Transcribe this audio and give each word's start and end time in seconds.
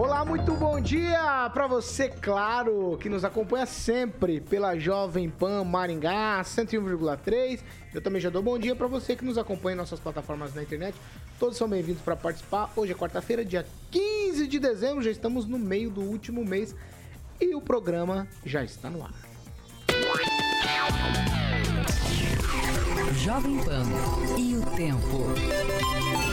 Olá, 0.00 0.24
muito 0.24 0.54
bom 0.54 0.80
dia 0.80 1.50
para 1.52 1.66
você, 1.66 2.08
claro, 2.08 2.96
que 3.02 3.10
nos 3.10 3.22
acompanha 3.22 3.66
sempre 3.66 4.40
pela 4.40 4.74
Jovem 4.78 5.28
Pan 5.28 5.62
Maringá 5.62 6.40
101,3. 6.42 7.60
Eu 7.92 8.00
também 8.00 8.18
já 8.18 8.30
dou 8.30 8.42
bom 8.42 8.58
dia 8.58 8.74
para 8.74 8.86
você 8.86 9.14
que 9.14 9.22
nos 9.22 9.36
acompanha 9.36 9.74
em 9.74 9.76
nossas 9.76 10.00
plataformas 10.00 10.54
na 10.54 10.62
internet. 10.62 10.96
Todos 11.38 11.58
são 11.58 11.68
bem-vindos 11.68 12.00
para 12.00 12.16
participar. 12.16 12.72
Hoje 12.74 12.92
é 12.92 12.94
quarta-feira, 12.94 13.44
dia 13.44 13.66
15 13.90 14.46
de 14.46 14.58
dezembro, 14.58 15.02
já 15.02 15.10
estamos 15.10 15.44
no 15.44 15.58
meio 15.58 15.90
do 15.90 16.00
último 16.00 16.46
mês 16.46 16.74
e 17.38 17.54
o 17.54 17.60
programa 17.60 18.26
já 18.42 18.64
está 18.64 18.88
no 18.88 19.04
ar. 19.04 19.12
Jovem 23.18 23.58
Pan 23.62 23.84
e 24.38 24.56
o 24.56 24.64
tempo. 24.74 26.29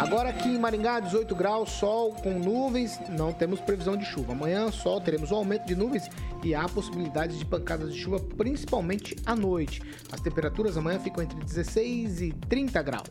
Agora 0.00 0.30
aqui 0.30 0.48
em 0.48 0.58
Maringá, 0.58 0.98
18 0.98 1.34
graus, 1.34 1.72
sol 1.72 2.14
com 2.14 2.30
nuvens, 2.30 2.98
não 3.10 3.34
temos 3.34 3.60
previsão 3.60 3.98
de 3.98 4.06
chuva. 4.06 4.32
Amanhã, 4.32 4.72
sol, 4.72 4.98
teremos 4.98 5.30
um 5.30 5.36
aumento 5.36 5.66
de 5.66 5.76
nuvens 5.76 6.08
e 6.42 6.54
há 6.54 6.66
possibilidades 6.66 7.38
de 7.38 7.44
pancadas 7.44 7.92
de 7.92 8.00
chuva, 8.00 8.18
principalmente 8.18 9.14
à 9.26 9.36
noite. 9.36 9.82
As 10.10 10.18
temperaturas 10.18 10.78
amanhã 10.78 10.98
ficam 10.98 11.22
entre 11.22 11.38
16 11.44 12.22
e 12.22 12.32
30 12.32 12.82
graus. 12.82 13.08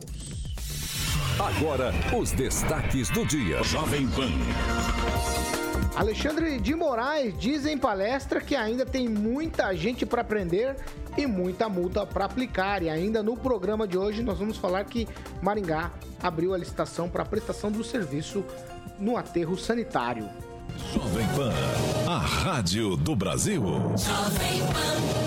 Agora, 1.38 1.92
os 2.18 2.32
destaques 2.32 3.08
do 3.10 3.24
dia. 3.24 3.62
Jovem 3.62 4.08
Pan. 4.08 4.28
Alexandre 5.94 6.58
de 6.58 6.74
Moraes 6.74 7.38
diz 7.38 7.66
em 7.66 7.78
palestra 7.78 8.40
que 8.40 8.56
ainda 8.56 8.84
tem 8.84 9.08
muita 9.08 9.72
gente 9.76 10.04
para 10.04 10.24
prender 10.24 10.76
e 11.20 11.26
muita 11.26 11.68
multa 11.68 12.06
para 12.06 12.24
aplicar. 12.24 12.82
E 12.82 12.88
ainda 12.88 13.22
no 13.22 13.36
programa 13.36 13.86
de 13.86 13.98
hoje 13.98 14.22
nós 14.22 14.38
vamos 14.38 14.56
falar 14.56 14.84
que 14.84 15.06
Maringá 15.42 15.90
abriu 16.22 16.54
a 16.54 16.58
licitação 16.58 17.08
para 17.08 17.22
a 17.22 17.26
prestação 17.26 17.70
do 17.70 17.84
serviço 17.84 18.42
no 18.98 19.16
aterro 19.16 19.56
sanitário. 19.58 20.28
Jovem 20.94 21.26
Pan, 21.36 21.52
a 22.08 22.18
rádio 22.18 22.96
do 22.96 23.14
Brasil. 23.14 23.62
Jovem 23.62 24.60
Pan. 24.72 25.20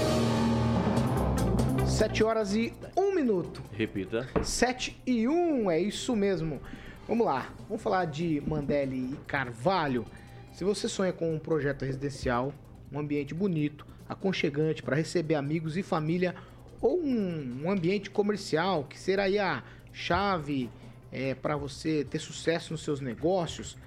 7 1.86 2.24
horas 2.24 2.56
e 2.56 2.74
1 2.98 3.14
minuto. 3.14 3.62
Repita. 3.72 4.28
7 4.42 5.00
e 5.06 5.28
1, 5.28 5.70
é 5.70 5.80
isso 5.80 6.16
mesmo. 6.16 6.60
Vamos 7.08 7.26
lá, 7.26 7.50
vamos 7.68 7.84
falar 7.84 8.06
de 8.06 8.42
Mandeli 8.48 9.14
e 9.14 9.18
Carvalho. 9.28 10.06
Se 10.54 10.64
você 10.64 10.90
sonha 10.90 11.14
com 11.14 11.36
um 11.36 11.40
projeto 11.40 11.86
residencial, 11.86 12.52
um 12.92 13.00
ambiente 13.00 13.34
bonito, 13.34 13.86
aconchegante 14.08 14.84
para 14.84 14.96
receber 14.96 15.36
amigos 15.36 15.78
e 15.78 15.84
família, 15.84 16.36
ou 16.82 17.00
um, 17.02 17.64
um 17.64 17.72
ambiente 17.72 18.10
comercial 18.10 18.84
que 18.84 19.00
será 19.00 19.24
a 19.26 19.64
chave 19.92 20.70
é, 21.12 21.36
para 21.36 21.56
você 21.56 22.04
ter 22.04 22.20
sucesso 22.20 22.74
nos 22.74 22.84
seus 22.84 23.00
negócios, 23.00 23.78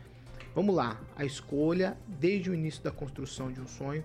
vamos 0.55 0.75
lá. 0.75 0.99
A 1.16 1.25
escolha, 1.25 1.97
desde 2.06 2.50
o 2.50 2.55
início 2.55 2.82
da 2.82 2.91
construção 2.91 3.53
de 3.53 3.60
um 3.60 3.66
sonho, 3.66 4.05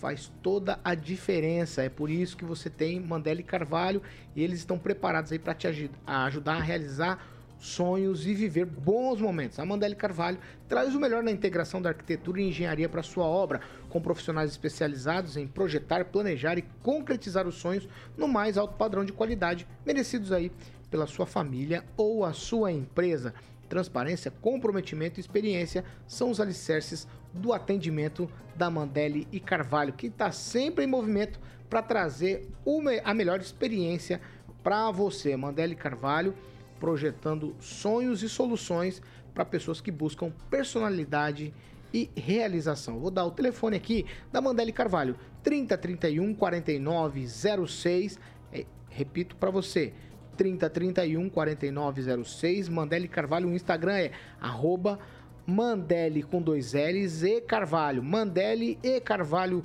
faz 0.00 0.32
toda 0.42 0.80
a 0.82 0.94
diferença. 0.94 1.82
É 1.82 1.88
por 1.88 2.08
isso 2.08 2.36
que 2.36 2.44
você 2.44 2.70
tem 2.70 2.98
Mandela 2.98 3.40
e 3.40 3.44
Carvalho 3.44 4.02
e 4.34 4.42
eles 4.42 4.60
estão 4.60 4.78
preparados 4.78 5.30
aí 5.30 5.38
para 5.38 5.54
te 5.54 5.66
ajudar 6.06 6.54
a 6.54 6.62
realizar 6.62 7.26
sonhos 7.60 8.26
e 8.26 8.34
viver 8.34 8.64
bons 8.64 9.20
momentos. 9.20 9.58
A 9.58 9.64
Mandele 9.64 9.94
Carvalho 9.94 10.38
traz 10.66 10.94
o 10.94 10.98
melhor 10.98 11.22
na 11.22 11.30
integração 11.30 11.80
da 11.80 11.90
arquitetura 11.90 12.40
e 12.40 12.48
engenharia 12.48 12.88
para 12.88 13.02
sua 13.02 13.24
obra, 13.24 13.60
com 13.90 14.00
profissionais 14.00 14.50
especializados 14.50 15.36
em 15.36 15.46
projetar, 15.46 16.06
planejar 16.06 16.58
e 16.58 16.64
concretizar 16.82 17.46
os 17.46 17.56
sonhos 17.56 17.86
no 18.16 18.26
mais 18.26 18.56
alto 18.56 18.74
padrão 18.74 19.04
de 19.04 19.12
qualidade, 19.12 19.68
merecidos 19.84 20.32
aí 20.32 20.50
pela 20.90 21.06
sua 21.06 21.26
família 21.26 21.84
ou 21.96 22.24
a 22.24 22.32
sua 22.32 22.72
empresa. 22.72 23.34
Transparência, 23.68 24.32
comprometimento 24.40 25.20
e 25.20 25.22
experiência 25.22 25.84
são 26.06 26.30
os 26.30 26.40
alicerces 26.40 27.06
do 27.32 27.52
atendimento 27.52 28.28
da 28.56 28.68
Mandele 28.68 29.28
e 29.30 29.38
Carvalho, 29.38 29.92
que 29.92 30.08
está 30.08 30.32
sempre 30.32 30.84
em 30.84 30.88
movimento 30.88 31.38
para 31.68 31.82
trazer 31.82 32.48
uma, 32.64 32.90
a 33.04 33.14
melhor 33.14 33.38
experiência 33.38 34.20
para 34.62 34.90
você. 34.90 35.36
Mandele 35.36 35.76
Carvalho 35.76 36.34
projetando 36.80 37.54
sonhos 37.60 38.22
e 38.22 38.28
soluções 38.28 39.02
para 39.34 39.44
pessoas 39.44 39.80
que 39.80 39.90
buscam 39.90 40.32
personalidade 40.48 41.54
e 41.92 42.10
realização. 42.16 42.98
Vou 42.98 43.10
dar 43.10 43.26
o 43.26 43.30
telefone 43.30 43.76
aqui 43.76 44.06
da 44.32 44.40
Mandele 44.40 44.72
Carvalho, 44.72 45.16
3031 45.42 46.34
4906. 46.34 48.18
É, 48.52 48.64
repito 48.88 49.36
para 49.36 49.50
você, 49.50 49.92
3031 50.36 51.28
4906. 51.28 52.68
Mandele 52.68 53.06
Carvalho, 53.06 53.48
o 53.48 53.54
Instagram 53.54 53.98
é 53.98 54.10
arroba 54.40 54.98
Mandele 55.46 56.22
com 56.22 56.40
dois 56.40 56.72
L's 56.72 57.22
e 57.22 57.40
Carvalho. 57.40 58.02
Mandele 58.02 58.78
e 58.82 59.00
Carvalho. 59.00 59.64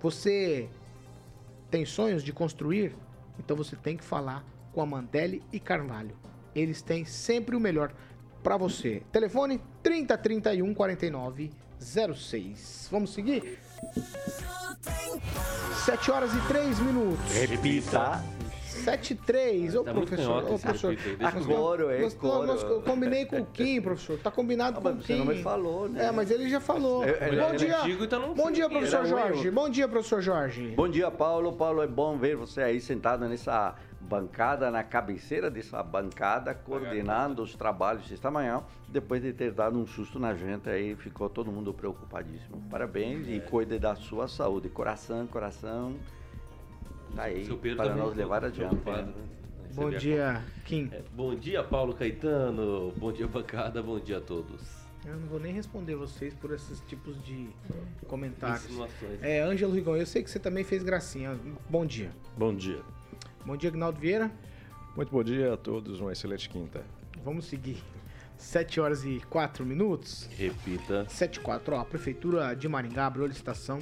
Você 0.00 0.68
tem 1.70 1.84
sonhos 1.84 2.22
de 2.22 2.32
construir? 2.32 2.94
Então 3.38 3.56
você 3.56 3.76
tem 3.76 3.96
que 3.96 4.04
falar 4.04 4.44
com 4.76 4.82
a 4.82 4.86
Mandelli 4.86 5.42
e 5.50 5.58
Carvalho. 5.58 6.14
Eles 6.54 6.82
têm 6.82 7.06
sempre 7.06 7.56
o 7.56 7.60
melhor 7.60 7.94
para 8.42 8.58
você. 8.58 9.02
Telefone 9.10 9.58
3031 9.82 10.74
49 10.74 11.50
06. 11.80 12.88
Vamos 12.92 13.14
seguir? 13.14 13.58
7 15.86 16.10
horas 16.10 16.30
e 16.34 16.40
3 16.46 16.78
minutos. 16.80 17.32
Repita. 17.32 18.22
7 18.86 19.10
e 19.10 19.16
3. 19.16 19.74
Ô, 19.74 19.82
tá 19.82 19.92
professor, 19.92 20.44
ô, 20.44 20.46
professor. 20.46 20.96
Agora, 21.20 21.96
é 21.96 22.10
coro. 22.10 22.52
Eu 22.52 22.82
combinei 22.82 23.26
com 23.26 23.40
o 23.40 23.46
Kim, 23.46 23.80
professor. 23.80 24.16
Tá 24.18 24.30
combinado 24.30 24.78
ah, 24.78 24.80
com 24.80 24.88
o 24.90 24.96
Kim. 24.98 25.02
Você 25.02 25.16
não 25.16 25.26
me 25.26 25.42
falou, 25.42 25.88
né? 25.88 26.06
É, 26.06 26.12
mas 26.12 26.30
ele 26.30 26.48
já 26.48 26.60
falou. 26.60 27.02
É, 27.02 27.10
é, 27.20 27.36
bom 27.36 27.56
dia. 27.56 27.80
Antigo, 27.80 28.04
então 28.04 28.34
bom 28.34 28.50
dia, 28.50 28.68
professor 28.68 29.04
Jorge. 29.04 29.50
Bom 29.50 29.68
dia, 29.68 29.88
professor 29.88 30.20
Jorge. 30.20 30.74
Bom 30.76 30.88
dia, 30.88 31.10
Paulo. 31.10 31.52
Paulo, 31.52 31.82
é 31.82 31.86
bom 31.86 32.16
ver 32.16 32.36
você 32.36 32.62
aí 32.62 32.80
sentado 32.80 33.28
nessa 33.28 33.74
bancada, 34.00 34.70
na 34.70 34.84
cabeceira 34.84 35.50
dessa 35.50 35.82
bancada, 35.82 36.54
coordenando 36.54 37.42
os 37.42 37.56
trabalhos 37.56 38.08
desta 38.08 38.30
manhã, 38.30 38.62
depois 38.88 39.20
de 39.20 39.32
ter 39.32 39.50
dado 39.50 39.76
um 39.76 39.86
susto 39.86 40.20
na 40.20 40.32
gente, 40.32 40.70
aí 40.70 40.94
ficou 40.94 41.28
todo 41.28 41.50
mundo 41.50 41.74
preocupadíssimo. 41.74 42.62
Parabéns 42.70 43.26
e 43.26 43.40
cuide 43.40 43.80
da 43.80 43.96
sua 43.96 44.28
saúde. 44.28 44.68
Coração, 44.68 45.26
coração, 45.26 45.96
tá 47.16 47.22
aí 47.24 47.48
para 47.74 47.96
nós 47.96 48.14
levar 48.14 48.44
adiante. 48.44 48.76
Né? 48.84 49.14
Bom 49.74 49.90
dia, 49.90 50.44
Kim. 50.64 50.90
É, 50.92 51.02
bom 51.14 51.34
dia, 51.34 51.64
Paulo 51.64 51.94
Caetano. 51.94 52.92
Bom 52.96 53.10
dia, 53.10 53.26
bancada. 53.26 53.82
Bom 53.82 53.98
dia 53.98 54.18
a 54.18 54.20
todos. 54.20 54.62
Eu 55.04 55.16
não 55.16 55.26
vou 55.28 55.40
nem 55.40 55.52
responder 55.52 55.94
vocês 55.94 56.34
por 56.34 56.52
esses 56.52 56.80
tipos 56.82 57.22
de 57.24 57.48
comentários. 58.06 58.66
É, 59.22 59.40
Ângelo 59.40 59.72
Rigon, 59.72 59.96
eu 59.96 60.06
sei 60.06 60.22
que 60.22 60.30
você 60.30 60.38
também 60.38 60.64
fez 60.64 60.82
gracinha. 60.82 61.38
Bom 61.70 61.86
dia. 61.86 62.10
Bom 62.36 62.54
dia. 62.54 62.80
Bom 63.44 63.56
dia, 63.56 63.70
Agnaldo 63.70 63.98
Vieira. 63.98 64.30
Muito 64.96 65.10
bom 65.10 65.22
dia 65.22 65.54
a 65.54 65.56
todos, 65.56 66.00
uma 66.00 66.12
excelente 66.12 66.48
quinta. 66.48 66.84
Vamos 67.24 67.46
seguir. 67.46 67.82
7 68.36 68.80
horas 68.80 69.04
e 69.04 69.20
4 69.30 69.64
minutos. 69.64 70.28
Repita. 70.36 71.06
7 71.08 71.36
e 71.36 71.40
4. 71.40 71.74
Ó, 71.74 71.80
a 71.80 71.84
Prefeitura 71.84 72.54
de 72.54 72.68
Maringá 72.68 73.06
abriu 73.06 73.24
a 73.24 73.28
licitação 73.28 73.80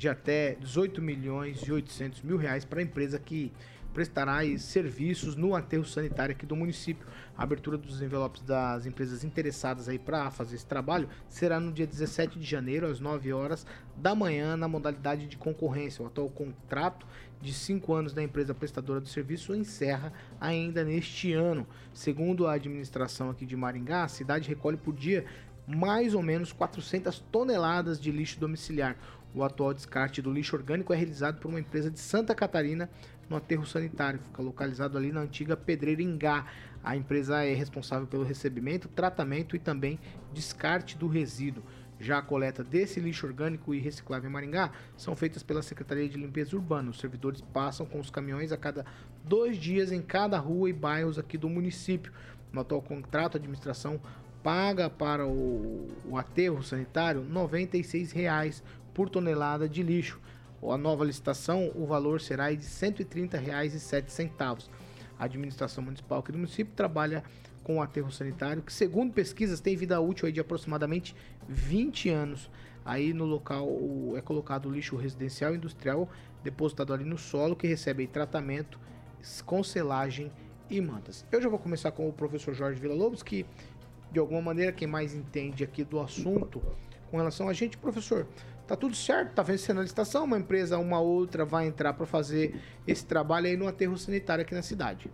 de 0.00 0.08
até 0.08 0.54
18 0.54 1.02
milhões 1.02 1.60
e 1.60 1.70
800 1.70 2.22
mil 2.22 2.38
reais 2.38 2.64
para 2.64 2.80
a 2.80 2.82
empresa 2.82 3.18
que 3.18 3.52
prestará 3.92 4.38
serviços 4.56 5.36
no 5.36 5.54
aterro 5.54 5.84
sanitário 5.84 6.34
aqui 6.34 6.46
do 6.46 6.56
município. 6.56 7.06
A 7.36 7.42
abertura 7.42 7.76
dos 7.76 8.00
envelopes 8.00 8.40
das 8.40 8.86
empresas 8.86 9.24
interessadas 9.24 9.90
aí 9.90 9.98
para 9.98 10.30
fazer 10.30 10.56
esse 10.56 10.64
trabalho 10.64 11.06
será 11.28 11.60
no 11.60 11.70
dia 11.70 11.86
17 11.86 12.38
de 12.38 12.46
janeiro, 12.46 12.86
às 12.86 12.98
9 12.98 13.30
horas 13.34 13.66
da 13.94 14.14
manhã, 14.14 14.56
na 14.56 14.66
modalidade 14.66 15.26
de 15.26 15.36
concorrência. 15.36 16.02
O 16.02 16.06
atual 16.06 16.30
contrato 16.30 17.06
de 17.38 17.52
5 17.52 17.92
anos 17.92 18.14
da 18.14 18.22
empresa 18.22 18.54
prestadora 18.54 19.02
do 19.02 19.08
serviço 19.08 19.54
encerra 19.54 20.14
ainda 20.40 20.82
neste 20.82 21.34
ano. 21.34 21.66
Segundo 21.92 22.46
a 22.46 22.54
administração 22.54 23.28
aqui 23.28 23.44
de 23.44 23.54
Maringá, 23.54 24.04
a 24.04 24.08
cidade 24.08 24.48
recolhe 24.48 24.78
por 24.78 24.94
dia 24.94 25.26
mais 25.66 26.14
ou 26.14 26.22
menos 26.22 26.52
400 26.52 27.20
toneladas 27.30 28.00
de 28.00 28.10
lixo 28.10 28.40
domiciliar. 28.40 28.96
O 29.34 29.44
atual 29.44 29.72
descarte 29.72 30.20
do 30.20 30.32
lixo 30.32 30.56
orgânico 30.56 30.92
é 30.92 30.96
realizado 30.96 31.38
por 31.38 31.48
uma 31.48 31.60
empresa 31.60 31.90
de 31.90 32.00
Santa 32.00 32.34
Catarina 32.34 32.90
no 33.28 33.36
aterro 33.36 33.64
sanitário, 33.64 34.18
fica 34.18 34.42
localizado 34.42 34.98
ali 34.98 35.12
na 35.12 35.20
antiga 35.20 35.56
Pedreira 35.56 36.02
Ingá. 36.02 36.46
A 36.82 36.96
empresa 36.96 37.44
é 37.44 37.54
responsável 37.54 38.08
pelo 38.08 38.24
recebimento, 38.24 38.88
tratamento 38.88 39.54
e 39.54 39.58
também 39.58 40.00
descarte 40.32 40.98
do 40.98 41.06
resíduo. 41.06 41.62
Já 42.00 42.18
a 42.18 42.22
coleta 42.22 42.64
desse 42.64 42.98
lixo 42.98 43.26
orgânico 43.26 43.74
e 43.74 43.78
reciclável 43.78 44.28
em 44.28 44.32
Maringá 44.32 44.72
são 44.96 45.14
feitas 45.14 45.42
pela 45.42 45.62
Secretaria 45.62 46.08
de 46.08 46.16
Limpeza 46.16 46.56
Urbana. 46.56 46.90
Os 46.90 46.98
servidores 46.98 47.40
passam 47.40 47.84
com 47.86 48.00
os 48.00 48.10
caminhões 48.10 48.50
a 48.50 48.56
cada 48.56 48.86
dois 49.22 49.58
dias 49.58 49.92
em 49.92 50.00
cada 50.00 50.38
rua 50.38 50.70
e 50.70 50.72
bairros 50.72 51.18
aqui 51.18 51.36
do 51.36 51.48
município. 51.48 52.10
No 52.50 52.62
atual 52.62 52.82
contrato, 52.82 53.36
a 53.36 53.38
administração 53.38 54.00
paga 54.42 54.88
para 54.88 55.26
o, 55.26 55.88
o 56.06 56.16
aterro 56.16 56.62
sanitário 56.62 57.20
R$ 57.20 57.28
96,00 57.28 58.62
por 59.00 59.08
tonelada 59.08 59.66
de 59.66 59.82
lixo. 59.82 60.20
A 60.62 60.76
nova 60.76 61.06
licitação, 61.06 61.72
o 61.74 61.86
valor 61.86 62.20
será 62.20 62.50
de 62.50 62.58
R$ 62.58 62.62
130,07. 62.62 64.68
A 65.18 65.24
administração 65.24 65.82
municipal 65.82 66.18
aqui 66.18 66.30
do 66.30 66.36
município 66.36 66.74
trabalha 66.76 67.24
com 67.64 67.78
o 67.78 67.82
aterro 67.82 68.12
sanitário, 68.12 68.60
que 68.60 68.70
segundo 68.70 69.14
pesquisas 69.14 69.58
tem 69.58 69.74
vida 69.74 69.98
útil 69.98 70.30
de 70.30 70.38
aproximadamente 70.38 71.16
20 71.48 72.10
anos. 72.10 72.50
Aí 72.84 73.14
no 73.14 73.24
local 73.24 73.70
é 74.18 74.20
colocado 74.20 74.68
o 74.68 74.70
lixo 74.70 74.96
residencial 74.96 75.54
e 75.54 75.56
industrial 75.56 76.06
depositado 76.44 76.92
ali 76.92 77.04
no 77.04 77.16
solo, 77.16 77.56
que 77.56 77.66
recebe 77.66 78.06
tratamento 78.06 78.78
com 79.46 79.64
selagem 79.64 80.30
e 80.68 80.78
mantas. 80.78 81.24
Eu 81.32 81.40
já 81.40 81.48
vou 81.48 81.58
começar 81.58 81.90
com 81.90 82.06
o 82.06 82.12
professor 82.12 82.52
Jorge 82.52 82.78
Villa-Lobos, 82.78 83.22
que 83.22 83.46
de 84.12 84.18
alguma 84.18 84.42
maneira 84.42 84.72
quem 84.72 84.86
mais 84.86 85.14
entende 85.14 85.64
aqui 85.64 85.84
do 85.84 85.98
assunto 85.98 86.60
com 87.10 87.16
relação 87.16 87.48
a 87.48 87.52
gente, 87.52 87.76
professor. 87.76 88.26
Tá 88.70 88.76
tudo 88.76 88.94
certo, 88.94 89.32
tá 89.32 89.42
vencendo 89.42 89.80
a 89.80 89.82
licitação, 89.82 90.22
uma 90.22 90.38
empresa, 90.38 90.78
uma 90.78 91.00
outra 91.00 91.44
vai 91.44 91.66
entrar 91.66 91.92
para 91.92 92.06
fazer 92.06 92.54
esse 92.86 93.04
trabalho 93.04 93.48
aí 93.48 93.56
no 93.56 93.66
aterro 93.66 93.98
sanitário 93.98 94.42
aqui 94.42 94.54
na 94.54 94.62
cidade. 94.62 95.10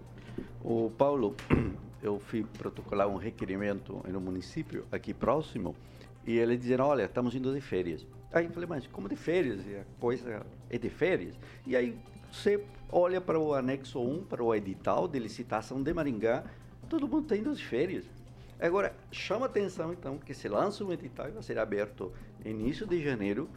O 0.62 0.91
Paulo, 0.91 1.35
eu 2.03 2.19
fui 2.19 2.44
protocolar 2.58 3.08
um 3.08 3.17
requerimento 3.17 4.05
no 4.06 4.20
município 4.20 4.85
aqui 4.93 5.14
próximo 5.14 5.75
e 6.26 6.37
eles 6.37 6.61
disseram, 6.61 6.85
olha, 6.85 7.05
estamos 7.05 7.35
indo 7.35 7.50
de 7.55 7.62
férias. 7.62 8.06
Aí 8.31 8.44
eu 8.44 8.50
falei, 8.50 8.69
mas 8.69 8.87
como 8.88 9.08
de 9.08 9.17
férias? 9.17 9.67
E 9.67 9.76
a 9.76 9.85
coisa 9.99 10.44
é 10.69 10.76
de 10.76 10.91
férias? 10.91 11.35
E 11.67 11.75
aí 11.75 11.99
você 12.31 12.62
olha 12.93 13.23
para 13.23 13.41
o 13.41 13.55
anexo 13.55 13.99
1, 13.99 14.25
para 14.25 14.44
o 14.44 14.55
edital 14.55 15.08
de 15.08 15.19
licitação 15.19 15.82
de 15.82 15.94
Maringá, 15.94 16.44
todo 16.91 17.08
mundo 17.08 17.23
está 17.23 17.35
indo 17.35 17.55
de 17.55 17.64
férias. 17.64 18.05
Agora, 18.58 18.94
chama 19.12 19.47
atenção, 19.47 19.93
então, 19.93 20.19
que 20.19 20.32
se 20.32 20.49
lança 20.49 20.82
um 20.82 20.93
edital 20.93 21.29
e 21.29 21.32
vai 21.32 21.43
ser 21.43 21.58
aberto 21.58 22.12
início 22.44 22.87
de 22.87 23.03
janeiro, 23.03 23.49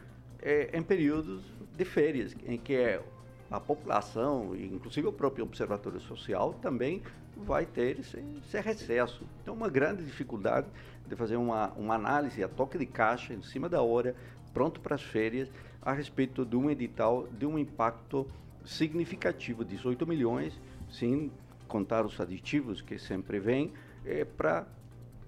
é, 0.42 0.76
em 0.76 0.82
períodos 0.82 1.42
de 1.74 1.84
férias, 1.84 2.36
em 2.46 2.58
que 2.58 2.74
é 2.74 3.02
a 3.50 3.58
população, 3.58 4.54
inclusive 4.54 5.06
o 5.06 5.12
próprio 5.12 5.44
Observatório 5.44 6.00
Social, 6.00 6.52
também 6.54 7.02
vai 7.36 7.64
ter 7.64 7.98
esse, 7.98 8.22
esse 8.44 8.60
recesso. 8.60 9.24
Então, 9.42 9.54
uma 9.54 9.68
grande 9.68 10.04
dificuldade 10.04 10.66
de 11.08 11.16
fazer 11.16 11.36
uma, 11.36 11.72
uma 11.72 11.94
análise 11.94 12.44
a 12.44 12.48
toque 12.48 12.78
de 12.78 12.86
caixa, 12.86 13.32
em 13.32 13.42
cima 13.42 13.68
da 13.68 13.82
hora, 13.82 14.14
pronto 14.52 14.80
para 14.80 14.94
as 14.94 15.02
férias, 15.02 15.50
a 15.80 15.92
respeito 15.92 16.44
de 16.44 16.56
um 16.56 16.70
edital 16.70 17.26
de 17.26 17.46
um 17.46 17.58
impacto 17.58 18.26
significativo, 18.64 19.64
18 19.64 20.06
milhões, 20.06 20.60
sem 20.90 21.32
contar 21.66 22.04
os 22.04 22.20
aditivos 22.20 22.82
que 22.82 22.98
sempre 22.98 23.40
vêm, 23.40 23.72
é, 24.04 24.24
para 24.24 24.66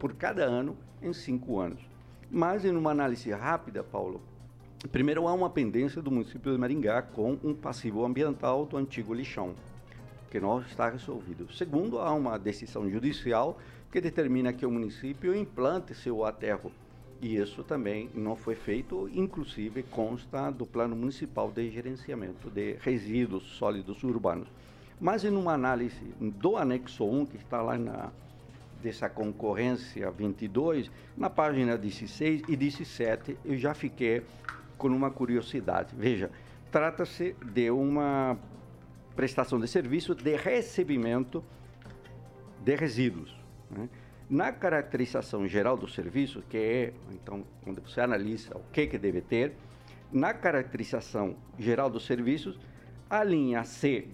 por 0.03 0.15
cada 0.15 0.43
ano 0.43 0.77
em 1.01 1.13
cinco 1.13 1.61
anos. 1.61 1.79
Mas, 2.29 2.65
em 2.65 2.75
uma 2.75 2.91
análise 2.91 3.31
rápida, 3.31 3.85
Paulo, 3.85 4.21
primeiro 4.91 5.29
há 5.29 5.33
uma 5.33 5.49
pendência 5.49 6.03
do 6.03 6.11
município 6.11 6.51
de 6.51 6.59
Maringá 6.59 7.03
com 7.03 7.39
um 7.45 7.55
passivo 7.55 8.05
ambiental 8.05 8.67
do 8.67 8.77
antigo 8.77 9.15
lixão, 9.15 9.55
que 10.29 10.41
não 10.41 10.61
está 10.61 10.89
resolvido. 10.89 11.53
Segundo, 11.53 12.01
há 12.01 12.13
uma 12.13 12.37
decisão 12.37 12.91
judicial 12.91 13.57
que 13.93 14.01
determina 14.01 14.53
que 14.53 14.67
o 14.67 14.71
município 14.73 15.37
implante 15.37 15.95
seu 15.95 16.25
aterro. 16.25 16.73
E 17.21 17.37
isso 17.37 17.63
também 17.63 18.11
não 18.13 18.35
foi 18.35 18.57
feito, 18.57 19.09
inclusive 19.15 19.85
consta 19.85 20.51
do 20.51 20.67
Plano 20.67 20.97
Municipal 20.97 21.49
de 21.49 21.71
Gerenciamento 21.71 22.51
de 22.51 22.73
Resíduos 22.81 23.45
Sólidos 23.57 24.03
Urbanos. 24.03 24.49
Mas 25.01 25.25
em 25.25 25.31
uma 25.31 25.53
análise 25.53 26.13
do 26.21 26.57
anexo 26.57 27.05
1, 27.05 27.27
que 27.27 27.37
está 27.37 27.63
lá 27.63 27.79
na 27.79 28.11
dessa 28.83 29.09
concorrência 29.09 30.11
22, 30.11 30.91
na 31.17 31.31
página 31.31 31.79
16 31.79 32.43
e 32.49 32.57
17 32.57 33.39
eu 33.45 33.57
já 33.57 33.73
fiquei 33.73 34.23
com 34.77 34.89
uma 34.89 35.11
curiosidade. 35.11 35.95
Veja, 35.97 36.31
trata-se 36.71 37.37
de 37.53 37.71
uma 37.71 38.37
prestação 39.15 39.61
de 39.61 39.69
serviço 39.69 40.15
de 40.15 40.35
recebimento 40.37 41.45
de 42.65 42.75
resíduos. 42.75 43.37
Né? 43.71 43.89
Na 44.29 44.51
caracterização 44.51 45.47
geral 45.47 45.77
do 45.77 45.87
serviço, 45.87 46.43
que 46.49 46.57
é, 46.57 46.93
então, 47.13 47.45
quando 47.63 47.81
você 47.83 48.01
analisa 48.01 48.57
o 48.57 48.63
que, 48.73 48.87
que 48.87 48.99
deve 48.99 49.21
ter, 49.21 49.55
na 50.11 50.35
caracterização 50.35 51.37
geral 51.59 51.89
dos 51.89 52.07
serviços, 52.07 52.59
a 53.09 53.23
linha 53.23 53.63
C 53.65 54.09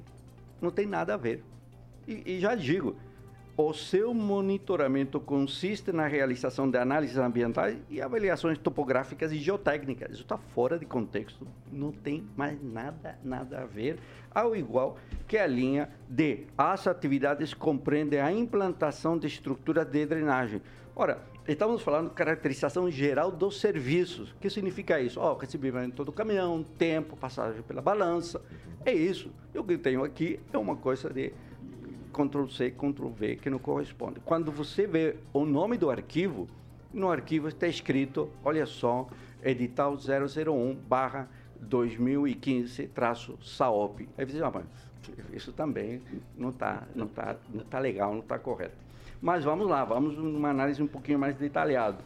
não 0.61 0.71
tem 0.71 0.87
nada 0.87 1.15
a 1.15 1.17
ver. 1.17 1.43
E, 2.07 2.35
e 2.35 2.41
já 2.41 2.55
digo, 2.55 2.97
o 3.61 3.75
seu 3.75 4.15
monitoramento 4.15 5.19
consiste 5.19 5.91
na 5.91 6.07
realização 6.07 6.71
de 6.71 6.79
análises 6.79 7.17
ambientais 7.17 7.77
e 7.91 8.01
avaliações 8.01 8.57
topográficas 8.57 9.33
e 9.33 9.39
geotécnicas. 9.39 10.13
Isso 10.13 10.23
está 10.23 10.39
fora 10.39 10.79
de 10.79 10.87
contexto, 10.87 11.45
não 11.73 11.91
tem 11.91 12.25
mais 12.37 12.57
nada, 12.63 13.19
nada 13.25 13.63
a 13.63 13.67
ver, 13.67 13.99
ao 14.33 14.55
igual 14.55 14.97
que 15.27 15.37
a 15.37 15.45
linha 15.45 15.91
D. 16.09 16.47
As 16.57 16.87
atividades 16.87 17.53
compreendem 17.53 18.21
a 18.21 18.31
implantação 18.31 19.19
de 19.19 19.27
estruturas 19.27 19.85
de 19.89 20.07
drenagem. 20.07 20.63
Ora, 20.95 21.21
estamos 21.49 21.83
falando 21.83 22.11
de 22.11 22.15
caracterização 22.15 22.89
geral 22.89 23.33
dos 23.33 23.61
serviços. 23.61 24.31
O 24.31 24.37
que 24.37 24.49
significa 24.49 25.01
isso? 25.01 25.19
Ó, 25.19 25.33
oh, 25.33 25.37
recebimento 25.37 26.05
do 26.05 26.13
caminhão, 26.13 26.63
tempo, 26.63 27.17
passagem 27.17 27.63
pela 27.63 27.83
balança. 27.83 28.41
É 28.85 28.93
isso. 28.93 29.33
E 29.53 29.59
o 29.59 29.65
que 29.65 29.73
eu 29.73 29.79
tenho 29.81 30.05
aqui 30.05 30.39
é 30.53 30.59
uma 30.59 30.77
coisa 30.77 31.11
de 31.11 31.33
Ctrl 32.27 32.49
C, 32.49 32.71
Ctrl 32.71 33.09
V, 33.09 33.37
que 33.37 33.49
não 33.49 33.59
corresponde. 33.59 34.21
Quando 34.25 34.51
você 34.51 34.87
vê 34.87 35.17
o 35.33 35.45
nome 35.45 35.79
do 35.79 35.91
arquivo, 35.91 36.49
no 36.93 37.11
arquivo 37.11 37.49
está 37.49 37.69
escrito, 37.69 38.29
olha 38.45 38.67
só, 38.67 39.07
edital 39.43 39.97
001 39.97 40.75
barra 40.75 41.29
2015 41.61 42.89
traço 42.89 43.39
SAOP. 43.43 44.09
Aí 44.19 44.25
você 44.25 44.33
diz, 44.33 44.43
ah, 44.43 44.51
mas 44.53 44.65
isso 45.33 45.53
também 45.53 46.03
não 46.37 46.51
está 46.51 46.83
não 46.95 47.07
tá, 47.07 47.37
não 47.53 47.65
tá 47.65 47.79
legal, 47.79 48.13
não 48.13 48.21
está 48.21 48.39
correto. 48.39 48.77
Mas 49.21 49.45
vamos 49.45 49.69
lá, 49.69 49.85
vamos 49.85 50.17
numa 50.17 50.51
análise 50.51 50.83
um 50.83 50.87
pouquinho 50.87 51.19
mais 51.19 51.37
detalhada. 51.37 51.99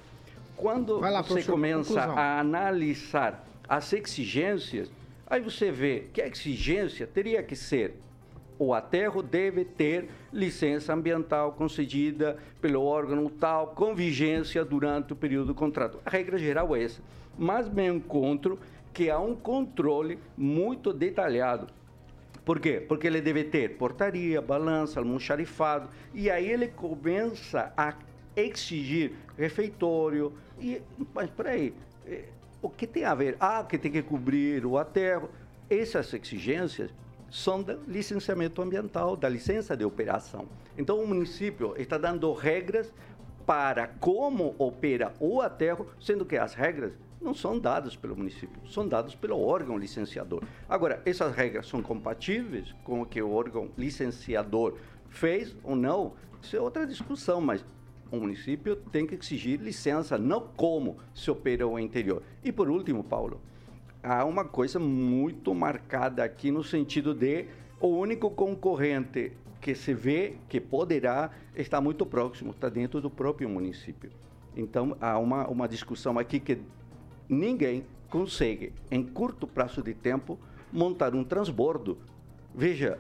Quando 0.57 1.01
lá, 1.01 1.23
você 1.23 1.43
começa 1.43 1.95
conclusão. 1.95 2.19
a 2.19 2.41
analisar 2.41 3.45
as 3.69 3.93
exigências, 3.93 4.91
aí 5.27 5.41
você 5.41 5.71
vê 5.71 6.09
que 6.13 6.21
a 6.21 6.27
exigência 6.27 7.07
teria 7.07 7.43
que 7.43 7.57
ser 7.57 7.97
o 8.65 8.73
aterro 8.73 9.23
deve 9.23 9.65
ter 9.65 10.09
licença 10.33 10.95
ambiental 10.95 11.53
concedida 11.53 12.39
pelo 12.61 12.85
órgão 12.85 13.29
tal, 13.29 13.69
com 13.69 13.93
vigência 13.93 14.65
durante 14.65 15.13
o 15.13 15.17
período 15.17 15.49
do 15.49 15.55
contrato. 15.55 15.99
A 16.07 16.11
regra 16.11 16.39
geral 16.39 16.77
é 16.77 16.85
essa. 16.85 17.03
Mas 17.37 17.69
me 17.69 17.85
encontro 17.89 18.61
que 18.93 19.11
há 19.11 19.19
um 19.19 19.35
controle 19.35 20.17
muito 20.37 20.93
detalhado. 20.93 21.67
Por 22.45 22.61
quê? 22.61 22.85
Porque 22.87 23.09
ele 23.09 23.21
deve 23.21 23.45
ter 23.45 23.77
portaria, 23.77 24.41
balança, 24.41 25.01
almoxarifado, 25.01 25.89
e 26.15 26.31
aí 26.31 26.49
ele 26.49 26.69
começa 26.69 27.73
a 27.77 27.95
exigir 28.37 29.13
refeitório. 29.37 30.33
E, 30.61 30.81
mas 31.13 31.31
peraí, 31.31 31.75
eh, 32.07 32.27
o 32.61 32.69
que 32.69 32.87
tem 32.87 33.05
a 33.05 33.15
ver? 33.15 33.37
Ah, 33.41 33.65
que 33.69 33.77
tem 33.77 33.91
que 33.91 34.03
cobrir 34.03 34.65
o 34.65 34.79
aterro. 34.79 35.31
Essas 35.69 36.13
exigências 36.15 36.91
são 37.33 37.63
do 37.63 37.81
licenciamento 37.89 38.61
ambiental, 38.61 39.17
da 39.17 39.27
licença 39.27 39.75
de 39.75 39.87
operação. 39.87 40.47
Então, 40.77 41.03
o 41.03 41.07
município 41.07 41.75
está 41.79 41.97
dando 41.97 42.31
regras 42.35 42.93
para 43.47 43.87
como 43.87 44.55
opera 44.59 45.15
o 45.19 45.41
aterro, 45.41 45.87
sendo 45.99 46.27
que 46.27 46.37
as 46.37 46.53
regras 46.53 46.93
não 47.23 47.33
são 47.33 47.59
dados 47.59 47.97
pelo 47.97 48.15
município, 48.15 48.61
são 48.69 48.87
dados 48.87 49.15
pelo 49.15 49.41
órgão 49.41 49.79
licenciador. 49.79 50.43
Agora, 50.69 51.01
essas 51.07 51.35
regras 51.35 51.67
são 51.67 51.81
compatíveis 51.81 52.75
com 52.85 53.01
o 53.01 53.07
que 53.07 53.23
o 53.23 53.33
órgão 53.33 53.71
licenciador 53.79 54.77
fez 55.09 55.57
ou 55.65 55.75
não? 55.75 56.13
Isso 56.43 56.55
é 56.55 56.61
outra 56.61 56.87
discussão, 56.87 57.41
mas 57.41 57.65
o 58.11 58.17
município 58.19 58.77
tem 58.77 59.07
que 59.07 59.15
exigir 59.15 59.59
licença, 59.59 60.19
não 60.19 60.41
como 60.55 60.99
se 61.15 61.31
opera 61.31 61.67
o 61.67 61.79
interior. 61.79 62.23
E 62.45 62.53
por 62.53 62.69
último, 62.69 63.03
Paulo, 63.03 63.41
há 64.03 64.25
uma 64.25 64.45
coisa 64.45 64.79
muito 64.79 65.55
marcada 65.55 66.25
aqui 66.25 66.51
no 66.51 66.65
sentido 66.65 67.15
de 67.15 67.47
o 67.81 67.89
único 67.89 68.31
concorrente 68.31 69.33
que 69.61 69.75
se 69.75 69.95
vê 69.95 70.35
que 70.49 70.61
poderá 70.61 71.31
estar 71.55 71.81
muito 71.81 72.05
próximo, 72.05 72.51
está 72.51 72.69
dentro 72.69 73.01
do 73.01 73.09
próprio 73.09 73.49
município. 73.49 74.11
Então, 74.57 74.97
há 75.01 75.19
uma, 75.19 75.47
uma 75.47 75.69
discussão 75.69 76.19
aqui 76.19 76.41
que 76.41 76.59
ninguém 77.29 77.85
consegue, 78.11 78.73
em 78.91 79.05
curto 79.05 79.47
prazo 79.47 79.83
de 79.83 79.95
tempo, 79.95 80.39
montar 80.73 81.15
um 81.15 81.23
transbordo. 81.23 81.97
Veja, 82.55 82.99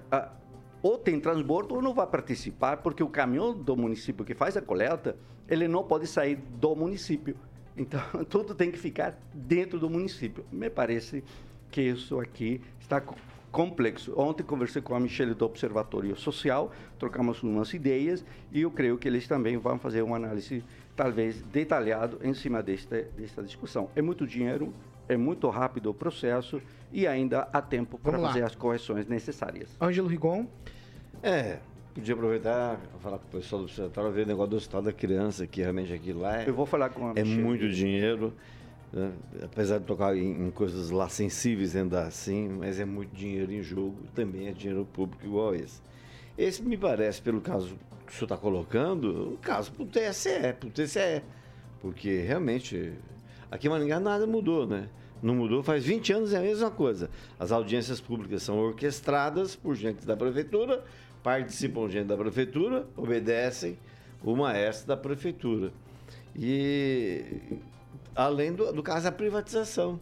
ou 0.82 0.97
tem 0.97 1.21
transbordo 1.21 1.75
ou 1.75 1.82
não 1.82 1.92
vai 1.92 2.06
participar, 2.06 2.78
porque 2.78 3.02
o 3.02 3.09
caminhão 3.09 3.52
do 3.52 3.76
município 3.76 4.25
que 4.25 4.35
faz 4.35 4.56
a 4.56 4.62
coleta, 4.62 5.16
ele 5.49 5.66
não 5.66 5.82
pode 5.85 6.06
sair 6.06 6.37
do 6.37 6.75
município. 6.75 7.37
Então, 7.76 8.00
tudo 8.28 8.54
tem 8.54 8.70
que 8.70 8.78
ficar 8.78 9.18
dentro 9.32 9.78
do 9.78 9.88
município. 9.88 10.44
Me 10.50 10.68
parece 10.68 11.22
que 11.70 11.82
isso 11.82 12.20
aqui 12.20 12.60
está 12.80 13.02
complexo. 13.50 14.18
Ontem 14.18 14.42
conversei 14.42 14.80
com 14.80 14.94
a 14.94 15.00
Michelle 15.00 15.34
do 15.34 15.44
Observatório 15.44 16.16
Social, 16.16 16.72
trocamos 16.98 17.42
umas 17.42 17.72
ideias 17.74 18.24
e 18.50 18.62
eu 18.62 18.70
creio 18.70 18.96
que 18.96 19.06
eles 19.06 19.28
também 19.28 19.56
vão 19.58 19.78
fazer 19.78 20.02
uma 20.02 20.16
análise 20.16 20.64
talvez 20.96 21.40
detalhado 21.42 22.18
em 22.22 22.34
cima 22.34 22.62
desta, 22.62 23.02
desta 23.16 23.42
discussão. 23.42 23.90
É 23.94 24.02
muito 24.02 24.26
dinheiro, 24.26 24.72
é 25.08 25.16
muito 25.16 25.48
rápido 25.50 25.90
o 25.90 25.94
processo 25.94 26.60
e 26.90 27.06
ainda 27.06 27.48
há 27.52 27.60
tempo 27.60 27.98
para 27.98 28.18
fazer 28.18 28.42
as 28.42 28.54
correções 28.54 29.06
necessárias. 29.06 29.76
Ângelo 29.80 30.08
Rigon. 30.08 30.46
É, 31.22 31.58
podia 31.94 32.14
aproveitar 32.14 32.80
falar 33.00 33.18
com 33.18 33.26
o 33.26 33.40
pessoal 33.40 33.62
do 33.62 33.66
observatório, 33.66 34.11
ver 34.12 34.25
o 34.25 34.28
negócio 34.28 34.50
do 34.50 34.58
estado 34.58 34.84
da 34.84 34.92
criança, 34.92 35.46
que 35.46 35.61
realmente 35.61 35.92
aqui 35.92 36.12
lá 36.12 36.42
é, 36.42 36.49
Eu 36.49 36.54
vou 36.54 36.66
falar 36.66 36.88
com 36.90 37.08
a 37.08 37.11
é 37.11 37.22
Michelle. 37.22 37.42
muito 37.42 37.68
dinheiro. 37.68 38.32
né? 38.92 39.12
Apesar 39.42 39.78
de 39.78 39.84
tocar 39.84 40.16
em, 40.16 40.46
em 40.46 40.50
coisas 40.50 40.90
lá 40.90 41.08
sensíveis 41.08 41.75
ainda 41.76 42.02
assim, 42.02 42.49
mas 42.49 42.78
é 42.80 42.84
muito 42.84 43.14
dinheiro 43.14 43.52
em 43.52 43.62
jogo, 43.62 43.96
também 44.14 44.49
é 44.49 44.52
dinheiro 44.52 44.87
público 44.92 45.25
igual 45.26 45.54
esse. 45.54 45.80
Esse 46.37 46.62
me 46.62 46.76
parece, 46.76 47.20
pelo 47.20 47.40
caso 47.40 47.76
que 48.06 48.12
o 48.12 48.14
senhor 48.14 48.25
está 48.25 48.37
colocando, 48.37 49.34
o 49.34 49.38
caso 49.38 49.70
para 49.72 49.82
o 49.82 49.87
TSE, 49.87 50.54
para 50.58 50.68
o 50.68 50.70
TCE. 50.70 51.22
Porque 51.80 52.20
realmente, 52.20 52.92
aqui 53.50 53.66
em 53.66 53.70
Maringá 53.70 53.99
nada 54.00 54.26
mudou, 54.26 54.66
né? 54.66 54.88
Não 55.22 55.34
mudou, 55.37 55.62
faz 55.62 55.84
20 55.84 56.12
anos 56.14 56.32
é 56.32 56.38
a 56.38 56.40
mesma 56.40 56.70
coisa. 56.70 57.08
As 57.38 57.52
audiências 57.52 58.00
públicas 58.00 58.42
são 58.42 58.58
orquestradas 58.58 59.54
por 59.54 59.75
gente 59.76 60.04
da 60.06 60.16
prefeitura, 60.16 60.82
participam 61.22 61.88
gente 61.88 62.06
da 62.06 62.16
prefeitura, 62.16 62.86
obedecem 62.96 63.78
o 64.22 64.34
maestro 64.36 64.88
da 64.88 64.96
prefeitura. 64.96 65.72
E 66.34 67.24
além 68.14 68.52
do, 68.52 68.72
do 68.72 68.82
caso 68.82 69.04
da 69.04 69.12
privatização. 69.12 70.00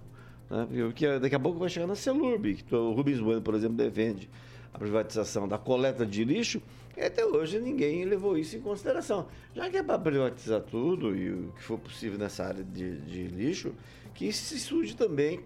Né? 0.48 0.66
Porque 0.86 1.18
daqui 1.18 1.34
a 1.34 1.40
pouco 1.40 1.58
vai 1.58 1.68
chegar 1.68 1.86
na 1.86 1.94
Celurb, 1.94 2.54
que 2.54 2.74
o 2.74 2.92
Rubens 2.92 3.20
Bueno, 3.20 3.42
por 3.42 3.54
exemplo, 3.54 3.76
defende 3.76 4.28
a 4.72 4.78
privatização 4.78 5.48
da 5.48 5.58
coleta 5.58 6.06
de 6.06 6.24
lixo, 6.24 6.62
e 6.96 7.02
até 7.02 7.24
hoje 7.24 7.58
ninguém 7.58 8.04
levou 8.04 8.36
isso 8.36 8.56
em 8.56 8.60
consideração. 8.60 9.26
Já 9.54 9.70
que 9.70 9.76
é 9.76 9.82
para 9.82 9.98
privatizar 9.98 10.60
tudo 10.60 11.16
e 11.16 11.30
o 11.30 11.52
que 11.56 11.62
for 11.62 11.78
possível 11.78 12.18
nessa 12.18 12.44
área 12.44 12.64
de, 12.64 12.98
de 13.00 13.24
lixo, 13.24 13.72
que 14.14 14.32
se 14.32 14.56
estude 14.56 14.96
também 14.96 15.40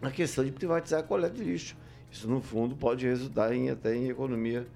a 0.00 0.10
questão 0.10 0.44
de 0.44 0.52
privatizar 0.52 1.00
a 1.00 1.02
coleta 1.02 1.34
de 1.34 1.44
lixo. 1.44 1.76
Isso, 2.10 2.28
no 2.28 2.40
fundo, 2.40 2.74
pode 2.74 3.06
resultar 3.06 3.52
em, 3.52 3.70
até 3.70 3.94
em 3.94 4.08
economia 4.08 4.66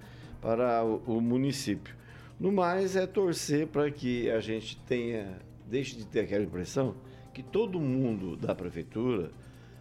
para 0.45 0.85
o, 0.85 1.01
o 1.07 1.19
município. 1.19 1.95
No 2.39 2.51
mais, 2.51 2.95
é 2.95 3.07
torcer 3.07 3.65
para 3.65 3.89
que 3.89 4.29
a 4.29 4.39
gente 4.39 4.77
tenha, 4.81 5.39
deixe 5.65 5.95
de 5.95 6.05
ter 6.05 6.19
aquela 6.19 6.43
impressão 6.43 6.93
que 7.33 7.41
todo 7.41 7.79
mundo 7.79 8.37
da 8.37 8.53
prefeitura 8.53 9.31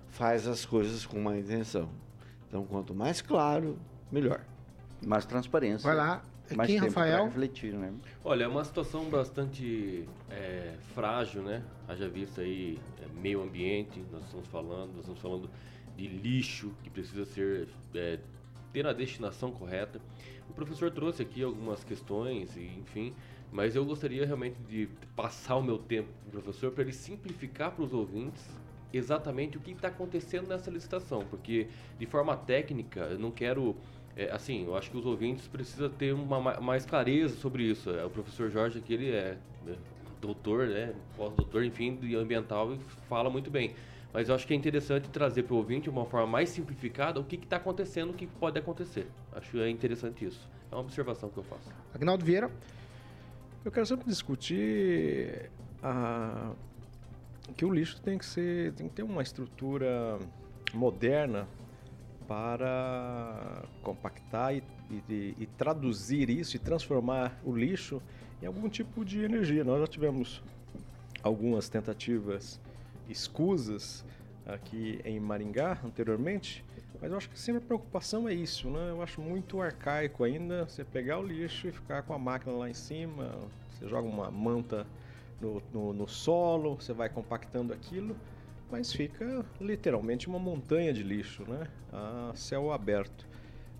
faz 0.09 0.49
as 0.49 0.64
coisas 0.64 1.04
com 1.04 1.21
má 1.21 1.37
intenção. 1.37 1.90
Então, 2.49 2.64
quanto 2.64 2.94
mais 2.94 3.21
claro, 3.21 3.78
melhor. 4.11 4.42
Mais 5.04 5.26
transparência. 5.26 5.87
Vai 5.87 5.97
lá. 5.97 6.25
Mais 6.56 6.66
Quem, 6.66 6.80
tempo 6.80 6.94
Rafael? 6.94 7.25
refletir, 7.26 7.75
né? 7.75 7.92
Olha, 8.25 8.44
é 8.44 8.49
uma 8.49 8.64
situação 8.64 9.04
bastante 9.11 10.09
é, 10.30 10.75
frágil, 10.94 11.42
né? 11.42 11.62
Haja 11.87 12.09
visto 12.09 12.40
aí 12.40 12.78
é, 13.02 13.21
meio 13.21 13.42
ambiente, 13.42 14.02
nós 14.11 14.25
estamos 14.25 14.47
falando, 14.49 14.92
nós 14.92 15.00
estamos 15.00 15.21
falando 15.21 15.50
de 15.94 16.06
lixo 16.06 16.73
que 16.83 16.88
precisa 16.88 17.25
ser 17.26 17.68
é, 17.94 18.18
ter 18.75 18.87
a 18.87 18.92
destinação 18.92 19.52
correta. 19.52 20.00
O 20.48 20.52
professor 20.52 20.90
trouxe 20.90 21.22
aqui 21.22 21.42
algumas 21.42 21.82
questões, 21.84 22.56
e, 22.56 22.78
enfim, 22.78 23.14
mas 23.50 23.74
eu 23.74 23.84
gostaria 23.84 24.26
realmente 24.26 24.60
de 24.62 24.88
passar 25.16 25.56
o 25.56 25.62
meu 25.62 25.78
tempo 25.78 26.12
com 26.22 26.28
o 26.28 26.32
professor 26.32 26.70
para 26.72 26.82
ele 26.82 26.92
simplificar 26.92 27.72
para 27.72 27.82
os 27.84 27.92
ouvintes 27.92 28.58
exatamente 28.92 29.56
o 29.56 29.60
que 29.60 29.72
está 29.72 29.88
acontecendo 29.88 30.46
nessa 30.48 30.70
licitação, 30.70 31.24
porque 31.24 31.68
de 31.98 32.06
forma 32.06 32.36
técnica 32.36 33.00
eu 33.00 33.18
não 33.18 33.30
quero 33.32 33.76
é, 34.16 34.30
assim, 34.30 34.64
eu 34.64 34.76
acho 34.76 34.90
que 34.90 34.96
os 34.96 35.04
ouvintes 35.06 35.48
precisam 35.48 35.90
ter 35.90 36.14
uma 36.14 36.40
ma- 36.40 36.60
mais 36.60 36.86
clareza 36.86 37.34
sobre 37.36 37.64
isso. 37.64 37.90
É, 37.90 38.04
O 38.04 38.10
professor 38.10 38.48
Jorge 38.48 38.78
aqui, 38.78 38.94
ele 38.94 39.10
é 39.10 39.36
né, 39.60 39.76
doutor, 40.20 40.68
né, 40.68 40.94
pós-doutor, 41.16 41.64
enfim, 41.64 41.96
de 41.96 42.14
ambiental 42.14 42.72
e 42.74 42.78
fala 43.08 43.28
muito 43.28 43.50
bem. 43.50 43.74
Mas 44.14 44.28
eu 44.28 44.35
acho 44.37 44.47
que 44.47 44.54
é 44.54 44.56
interessante 44.56 45.11
trazer 45.11 45.42
para 45.42 45.54
o 45.54 45.56
ouvinte, 45.56 45.83
de 45.85 45.90
uma 45.90 46.06
forma 46.06 46.28
mais 46.28 46.49
simplificada, 46.49 47.18
o 47.18 47.25
que 47.25 47.35
está 47.35 47.56
acontecendo, 47.56 48.11
o 48.11 48.14
que 48.14 48.28
pode 48.28 48.56
acontecer. 48.56 49.09
Acho 49.33 49.50
que 49.50 49.61
é 49.61 49.68
interessante 49.68 50.25
isso. 50.25 50.49
É 50.71 50.75
uma 50.76 50.83
observação 50.83 51.28
que 51.28 51.37
eu 51.37 51.42
faço. 51.42 51.68
Agnaldo 51.92 52.25
Vieira. 52.25 52.49
Eu 53.64 53.73
quero 53.73 53.85
sempre 53.85 54.06
discutir 54.06 55.50
a- 55.83 56.52
que 57.56 57.64
o 57.64 57.73
lixo 57.75 58.00
tem 58.00 58.16
que 58.16 58.25
ser, 58.25 58.73
tem 58.75 58.87
que 58.88 58.94
ter 58.94 59.02
uma 59.02 59.21
estrutura 59.21 60.16
moderna 60.73 61.49
para 62.28 63.64
compactar 63.83 64.54
e, 64.54 64.62
e- 65.09 65.35
e 65.40 65.47
traduzir 65.59 66.30
isso 66.30 66.54
e 66.54 66.61
transformar 66.61 67.37
o 67.44 67.52
lixo 67.54 68.00
em 68.40 68.47
algum 68.47 68.68
tipo 68.68 69.04
de 69.04 69.25
energia. 69.25 69.64
Nós 69.64 69.80
já 69.80 69.87
tivemos 69.88 70.40
algumas 71.23 71.68
tentativas 71.68 72.61
escusas 73.08 74.04
aqui 74.46 75.00
em 75.04 75.18
Maringá 75.18 75.78
anteriormente, 75.84 76.64
mas 77.00 77.11
eu 77.11 77.16
acho 77.16 77.28
que 77.28 77.38
sempre 77.38 77.62
a 77.62 77.66
preocupação 77.66 78.28
é 78.28 78.34
isso, 78.34 78.68
né? 78.70 78.90
Eu 78.90 79.02
acho 79.02 79.20
muito 79.20 79.61
arcaico 79.61 80.25
ainda 80.25 80.64
você 80.64 80.84
pegar 80.84 81.18
o 81.18 81.23
lixo 81.23 81.68
e 81.68 81.73
ficar 81.73 82.02
com 82.02 82.14
a 82.14 82.18
máquina 82.18 82.52
lá 82.52 82.68
em 82.68 82.75
cima, 82.75 83.30
você 83.70 83.88
joga 83.88 84.08
uma 84.08 84.30
manta 84.30 84.87
no, 85.40 85.62
no, 85.73 85.92
no 85.92 86.08
solo, 86.08 86.76
você 86.76 86.92
vai 86.92 87.08
compactando 87.08 87.73
aquilo, 87.73 88.16
mas 88.70 88.92
fica 88.92 89.44
literalmente 89.61 90.28
uma 90.28 90.38
montanha 90.38 90.92
de 90.92 91.02
lixo, 91.02 91.44
né? 91.49 91.68
A 91.92 92.32
céu 92.34 92.73
aberto. 92.73 93.26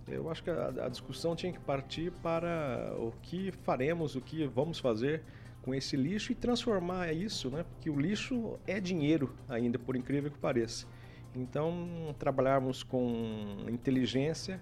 Eu 0.07 0.29
acho 0.29 0.43
que 0.43 0.49
a, 0.51 0.67
a 0.67 0.89
discussão 0.89 1.35
tinha 1.35 1.51
que 1.51 1.59
partir 1.59 2.11
para 2.21 2.93
o 2.99 3.11
que 3.21 3.51
faremos, 3.63 4.15
o 4.15 4.21
que 4.21 4.45
vamos 4.45 4.77
fazer 4.77 5.23
com 5.65 5.73
esse 5.73 5.97
lixo 5.97 6.31
e 6.31 6.35
transformar 6.35 7.11
isso, 7.11 7.49
né? 7.49 7.65
Porque 7.71 7.89
o 7.89 7.99
lixo 7.99 8.59
é 8.67 8.79
dinheiro 8.79 9.33
ainda, 9.49 9.79
por 9.79 9.95
incrível 9.95 10.29
que 10.29 10.37
pareça. 10.37 10.85
Então, 11.33 12.15
trabalharmos 12.19 12.83
com 12.83 13.65
inteligência 13.67 14.61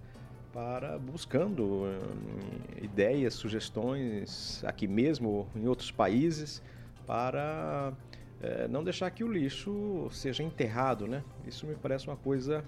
para 0.54 0.98
buscando 0.98 1.84
eh, 1.88 2.86
ideias, 2.86 3.34
sugestões 3.34 4.64
aqui 4.64 4.88
mesmo, 4.88 5.46
em 5.54 5.68
outros 5.68 5.92
países, 5.92 6.64
para 7.06 7.92
eh, 8.42 8.68
não 8.70 8.82
deixar 8.82 9.12
que 9.12 9.26
o 9.26 9.32
lixo 9.32 10.08
seja 10.10 10.42
enterrado, 10.42 11.06
né? 11.06 11.22
Isso 11.46 11.68
me 11.68 11.76
parece 11.76 12.08
uma 12.08 12.16
coisa 12.16 12.64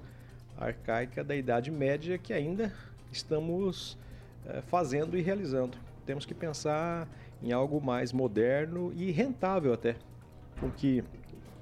arcaica 0.57 1.23
da 1.23 1.35
Idade 1.35 1.71
Média 1.71 2.17
que 2.17 2.33
ainda 2.33 2.73
estamos 3.13 3.97
eh, 4.45 4.61
fazendo 4.67 5.17
e 5.17 5.21
realizando. 5.21 5.77
Temos 6.05 6.25
que 6.25 6.33
pensar 6.33 7.07
em 7.45 7.51
algo 7.51 7.79
mais 7.79 8.11
moderno 8.11 8.91
e 8.95 9.11
rentável 9.11 9.71
até, 9.71 9.95
com 10.59 10.71
que 10.71 11.03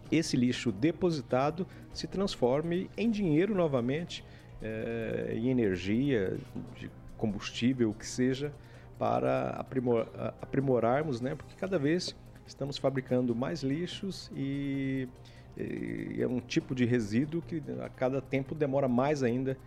esse 0.09 0.37
lixo 0.37 0.71
depositado 0.71 1.67
se 1.93 2.07
transforme 2.07 2.89
em 2.95 3.11
dinheiro 3.11 3.53
novamente, 3.53 4.23
eh, 4.61 5.33
em 5.35 5.49
energia, 5.49 6.37
de 6.77 6.89
combustível, 7.17 7.89
o 7.89 7.93
que 7.93 8.07
seja, 8.07 8.53
para 8.97 9.49
aprimor- 9.49 10.07
aprimorarmos, 10.41 11.19
né? 11.19 11.35
Porque 11.35 11.55
cada 11.55 11.77
vez 11.77 12.15
estamos 12.45 12.77
fabricando 12.77 13.35
mais 13.35 13.61
lixos 13.63 14.31
e, 14.33 15.07
e 15.57 16.21
é 16.21 16.27
um 16.27 16.39
tipo 16.39 16.73
de 16.73 16.85
resíduo 16.85 17.41
que 17.41 17.61
a 17.81 17.89
cada 17.89 18.21
tempo 18.21 18.55
demora 18.55 18.87
mais 18.87 19.21
ainda 19.21 19.57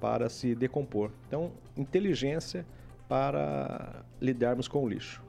para 0.00 0.28
se 0.28 0.54
decompor. 0.54 1.10
Então, 1.26 1.52
inteligência 1.76 2.64
para 3.08 4.04
lidarmos 4.20 4.68
com 4.68 4.82
o 4.82 4.88
lixo. 4.88 5.25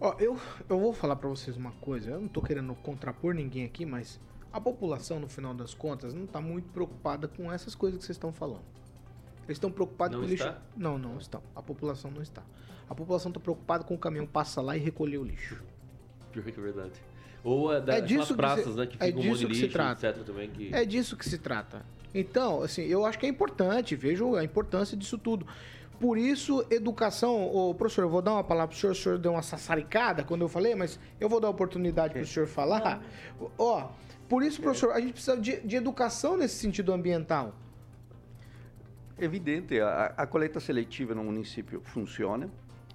Ó, 0.00 0.14
eu, 0.18 0.38
eu 0.68 0.80
vou 0.80 0.92
falar 0.94 1.16
pra 1.16 1.28
vocês 1.28 1.56
uma 1.56 1.72
coisa. 1.72 2.10
Eu 2.12 2.20
não 2.20 2.28
tô 2.28 2.40
querendo 2.40 2.74
contrapor 2.76 3.34
ninguém 3.34 3.64
aqui, 3.64 3.84
mas 3.84 4.18
a 4.52 4.60
população, 4.60 5.20
no 5.20 5.28
final 5.28 5.52
das 5.54 5.74
contas, 5.74 6.14
não 6.14 6.26
tá 6.26 6.40
muito 6.40 6.68
preocupada 6.70 7.28
com 7.28 7.52
essas 7.52 7.74
coisas 7.74 7.98
que 7.98 8.04
vocês 8.06 8.16
estão 8.16 8.32
falando. 8.32 8.62
Eles 9.44 9.56
estão 9.56 9.70
preocupados 9.70 10.14
Não 10.16 10.22
com 10.22 10.26
o 10.26 10.30
lixo. 10.30 10.46
está? 10.46 10.58
Não, 10.76 10.96
não 10.98 11.18
estão. 11.18 11.42
A 11.54 11.62
população 11.62 12.10
não 12.10 12.22
está. 12.22 12.42
A 12.88 12.94
população 12.94 13.30
tá 13.30 13.38
preocupada 13.40 13.84
com 13.84 13.94
o 13.94 13.98
caminhão 13.98 14.26
passar 14.26 14.62
lá 14.62 14.76
e 14.76 14.80
recolher 14.80 15.18
o 15.18 15.24
lixo. 15.24 15.62
Pior 16.32 16.44
que 16.44 16.50
é 16.58 16.62
verdade. 16.62 16.92
Ou 17.42 17.72
é, 17.72 17.80
da, 17.80 17.96
É 17.96 18.00
disso 18.00 18.28
que 18.28 18.34
praças, 18.34 18.72
se- 18.72 18.78
né? 18.78 18.86
Que 18.86 18.96
é 19.02 19.06
um 19.14 19.18
disso 19.20 19.38
de 19.40 19.46
que 19.46 19.54
se 19.54 19.60
lixo, 19.62 19.72
trata. 19.72 20.08
etc. 20.08 20.24
também. 20.24 20.50
Que... 20.50 20.74
É 20.74 20.84
disso 20.84 21.16
que 21.16 21.28
se 21.28 21.38
trata. 21.38 21.84
Então, 22.14 22.62
assim, 22.62 22.82
eu 22.82 23.04
acho 23.04 23.18
que 23.18 23.26
é 23.26 23.28
importante, 23.28 23.94
vejo 23.96 24.34
a 24.34 24.42
importância 24.44 24.96
disso 24.96 25.16
tudo. 25.18 25.46
Por 26.00 26.16
isso, 26.16 26.64
educação, 26.70 27.54
ô, 27.54 27.74
professor, 27.74 28.02
eu 28.02 28.08
vou 28.08 28.22
dar 28.22 28.32
uma 28.32 28.42
palavra 28.42 28.68
pro 28.68 28.76
senhor, 28.76 28.92
o 28.92 28.94
senhor 28.94 29.18
deu 29.18 29.32
uma 29.32 29.42
sassaricada 29.42 30.24
quando 30.24 30.40
eu 30.40 30.48
falei, 30.48 30.74
mas 30.74 30.98
eu 31.20 31.28
vou 31.28 31.38
dar 31.38 31.48
a 31.48 31.50
oportunidade 31.50 32.14
pro 32.14 32.26
senhor 32.26 32.46
falar. 32.46 33.02
Ó, 33.58 33.90
por 34.26 34.42
isso, 34.42 34.62
professor, 34.62 34.92
a 34.92 35.00
gente 35.00 35.12
precisa 35.12 35.36
de, 35.36 35.60
de 35.60 35.76
educação 35.76 36.38
nesse 36.38 36.54
sentido 36.54 36.90
ambiental. 36.90 37.54
Evidente, 39.18 39.78
a, 39.78 40.14
a 40.16 40.26
coleta 40.26 40.58
seletiva 40.58 41.14
no 41.14 41.22
município 41.22 41.82
funciona, 41.84 42.48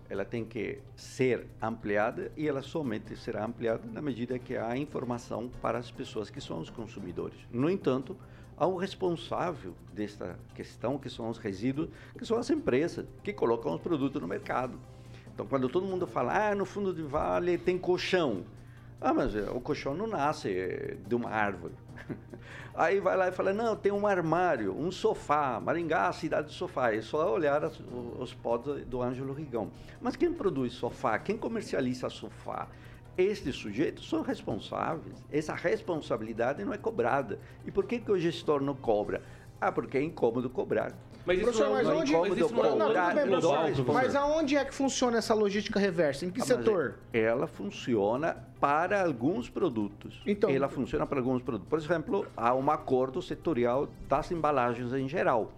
ela 0.10 0.26
tem 0.26 0.44
que 0.44 0.80
ser 0.96 1.46
ampliada 1.62 2.32
e 2.36 2.48
ela 2.48 2.64
somente 2.64 3.16
será 3.16 3.46
ampliada 3.46 3.84
na 3.92 4.02
medida 4.02 4.40
que 4.40 4.58
há 4.58 4.76
informação 4.76 5.48
para 5.62 5.78
as 5.78 5.92
pessoas 5.92 6.32
que 6.32 6.42
são 6.42 6.60
os 6.60 6.72
consumidores. 6.72 7.38
No 7.52 7.70
entanto, 7.70 8.18
um 8.60 8.76
responsável 8.76 9.74
desta 9.92 10.38
questão, 10.54 10.98
que 10.98 11.10
são 11.10 11.30
os 11.30 11.38
resíduos, 11.38 11.90
que 12.18 12.26
são 12.26 12.38
as 12.38 12.50
empresas 12.50 13.06
que 13.24 13.34
colocam 13.34 13.74
os 13.76 13.82
produtos 13.82 14.22
no 14.22 14.28
mercado. 14.28 14.80
Então, 15.34 15.46
quando 15.46 15.68
todo 15.68 15.86
mundo 15.86 16.08
fala, 16.08 16.52
ah, 16.52 16.56
no 16.56 16.64
fundo 16.66 16.94
de 16.94 17.02
vale 17.02 17.58
tem 17.58 17.78
colchão. 17.78 18.46
Ah, 19.02 19.14
mas 19.14 19.36
eh, 19.36 19.50
o 19.52 19.60
colchão 19.60 19.94
não 19.94 20.08
nasce 20.08 20.50
eh, 20.50 20.96
de 21.06 21.14
uma 21.14 21.30
árvore. 21.30 21.74
Aí 22.74 23.02
vai 23.02 23.18
lá 23.18 23.28
e 23.28 23.32
fala, 23.34 23.52
não, 23.52 23.76
tem 23.76 23.92
um 23.92 24.08
armário, 24.08 24.74
um 24.74 24.90
sofá, 24.92 25.60
Maringá, 25.60 26.12
cidade 26.14 26.48
de 26.48 26.54
sofá. 26.54 26.94
É 26.94 27.02
só 27.02 27.34
olhar 27.34 27.64
as- 27.66 27.82
os 28.20 28.34
pods 28.34 28.86
do 28.86 29.02
Ângelo 29.02 29.34
Rigão. 29.34 29.70
Mas 30.02 30.16
quem 30.16 30.32
produz 30.34 30.72
sofá, 30.74 31.20
quem 31.20 31.38
comercializa 31.38 32.10
sofá, 32.10 32.68
estes 33.18 33.56
sujeitos 33.56 34.08
são 34.10 34.22
responsáveis. 34.22 35.16
Essa 35.32 35.54
responsabilidade 35.54 36.64
não 36.64 36.74
é 36.74 36.78
cobrada. 36.78 37.40
E 37.66 37.72
por 37.72 37.86
que, 37.86 38.00
que 38.00 38.12
o 38.12 38.20
gestor 38.20 38.62
não 38.62 38.76
cobra? 38.76 39.22
Ah, 39.60 39.72
porque 39.72 39.98
é 39.98 40.02
incômodo 40.04 40.50
cobrar. 40.50 40.92
Mas 41.26 41.38
isso 41.40 41.46
Professor, 41.46 41.70
não 41.70 41.80
é 41.80 41.84
mas 41.84 41.98
onde- 41.98 42.12
mas 42.18 42.38
isso 42.38 42.54
não 42.54 42.66
é 42.66 42.76
Não, 42.76 42.94
bem, 42.94 43.28
professor. 43.40 43.94
Mas 43.94 44.16
aonde 44.16 44.56
é 44.58 44.64
que 44.66 44.74
funciona 44.76 45.18
essa 45.18 45.34
logística 45.34 45.80
reversa? 45.80 46.24
Em 46.26 46.30
que 46.30 46.40
Ah, 46.42 46.46
mas 46.48 46.58
setor? 46.58 46.96
Ela 47.12 47.48
funciona 47.48 48.38
para 48.60 49.04
alguns 49.04 49.50
produtos. 49.50 50.22
Então- 50.28 50.52
ela 50.52 50.70
funciona 50.70 51.06
para 51.08 51.18
alguns 51.20 51.42
produtos. 51.42 51.68
Por 51.68 51.80
exemplo, 51.80 52.28
há 52.38 52.54
um 52.54 52.70
acordo 52.70 53.22
setorial 53.24 53.88
das 54.08 54.30
embalagens 54.30 54.94
em 54.94 55.08
geral. 55.10 55.52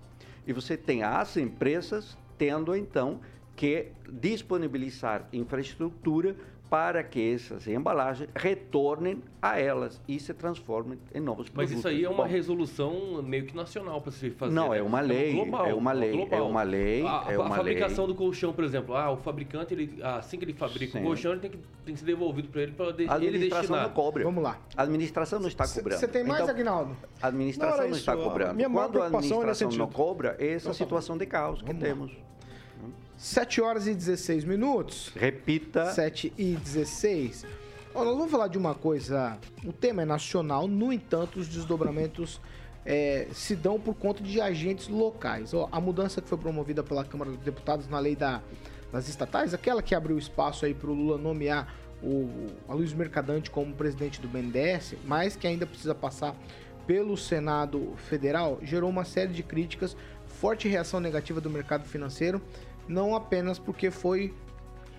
E 0.46 0.54
você 0.54 0.78
tem 0.78 1.04
as 1.04 1.36
empresas 1.36 2.18
tendo 2.38 2.74
então 2.74 3.20
que 3.54 3.88
disponibilizar 4.10 5.28
infraestrutura 5.34 6.36
para 6.69 7.01
que 7.03 7.33
essas 7.33 7.65
embalagens 7.67 8.29
retornem 8.36 9.21
a 9.41 9.57
elas 9.59 10.01
e 10.07 10.19
se 10.19 10.33
transformem 10.33 11.00
em 11.15 11.19
novos 11.21 11.45
Mas 11.47 11.69
produtos. 11.69 11.77
isso 11.79 11.88
aí 11.88 12.03
é 12.03 12.09
uma 12.09 12.24
Bom, 12.25 12.29
resolução 12.29 13.21
meio 13.24 13.45
que 13.45 13.55
nacional 13.55 14.01
para 14.01 14.12
se 14.12 14.29
fazer. 14.31 14.53
Não, 14.53 14.69
né? 14.71 14.79
é 14.79 14.83
uma 14.83 15.00
lei, 15.00 15.33
global, 15.33 15.65
é 15.65 15.74
uma 15.74 15.91
lei, 15.93 16.12
global. 16.12 16.39
é 16.39 16.41
uma 16.41 16.63
lei, 16.63 17.01
A, 17.07 17.25
é 17.29 17.36
a 17.36 17.39
uma 17.41 17.55
fabricação 17.55 18.05
lei. 18.05 18.13
do 18.13 18.17
colchão, 18.17 18.51
por 18.51 18.63
exemplo, 18.65 18.95
ah, 18.95 19.12
o 19.12 19.17
fabricante, 19.17 19.74
ele, 19.74 19.97
assim 20.03 20.38
que 20.38 20.43
ele 20.43 20.53
fabrica 20.53 20.91
Sim. 20.91 21.00
o 21.00 21.07
colchão, 21.07 21.31
ele 21.31 21.41
tem 21.41 21.51
que, 21.51 21.57
tem 21.86 21.93
que 21.93 22.00
ser 22.01 22.05
devolvido 22.05 22.50
para 22.50 22.62
ele 22.63 22.71
para 22.74 22.88
A 22.88 22.89
ele 22.89 23.07
administração 23.09 23.59
destinar. 23.62 23.83
não 23.88 23.93
cobra. 23.93 24.24
Vamos 24.25 24.43
lá. 24.43 24.59
A 24.75 24.83
administração 24.83 25.39
não 25.39 25.47
está 25.47 25.65
cobrando. 25.67 26.00
Você 26.00 26.07
tem 26.07 26.24
mais, 26.25 26.41
Então, 26.41 26.53
Agnaldo? 26.53 26.97
A 27.21 27.27
administração 27.27 27.77
Não, 27.83 27.89
não, 27.91 27.97
está 27.97 28.13
isso. 28.15 28.24
cobrando. 28.24 28.51
A 28.51 28.53
minha 28.53 28.69
Quando 28.69 29.01
a 29.01 29.05
administração 29.05 29.67
não 29.69 29.71
sentido. 29.71 29.88
cobra, 29.88 30.36
essa 30.39 30.74
situação 30.74 31.17
de 31.17 31.25
caos 31.25 31.62
que 31.62 31.71
lá. 31.71 31.79
temos. 31.79 32.12
7 33.17 33.62
horas 33.62 33.88
e 33.88 33.93
16 33.95 34.43
minutos. 34.43 35.12
Repita. 35.15 35.91
7 35.91 36.31
e 36.38 36.55
16. 36.55 37.45
Ó, 37.95 38.03
nós 38.03 38.15
vamos 38.15 38.31
falar 38.31 38.47
de 38.47 38.57
uma 38.57 38.75
coisa. 38.75 39.38
O 39.65 39.74
tema 39.74 40.03
é 40.03 40.06
nacional, 40.06 40.67
no 40.67 40.93
entanto, 40.93 41.39
os 41.39 41.47
desdobramentos 41.47 42.39
é, 42.86 43.27
se 43.34 43.56
dão 43.56 43.80
por 43.80 43.95
conta 43.95 44.21
de 44.23 44.39
agentes 44.39 44.88
locais. 44.88 45.53
Ó, 45.53 45.67
a 45.71 45.82
mudança 45.82 46.21
que 46.21 46.30
foi 46.30 46.38
promovida 46.38 46.84
pela 46.84 47.03
Câmara 47.03 47.32
dos 47.32 47.39
Deputados 47.41 47.88
na 47.88 47.99
lei 47.99 48.15
da- 48.15 48.41
das 48.91 49.10
estatais, 49.10 49.53
aquela 49.53 49.82
que 49.82 49.93
abriu 49.95 50.17
espaço 50.17 50.65
aí 50.65 50.73
para 50.73 50.89
o 50.89 50.93
Lula 50.93 51.17
nomear 51.17 51.73
o 52.01 52.30
Aloysio 52.69 52.95
Mercadante 52.97 53.49
como 53.49 53.73
presidente 53.73 54.21
do 54.21 54.27
BNDES, 54.27 54.93
mas 55.06 55.36
que 55.36 55.47
ainda 55.47 55.65
precisa 55.65 55.93
passar 55.95 56.36
pelo 56.86 57.17
Senado 57.17 57.93
Federal, 57.97 58.60
gerou 58.62 58.89
uma 58.89 59.03
série 59.03 59.34
de 59.34 59.43
críticas, 59.43 59.97
forte 60.25 60.69
reação 60.69 60.99
negativa 61.01 61.41
do 61.41 61.49
mercado 61.49 61.86
financeiro, 61.86 62.41
não 62.88 63.15
apenas 63.15 63.60
porque 63.60 63.91
foi 63.91 64.34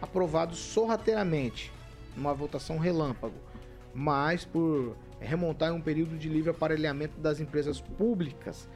aprovado 0.00 0.54
sorrateiramente, 0.54 1.72
numa 2.16 2.34
votação 2.34 2.78
relâmpago, 2.78 3.34
mas 3.94 4.44
por 4.44 4.96
remontar 5.20 5.70
em 5.70 5.74
um 5.74 5.80
período 5.80 6.16
de 6.16 6.28
livre 6.28 6.50
aparelhamento 6.50 7.18
das 7.20 7.40
empresas 7.40 7.80
públicas. 7.80 8.68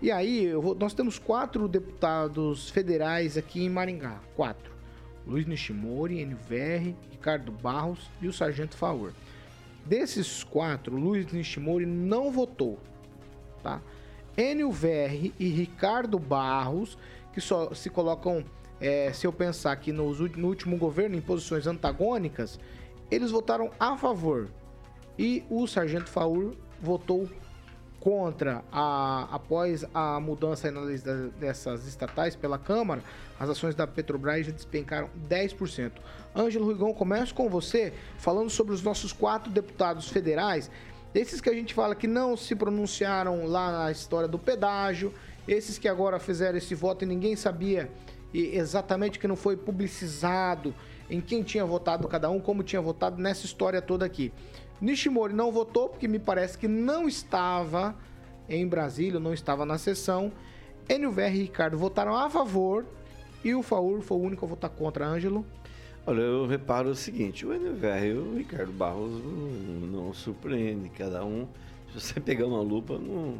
E 0.00 0.10
aí, 0.10 0.52
vou- 0.54 0.74
nós 0.74 0.94
temos 0.94 1.18
quatro 1.18 1.68
deputados 1.68 2.70
federais 2.70 3.36
aqui 3.36 3.62
em 3.62 3.68
Maringá. 3.68 4.18
Quatro. 4.34 4.72
Luiz 5.26 5.46
Nishimori, 5.46 6.20
NVR, 6.20 6.94
Ricardo 7.10 7.52
Barros 7.52 8.10
e 8.20 8.26
o 8.26 8.32
Sargento 8.32 8.76
Faur. 8.76 9.12
Desses 9.84 10.42
quatro, 10.42 10.96
Luiz 10.96 11.30
Nishimori 11.32 11.86
não 11.86 12.32
votou, 12.32 12.78
tá? 13.62 13.80
Enio 14.36 14.70
VR 14.72 15.30
e 15.38 15.48
Ricardo 15.48 16.18
Barros, 16.18 16.96
que 17.32 17.40
só 17.40 17.72
se 17.74 17.88
colocam, 17.90 18.44
é, 18.80 19.12
se 19.12 19.26
eu 19.26 19.32
pensar 19.32 19.72
aqui 19.72 19.92
nos 19.92 20.20
ú- 20.20 20.30
no 20.36 20.48
último 20.48 20.76
governo, 20.76 21.16
em 21.16 21.20
posições 21.20 21.66
antagônicas, 21.66 22.58
eles 23.10 23.30
votaram 23.30 23.70
a 23.78 23.96
favor. 23.96 24.48
E 25.18 25.44
o 25.50 25.66
Sargento 25.66 26.08
Faur 26.08 26.54
votou 26.80 27.28
contra 28.00 28.64
a, 28.72 29.28
após 29.30 29.84
a 29.94 30.18
mudança 30.18 30.68
na 30.72 30.80
lei 30.80 30.98
dessas 31.38 31.86
estatais 31.86 32.34
pela 32.34 32.58
Câmara, 32.58 33.00
as 33.38 33.48
ações 33.48 33.74
da 33.76 33.86
Petrobras 33.86 34.46
já 34.46 34.52
despencaram 34.52 35.08
10%. 35.28 35.92
Ângelo 36.34 36.66
Rigon, 36.68 36.92
começo 36.94 37.32
com 37.34 37.48
você, 37.48 37.92
falando 38.18 38.50
sobre 38.50 38.74
os 38.74 38.82
nossos 38.82 39.12
quatro 39.12 39.50
deputados 39.52 40.08
federais, 40.08 40.68
esses 41.14 41.40
que 41.40 41.48
a 41.50 41.54
gente 41.54 41.74
fala 41.74 41.94
que 41.94 42.06
não 42.08 42.36
se 42.36 42.56
pronunciaram 42.56 43.46
lá 43.46 43.84
na 43.84 43.92
história 43.92 44.26
do 44.26 44.38
pedágio, 44.38 45.12
esses 45.46 45.78
que 45.78 45.88
agora 45.88 46.18
fizeram 46.18 46.58
esse 46.58 46.74
voto 46.74 47.04
e 47.04 47.06
ninguém 47.06 47.36
sabia 47.36 47.90
exatamente 48.34 49.18
que 49.18 49.28
não 49.28 49.36
foi 49.36 49.56
publicizado 49.56 50.74
em 51.10 51.20
quem 51.20 51.42
tinha 51.42 51.64
votado 51.64 52.08
cada 52.08 52.30
um, 52.30 52.40
como 52.40 52.62
tinha 52.62 52.80
votado 52.80 53.20
nessa 53.20 53.44
história 53.44 53.82
toda 53.82 54.06
aqui. 54.06 54.32
Nishimori 54.80 55.34
não 55.34 55.52
votou 55.52 55.88
porque 55.88 56.08
me 56.08 56.18
parece 56.18 56.56
que 56.56 56.66
não 56.66 57.06
estava 57.06 57.94
em 58.48 58.66
Brasília, 58.66 59.20
não 59.20 59.32
estava 59.32 59.66
na 59.66 59.78
sessão. 59.78 60.32
NVR 60.88 61.34
e 61.34 61.42
Ricardo 61.42 61.78
votaram 61.78 62.16
a 62.16 62.28
favor 62.28 62.84
e 63.44 63.54
o 63.54 63.62
Faur 63.62 64.00
foi 64.00 64.16
o 64.16 64.20
único 64.20 64.44
a 64.44 64.48
votar 64.48 64.70
contra 64.70 65.06
Ângelo. 65.06 65.44
Olha, 66.04 66.20
eu 66.20 66.46
reparo 66.46 66.88
o 66.88 66.94
seguinte, 66.96 67.46
o 67.46 67.52
NVR 67.52 68.06
e 68.06 68.12
o 68.14 68.36
Ricardo 68.36 68.72
Barros 68.72 69.22
não, 69.22 70.04
não 70.06 70.14
surpreende, 70.14 70.88
cada 70.88 71.24
um, 71.24 71.46
se 71.92 72.00
você 72.00 72.18
pegar 72.20 72.46
uma 72.46 72.60
lupa, 72.60 72.98
não, 72.98 73.38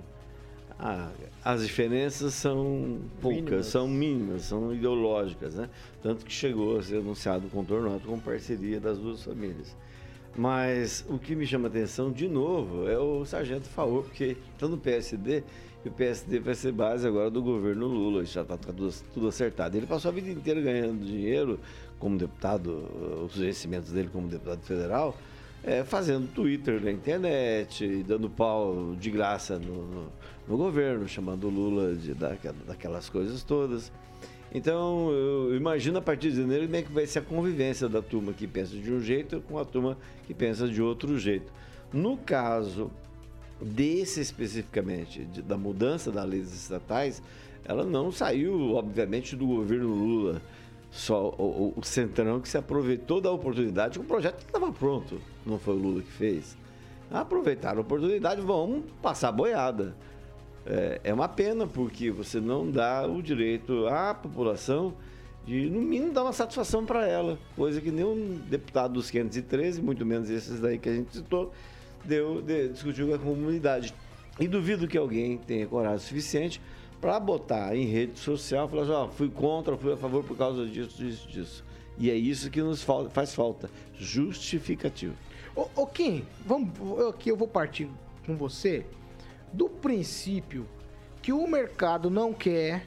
ah, 0.78 1.10
as 1.44 1.62
diferenças 1.62 2.34
são 2.34 2.98
poucas, 3.20 3.42
Mínimas. 3.42 3.66
são 3.66 3.88
mínimas, 3.88 4.42
são 4.42 4.74
ideológicas, 4.74 5.54
né? 5.54 5.68
Tanto 6.02 6.24
que 6.24 6.32
chegou 6.32 6.78
a 6.78 6.82
ser 6.82 6.98
anunciado 6.98 7.46
o 7.46 7.50
contornado 7.50 8.00
com 8.00 8.18
parceria 8.18 8.80
das 8.80 8.98
duas 8.98 9.22
famílias. 9.22 9.76
Mas 10.36 11.04
o 11.08 11.18
que 11.18 11.34
me 11.34 11.46
chama 11.46 11.68
atenção, 11.68 12.10
de 12.10 12.26
novo, 12.26 12.88
é 12.88 12.98
o 12.98 13.24
Sargento 13.24 13.68
Faor, 13.68 14.04
porque 14.04 14.36
está 14.54 14.66
no 14.66 14.78
PSD 14.78 15.42
e 15.84 15.88
o 15.88 15.92
PSD 15.92 16.38
vai 16.38 16.54
ser 16.54 16.72
base 16.72 17.06
agora 17.06 17.28
do 17.28 17.42
governo 17.42 17.86
Lula, 17.86 18.24
já 18.24 18.42
está 18.42 18.56
tudo, 18.56 18.90
tudo 19.12 19.28
acertado. 19.28 19.76
Ele 19.76 19.86
passou 19.86 20.10
a 20.10 20.14
vida 20.14 20.30
inteira 20.30 20.60
ganhando 20.60 21.04
dinheiro 21.04 21.58
como 21.98 22.16
deputado, 22.16 22.88
os 23.24 23.36
vencimentos 23.36 23.90
dele 23.90 24.08
como 24.12 24.28
deputado 24.28 24.60
federal, 24.62 25.16
é, 25.64 25.84
fazendo 25.84 26.32
Twitter 26.32 26.80
na 26.82 26.90
internet, 26.90 28.04
dando 28.06 28.30
pau 28.30 28.94
de 28.98 29.10
graça 29.10 29.58
no, 29.58 29.86
no, 29.86 30.12
no 30.48 30.56
governo, 30.56 31.06
chamando 31.08 31.44
o 31.46 31.50
Lula 31.50 31.94
de, 31.94 32.14
daquela- 32.14 32.56
daquelas 32.66 33.08
coisas 33.08 33.42
todas. 33.42 33.92
Então, 34.54 35.10
eu 35.10 35.56
imagino 35.56 35.98
a 35.98 36.02
partir 36.02 36.30
de 36.30 36.36
janeiro 36.36 36.64
como 36.66 36.76
é 36.76 36.82
que 36.82 36.92
vai 36.92 37.06
ser 37.06 37.20
a 37.20 37.22
convivência 37.22 37.88
da 37.88 38.02
turma 38.02 38.32
que 38.32 38.46
pensa 38.46 38.76
de 38.76 38.92
um 38.92 39.00
jeito 39.00 39.40
com 39.48 39.58
a 39.58 39.64
turma 39.64 39.96
que 40.26 40.34
pensa 40.34 40.68
de 40.68 40.82
outro 40.82 41.18
jeito. 41.18 41.50
No 41.92 42.16
caso 42.18 42.90
desse 43.60 44.20
especificamente, 44.20 45.24
de- 45.24 45.40
da 45.42 45.56
mudança 45.56 46.10
da 46.10 46.26
das 46.26 46.52
estatais, 46.52 47.22
ela 47.64 47.84
não 47.84 48.10
saiu, 48.12 48.74
obviamente, 48.74 49.36
do 49.36 49.46
governo 49.46 49.88
Lula. 49.94 50.42
Só 50.90 51.30
o, 51.38 51.72
o, 51.74 51.82
Centrão 51.82 52.38
que 52.40 52.48
se 52.48 52.58
aproveitou 52.58 53.20
da 53.22 53.30
oportunidade, 53.30 53.98
o 53.98 54.04
projeto 54.04 54.40
estava 54.40 54.70
pronto, 54.70 55.18
não 55.46 55.58
foi 55.58 55.74
o 55.74 55.78
Lula 55.78 56.02
que 56.02 56.10
fez. 56.12 56.58
Aproveitaram 57.10 57.78
a 57.78 57.82
oportunidade, 57.82 58.42
vamos 58.42 58.84
passar 59.00 59.32
boiada. 59.32 59.94
É, 60.64 61.00
é 61.04 61.14
uma 61.14 61.28
pena, 61.28 61.66
porque 61.66 62.10
você 62.10 62.40
não 62.40 62.70
dá 62.70 63.06
o 63.06 63.22
direito 63.22 63.86
à 63.88 64.14
população 64.14 64.94
de, 65.44 65.68
no 65.68 65.80
mínimo, 65.80 66.12
dar 66.12 66.22
uma 66.22 66.32
satisfação 66.32 66.84
para 66.86 67.06
ela, 67.06 67.38
coisa 67.56 67.80
que 67.80 67.90
nenhum 67.90 68.40
deputado 68.48 68.94
dos 68.94 69.10
513, 69.10 69.82
muito 69.82 70.06
menos 70.06 70.30
esses 70.30 70.60
daí 70.60 70.78
que 70.78 70.88
a 70.88 70.94
gente 70.94 71.16
citou, 71.16 71.52
deu, 72.04 72.40
de, 72.40 72.68
discutiu 72.68 73.08
com 73.08 73.14
a 73.14 73.18
comunidade. 73.18 73.92
E 74.38 74.46
duvido 74.46 74.86
que 74.86 74.96
alguém 74.96 75.36
tenha 75.36 75.66
coragem 75.66 75.98
suficiente 75.98 76.60
para 77.00 77.18
botar 77.18 77.76
em 77.76 77.84
rede 77.86 78.18
social, 78.18 78.68
falar 78.68 78.82
assim, 78.82 78.92
ó, 78.92 79.08
fui 79.08 79.28
contra, 79.28 79.76
fui 79.76 79.92
a 79.92 79.96
favor 79.96 80.22
por 80.22 80.36
causa 80.36 80.64
disso, 80.66 80.96
disso, 80.96 81.28
disso. 81.28 81.64
E 81.98 82.08
é 82.10 82.14
isso 82.14 82.48
que 82.50 82.62
nos 82.62 82.82
faz 83.12 83.34
falta, 83.34 83.68
justificativo. 83.98 85.14
Ô, 85.54 85.66
ô 85.76 85.86
Kim, 85.86 86.24
vamos, 86.46 86.70
aqui 87.08 87.28
eu 87.28 87.36
vou 87.36 87.48
partir 87.48 87.88
com 88.24 88.36
você 88.36 88.86
do 89.52 89.68
princípio 89.68 90.66
que 91.20 91.32
o 91.32 91.46
mercado 91.46 92.10
não 92.10 92.32
quer 92.32 92.86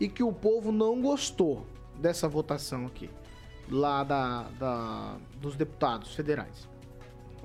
e 0.00 0.08
que 0.08 0.22
o 0.22 0.32
povo 0.32 0.70
não 0.72 1.00
gostou 1.02 1.66
dessa 1.98 2.28
votação 2.28 2.86
aqui, 2.86 3.10
lá 3.68 4.04
da, 4.04 4.42
da 4.58 5.16
dos 5.40 5.56
deputados 5.56 6.14
federais. 6.14 6.68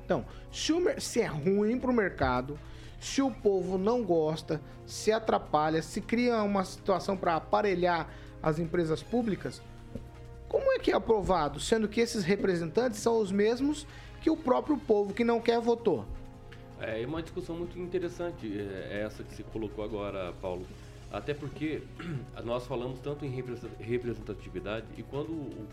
Então, 0.04 0.26
se, 0.52 0.72
o, 0.72 0.82
se 1.02 1.22
é 1.22 1.26
ruim 1.26 1.80
para 1.80 1.90
o 1.90 1.94
mercado, 1.94 2.60
se 3.00 3.22
o 3.22 3.32
povo 3.32 3.78
não 3.78 4.04
gosta, 4.04 4.62
se 4.86 5.12
atrapalha, 5.12 5.82
se 5.82 6.00
cria 6.02 6.42
uma 6.44 6.64
situação 6.64 7.18
para 7.18 7.36
aparelhar 7.36 8.10
as 8.42 8.60
empresas 8.60 9.02
públicas, 9.02 9.62
como 10.48 10.72
é 10.72 10.80
que 10.80 10.92
é 10.92 10.96
aprovado, 10.96 11.60
sendo 11.60 11.88
que 11.88 12.00
esses 12.00 12.24
representantes 12.24 13.00
são 13.00 13.20
os 13.20 13.32
mesmos 13.32 13.88
que 14.22 14.30
o 14.30 14.38
próprio 14.38 14.78
povo 14.78 15.14
que 15.14 15.24
não 15.24 15.42
quer 15.42 15.60
votou? 15.60 16.06
É 16.86 17.06
uma 17.06 17.22
discussão 17.22 17.56
muito 17.56 17.80
interessante 17.80 18.48
é, 18.48 18.98
é 18.98 19.02
essa 19.06 19.24
que 19.24 19.34
você 19.34 19.44
colocou 19.44 19.84
agora, 19.84 20.34
Paulo. 20.42 20.66
Até 21.12 21.34
porque 21.34 21.82
nós 22.44 22.66
falamos 22.66 23.00
tanto 23.00 23.26
em 23.26 23.30
representatividade 23.80 24.86
e 24.98 25.04
quando 25.04 25.30
o, 25.30 25.68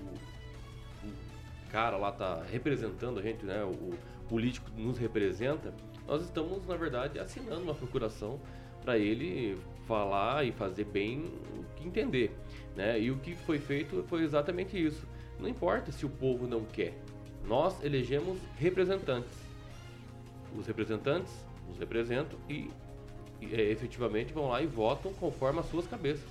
o, 1.04 1.08
o 1.08 1.70
cara 1.70 1.96
lá 1.96 2.10
está 2.10 2.42
representando 2.50 3.18
a 3.18 3.22
gente, 3.22 3.44
né, 3.44 3.64
o, 3.64 3.94
político 4.30 4.70
nos 4.76 4.96
representa, 4.96 5.74
nós 6.06 6.22
estamos, 6.22 6.64
na 6.64 6.76
verdade, 6.76 7.18
assinando 7.18 7.62
uma 7.62 7.74
procuração 7.74 8.40
para 8.84 8.96
ele 8.96 9.58
falar 9.88 10.46
e 10.46 10.52
fazer 10.52 10.84
bem 10.84 11.24
o 11.58 11.64
que 11.74 11.86
entender. 11.86 12.30
Né? 12.76 13.00
E 13.00 13.10
o 13.10 13.16
que 13.16 13.34
foi 13.34 13.58
feito 13.58 14.04
foi 14.08 14.22
exatamente 14.22 14.80
isso. 14.80 15.04
Não 15.40 15.48
importa 15.48 15.90
se 15.90 16.06
o 16.06 16.08
povo 16.08 16.46
não 16.46 16.64
quer, 16.64 16.94
nós 17.44 17.82
elegemos 17.82 18.38
representantes. 18.56 19.49
Os 20.56 20.66
representantes 20.66 21.32
nos 21.68 21.78
representam 21.78 22.38
e, 22.48 22.70
e 23.40 23.54
é, 23.54 23.70
efetivamente 23.70 24.32
vão 24.32 24.48
lá 24.48 24.60
e 24.62 24.66
votam 24.66 25.12
conforme 25.14 25.60
as 25.60 25.66
suas 25.66 25.86
cabeças. 25.86 26.28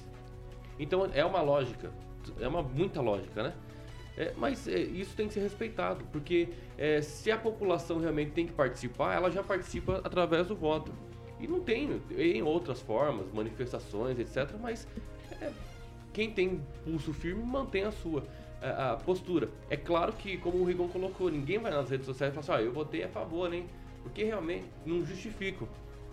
Então 0.77 1.09
é 1.13 1.23
uma 1.25 1.41
lógica, 1.41 1.91
é 2.39 2.47
uma 2.47 2.61
muita 2.61 3.01
lógica, 3.01 3.43
né? 3.43 3.53
É, 4.17 4.33
mas 4.35 4.67
é, 4.67 4.77
isso 4.77 5.15
tem 5.15 5.27
que 5.27 5.33
ser 5.33 5.39
respeitado, 5.39 6.03
porque 6.11 6.49
é, 6.77 7.01
se 7.01 7.31
a 7.31 7.37
população 7.37 7.99
realmente 7.99 8.31
tem 8.31 8.45
que 8.45 8.51
participar, 8.53 9.15
ela 9.15 9.31
já 9.31 9.41
participa 9.41 10.01
através 10.03 10.47
do 10.47 10.55
voto. 10.55 10.91
E 11.39 11.47
não 11.47 11.61
tem 11.61 12.01
em 12.17 12.43
outras 12.43 12.81
formas, 12.81 13.31
manifestações, 13.31 14.19
etc. 14.19 14.53
Mas 14.59 14.85
é, 15.41 15.51
quem 16.11 16.31
tem 16.31 16.61
pulso 16.83 17.13
firme 17.13 17.41
mantém 17.41 17.83
a 17.83 17.91
sua 17.91 18.23
a, 18.61 18.91
a, 18.91 18.95
postura. 18.97 19.49
É 19.69 19.77
claro 19.77 20.11
que, 20.11 20.37
como 20.37 20.57
o 20.57 20.65
Rigon 20.65 20.89
colocou, 20.89 21.31
ninguém 21.31 21.57
vai 21.57 21.71
nas 21.71 21.89
redes 21.89 22.05
sociais 22.05 22.33
e 22.33 22.35
fala 22.35 22.57
assim: 22.57 22.63
ah, 22.63 22.67
eu 22.67 22.73
votei 22.73 23.03
a 23.03 23.07
favor, 23.07 23.53
hein? 23.53 23.65
Porque 24.03 24.23
realmente 24.23 24.65
não 24.85 25.05
justificam. 25.05 25.67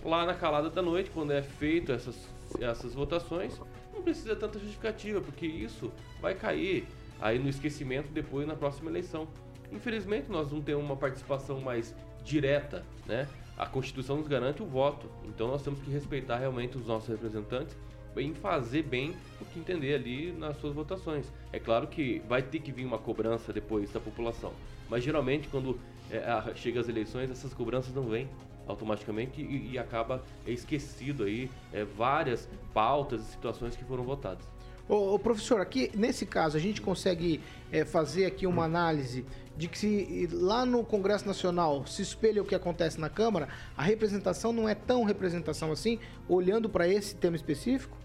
Lá 0.05 0.25
na 0.25 0.35
calada 0.35 0.70
da 0.70 0.83
noite, 0.83 1.11
quando 1.11 1.33
é 1.33 1.42
feito 1.42 1.92
essas, 1.92 2.29
essas 2.61 2.94
votações, 2.94 3.61
não 3.92 4.03
precisa 4.03 4.37
tanta 4.37 4.59
justificativa, 4.59 5.20
porque 5.20 5.46
isso 5.46 5.92
vai 6.20 6.35
cair 6.35 6.87
aí 7.20 7.38
no 7.38 7.49
esquecimento 7.49 8.11
depois 8.12 8.46
na 8.46 8.55
próxima 8.55 8.90
eleição. 8.90 9.27
Infelizmente, 9.72 10.31
nós 10.31 10.53
não 10.53 10.61
temos 10.61 10.85
uma 10.85 10.96
participação 10.96 11.61
mais 11.61 11.94
direta, 12.22 12.85
né? 13.07 13.29
A 13.57 13.66
Constituição 13.66 14.18
nos 14.18 14.29
garante 14.29 14.62
o 14.62 14.66
voto, 14.66 15.11
então 15.25 15.49
nós 15.49 15.62
temos 15.62 15.81
que 15.81 15.90
respeitar 15.90 16.37
realmente 16.37 16.77
os 16.77 16.87
nossos 16.87 17.09
representantes 17.09 17.75
em 18.16 18.35
fazer 18.35 18.83
bem 18.83 19.14
o 19.40 19.44
que 19.44 19.59
entender 19.59 19.94
ali 19.94 20.33
nas 20.33 20.57
suas 20.59 20.75
votações. 20.75 21.31
É 21.53 21.59
claro 21.59 21.87
que 21.87 22.22
vai 22.29 22.42
ter 22.42 22.61
que 22.61 22.72
vir 22.72 22.85
uma 22.85 22.99
cobrança 22.99 23.53
depois 23.53 23.90
da 23.92 24.01
população, 24.01 24.53
mas 24.88 25.05
geralmente 25.05 25.49
quando 25.49 25.79
é, 26.11 26.55
chega 26.55 26.81
as 26.81 26.88
eleições 26.88 27.31
essas 27.31 27.53
cobranças 27.53 27.95
não 27.95 28.05
vêm 28.05 28.29
automaticamente 28.66 29.40
e, 29.40 29.73
e 29.73 29.79
acaba 29.79 30.23
esquecido 30.47 31.25
aí 31.25 31.51
é, 31.73 31.85
várias 31.85 32.49
pautas 32.75 33.23
e 33.23 33.25
situações 33.31 33.77
que 33.77 33.85
foram 33.85 34.05
votadas. 34.05 34.45
Ô, 34.88 35.14
ô, 35.14 35.19
professor, 35.19 35.61
aqui 35.61 35.90
nesse 35.95 36.25
caso 36.27 36.57
a 36.57 36.61
gente 36.61 36.81
consegue 36.81 37.40
é, 37.73 37.85
fazer 37.85 38.25
aqui 38.25 38.47
uma 38.47 38.64
análise 38.64 39.25
de 39.57 39.69
que 39.69 39.79
se 39.79 40.29
lá 40.33 40.66
no 40.66 40.85
Congresso 40.85 41.27
Nacional 41.27 41.87
se 41.87 42.03
espelha 42.03 42.42
o 42.42 42.45
que 42.45 42.55
acontece 42.55 43.01
na 43.01 43.09
Câmara, 43.09 43.49
a 43.77 43.83
representação 43.83 44.53
não 44.53 44.69
é 44.69 44.75
tão 44.75 45.03
representação 45.05 45.73
assim, 45.73 45.99
olhando 46.29 46.69
para 46.69 46.87
esse 46.87 47.16
tema 47.16 47.37
específico? 47.37 47.97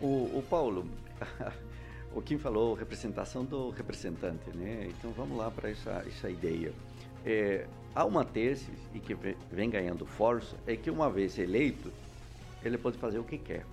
O, 0.00 0.38
o 0.38 0.44
Paulo, 0.48 0.86
o 2.16 2.22
Kim 2.22 2.38
falou 2.38 2.72
representação 2.72 3.44
do 3.44 3.68
representante, 3.68 4.50
né? 4.54 4.88
Então 4.88 5.12
vamos 5.12 5.36
lá 5.36 5.50
para 5.50 5.70
essa, 5.70 6.02
essa 6.06 6.30
ideia. 6.30 6.72
É, 7.24 7.66
há 7.94 8.06
uma 8.06 8.24
tese 8.24 8.70
e 8.94 8.98
que 8.98 9.14
vem 9.52 9.68
ganhando 9.68 10.06
força 10.06 10.56
é 10.66 10.74
que 10.76 10.90
uma 10.90 11.10
vez 11.10 11.38
eleito 11.38 11.92
ele 12.64 12.78
pode 12.78 12.96
fazer 12.96 13.18
o 13.18 13.24
que 13.24 13.36
quer 13.36 13.66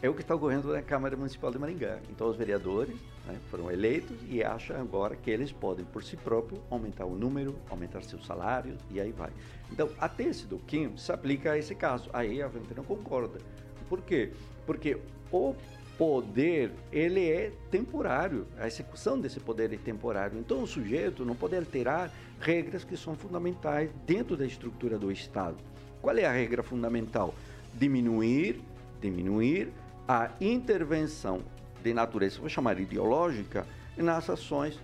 é 0.00 0.08
o 0.08 0.14
que 0.14 0.22
está 0.22 0.34
ocorrendo 0.34 0.72
na 0.72 0.80
Câmara 0.80 1.16
Municipal 1.16 1.50
de 1.50 1.58
Maringá. 1.58 1.98
Então, 2.08 2.28
os 2.28 2.36
vereadores 2.36 2.94
né, 3.26 3.36
foram 3.50 3.70
eleitos 3.70 4.16
e 4.28 4.42
acham 4.42 4.80
agora 4.80 5.16
que 5.16 5.28
eles 5.28 5.50
podem, 5.50 5.84
por 5.84 6.04
si 6.04 6.16
próprios, 6.16 6.60
aumentar 6.70 7.04
o 7.04 7.16
número, 7.16 7.56
aumentar 7.68 8.02
seus 8.02 8.24
salários 8.24 8.78
e 8.90 9.00
aí 9.00 9.10
vai. 9.10 9.32
Então, 9.72 9.90
a 9.98 10.08
tese 10.08 10.46
do 10.46 10.58
Kim 10.58 10.96
se 10.96 11.10
aplica 11.10 11.52
a 11.52 11.58
esse 11.58 11.74
caso. 11.74 12.08
Aí 12.12 12.40
a 12.40 12.48
gente 12.48 12.74
não 12.76 12.84
concorda. 12.84 13.40
Por 13.88 14.00
quê? 14.02 14.32
Porque 14.64 14.98
o 15.32 15.56
poder, 15.98 16.70
ele 16.92 17.28
é 17.28 17.50
temporário. 17.72 18.46
A 18.56 18.68
execução 18.68 19.20
desse 19.20 19.40
poder 19.40 19.72
é 19.72 19.76
temporário. 19.76 20.38
Então, 20.38 20.62
o 20.62 20.66
sujeito 20.66 21.24
não 21.24 21.34
pode 21.34 21.56
alterar 21.56 22.10
regras 22.40 22.84
que 22.84 22.96
são 22.96 23.16
fundamentais 23.16 23.90
dentro 24.06 24.36
da 24.36 24.46
estrutura 24.46 24.96
do 24.96 25.10
Estado. 25.10 25.56
Qual 26.00 26.16
é 26.16 26.24
a 26.24 26.30
regra 26.30 26.62
fundamental? 26.62 27.34
Diminuir, 27.74 28.60
diminuir 29.00 29.72
a 30.06 30.30
intervenção 30.40 31.42
de 31.82 31.92
natureza, 31.92 32.38
vou 32.38 32.48
chamar 32.48 32.78
ideológica, 32.78 33.66
nas 33.96 34.30
ações 34.30 34.78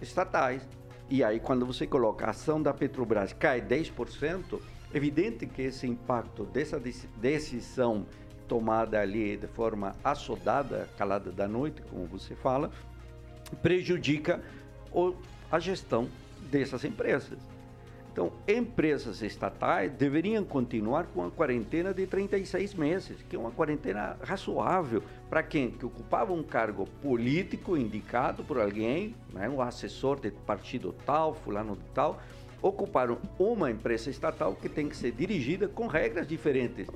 estatais. 0.00 0.62
E 1.10 1.24
aí, 1.24 1.40
quando 1.40 1.66
você 1.66 1.86
coloca 1.86 2.26
a 2.26 2.30
ação 2.30 2.62
da 2.62 2.72
Petrobras 2.72 3.32
cai 3.32 3.60
10%, 3.60 4.60
evidente 4.94 5.46
que 5.46 5.62
esse 5.62 5.86
impacto 5.86 6.44
dessa 6.44 6.80
decisão 7.20 8.06
tomada 8.52 9.00
ali 9.00 9.34
de 9.34 9.46
forma 9.46 9.96
assodada, 10.04 10.86
calada 10.98 11.32
da 11.32 11.48
noite, 11.48 11.80
como 11.88 12.04
você 12.04 12.34
fala, 12.34 12.70
prejudica 13.62 14.42
a 15.50 15.58
gestão 15.58 16.06
dessas 16.50 16.84
empresas. 16.84 17.38
Então, 18.12 18.30
empresas 18.46 19.22
estatais 19.22 19.90
deveriam 19.92 20.44
continuar 20.44 21.06
com 21.06 21.24
a 21.24 21.30
quarentena 21.30 21.94
de 21.94 22.06
36 22.06 22.74
meses, 22.74 23.22
que 23.22 23.34
é 23.34 23.38
uma 23.38 23.50
quarentena 23.50 24.18
razoável 24.22 25.02
para 25.30 25.42
quem 25.42 25.70
que 25.70 25.86
ocupava 25.86 26.34
um 26.34 26.42
cargo 26.42 26.86
político 27.00 27.74
indicado 27.74 28.44
por 28.44 28.60
alguém, 28.60 29.16
né, 29.32 29.48
um 29.48 29.62
assessor 29.62 30.20
de 30.20 30.30
partido 30.30 30.94
tal, 31.06 31.32
fulano 31.32 31.74
de 31.74 31.88
tal, 31.94 32.20
ocuparam 32.60 33.16
uma 33.38 33.70
empresa 33.70 34.10
estatal 34.10 34.54
que 34.54 34.68
tem 34.68 34.90
que 34.90 34.96
ser 34.96 35.10
dirigida 35.12 35.68
com 35.68 35.86
regras 35.86 36.28
diferentes 36.28 36.86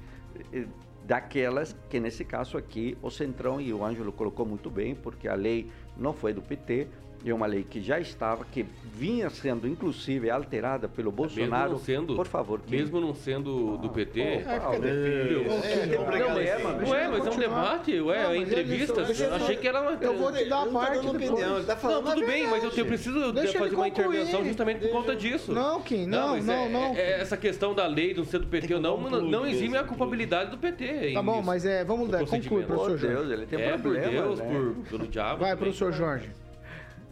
daquelas 1.07 1.77
que 1.89 2.01
nesse 2.01 2.25
caso 2.25 2.59
aqui 2.59 2.99
o 3.01 3.11
Centrão 3.11 3.61
e 3.61 3.73
o 3.73 3.85
Ângelo 3.85 4.13
colocou 4.13 4.45
muito 4.45 4.69
bem, 4.69 4.95
porque 4.95 5.29
a 5.29 5.35
lei 5.35 5.71
não 5.97 6.13
foi 6.13 6.33
do 6.33 6.43
PT, 6.43 6.89
É 7.25 7.35
uma 7.35 7.47
lei 7.47 7.65
que 7.69 7.81
já 7.81 7.99
estava, 7.99 8.45
que 8.45 8.65
vinha 8.93 9.29
sendo 9.31 9.67
inclusive 9.67 10.31
alterada 10.31 10.89
pelo 10.89 11.11
Bolsonaro. 11.11 11.73
Mesmo 11.73 11.79
não 11.79 11.79
sendo, 11.79 12.15
por 12.17 12.27
favor, 12.27 12.61
que... 12.61 12.71
mesmo 12.71 13.01
não 13.01 13.15
sendo 13.15 13.77
do 13.79 13.89
PT. 13.89 14.21
É, 14.21 14.79
Deus. 14.81 15.65
É, 15.65 15.87
tem 15.87 15.99
um 15.99 16.05
problema, 16.05 16.73
Não, 16.73 16.89
Ué, 16.89 17.09
mas 17.09 17.27
é 17.27 17.31
um 17.31 17.37
debate, 17.37 18.01
ué, 18.01 18.23
Não, 18.23 18.31
é 18.33 18.39
mas 18.39 18.49
entrevista. 18.49 19.03
Achei 19.35 19.57
que 19.57 19.69
era 19.69 19.81
uma. 19.81 19.99
Eu 20.01 20.17
vou 20.17 20.33
te 20.33 20.45
dar 20.45 20.63
a 20.63 20.67
não 20.67 20.73
parte 20.73 21.07
opinião, 21.07 21.57
ele 21.57 21.67
tá 21.67 21.79
Não, 21.83 22.03
tudo 22.03 22.27
bem, 22.27 22.47
mas 22.47 22.63
eu, 22.63 22.71
eu 22.71 22.87
preciso 22.87 23.33
Deixa 23.33 23.59
fazer 23.59 23.75
uma 23.75 23.89
intervenção 23.89 24.45
justamente 24.45 24.81
por 24.81 24.91
conta 24.91 25.17
disso. 25.17 25.53
Não, 25.53 25.81
Kim, 25.83 26.07
não, 26.07 26.29
mas 26.31 26.45
não, 26.45 26.55
é- 26.55 26.69
não. 26.69 26.95
é- 26.95 27.21
essa 27.21 27.37
questão 27.37 27.75
da 27.75 27.87
lei 27.87 28.15
não 28.15 28.25
ser 28.25 28.39
do 28.39 28.47
PT 28.47 28.75
ou 28.75 28.81
não, 28.81 28.99
não, 29.01 29.21
não 29.23 29.47
exime 29.47 29.77
a 29.77 29.85
culpabilidade 29.85 30.51
do 30.51 30.59
PT. 30.59 31.13
Tá 31.13 31.23
bom, 31.23 31.43
mas 31.43 31.65
é, 31.65 31.85
vamos 31.85 32.09
dar, 32.09 32.25
conclui, 32.27 32.65
professor 32.65 32.99
Jorge. 32.99 33.07
Deus, 33.07 33.31
ele 33.31 33.47
tem 33.47 33.61
É, 33.61 33.73
por 33.73 33.81
problema. 33.81 34.11
Deus, 34.11 34.39
né? 34.39 34.47
por, 34.47 34.91
pelo 34.91 35.07
diabo. 35.09 35.41
Vai, 35.41 35.57
professor 35.57 35.93
Jorge. 35.93 36.31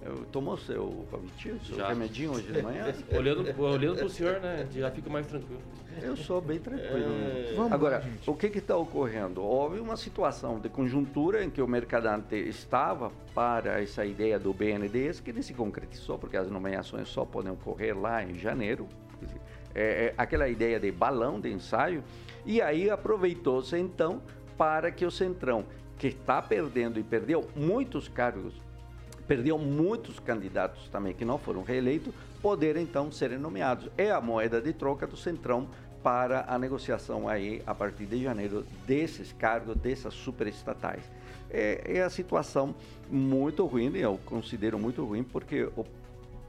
Eu- 0.04 0.24
Tomou 0.30 0.56
seu 0.58 1.06
Covitil, 1.10 1.58
seu 1.64 1.76
Já. 1.78 1.88
remedinho 1.88 2.32
hoje 2.32 2.52
de 2.52 2.62
manhã? 2.62 2.92
Olhando, 3.16 3.60
olhando 3.62 3.96
pro 3.98 4.08
senhor, 4.10 4.38
né, 4.40 4.66
já 4.70 4.90
fica 4.90 5.08
mais 5.08 5.26
tranquilo. 5.26 5.62
Eu 6.02 6.16
sou 6.16 6.40
bem 6.40 6.58
tranquilo. 6.58 7.08
né? 7.08 7.52
Vamos 7.54 7.70
lá, 7.70 7.74
Agora, 7.76 8.00
gente. 8.00 8.28
o 8.28 8.34
que 8.34 8.46
está 8.48 8.76
ocorrendo? 8.76 9.40
Houve 9.42 9.78
uma 9.78 9.96
situação 9.96 10.58
de 10.58 10.68
conjuntura 10.68 11.42
em 11.44 11.48
que 11.50 11.62
o 11.62 11.68
Mercadante 11.68 12.34
estava 12.34 13.12
para 13.34 13.80
essa 13.80 14.04
ideia 14.04 14.38
do 14.38 14.52
BNDES, 14.52 15.20
que 15.20 15.32
nem 15.32 15.40
se 15.40 15.54
concretizou, 15.54 16.18
porque 16.18 16.36
as 16.36 16.50
nomeações 16.50 17.08
só 17.08 17.24
podem 17.24 17.52
ocorrer 17.52 17.96
lá 17.98 18.22
em 18.24 18.34
janeiro. 18.34 18.88
É, 19.74 20.06
é 20.06 20.14
aquela 20.18 20.48
ideia 20.48 20.78
de 20.80 20.90
balão 20.90 21.40
de 21.40 21.50
ensaio. 21.52 22.02
E 22.44 22.60
aí 22.60 22.90
aproveitou-se 22.90 23.76
então 23.78 24.20
para 24.58 24.90
que 24.90 25.04
o 25.06 25.10
Centrão, 25.10 25.64
que 25.96 26.08
está 26.08 26.42
perdendo 26.42 26.98
e 26.98 27.02
perdeu 27.04 27.48
muitos 27.56 28.08
cargos 28.08 28.52
perdeu 29.26 29.58
muitos 29.58 30.18
candidatos 30.18 30.88
também 30.88 31.14
que 31.14 31.24
não 31.24 31.38
foram 31.38 31.62
reeleitos, 31.62 32.12
poder 32.42 32.76
então 32.76 33.10
serem 33.10 33.38
nomeados. 33.38 33.88
É 33.96 34.10
a 34.10 34.20
moeda 34.20 34.60
de 34.60 34.72
troca 34.72 35.06
do 35.06 35.16
Centrão 35.16 35.68
para 36.02 36.44
a 36.46 36.58
negociação 36.58 37.26
aí 37.26 37.62
a 37.66 37.74
partir 37.74 38.04
de 38.04 38.22
janeiro 38.22 38.66
desses 38.86 39.32
cargos, 39.32 39.74
dessas 39.76 40.12
superestatais. 40.12 41.02
É, 41.50 41.98
é 41.98 42.02
a 42.02 42.10
situação 42.10 42.74
muito 43.10 43.64
ruim, 43.64 43.96
eu 43.96 44.18
considero 44.26 44.78
muito 44.78 45.04
ruim, 45.04 45.22
porque 45.22 45.64
o 45.76 45.84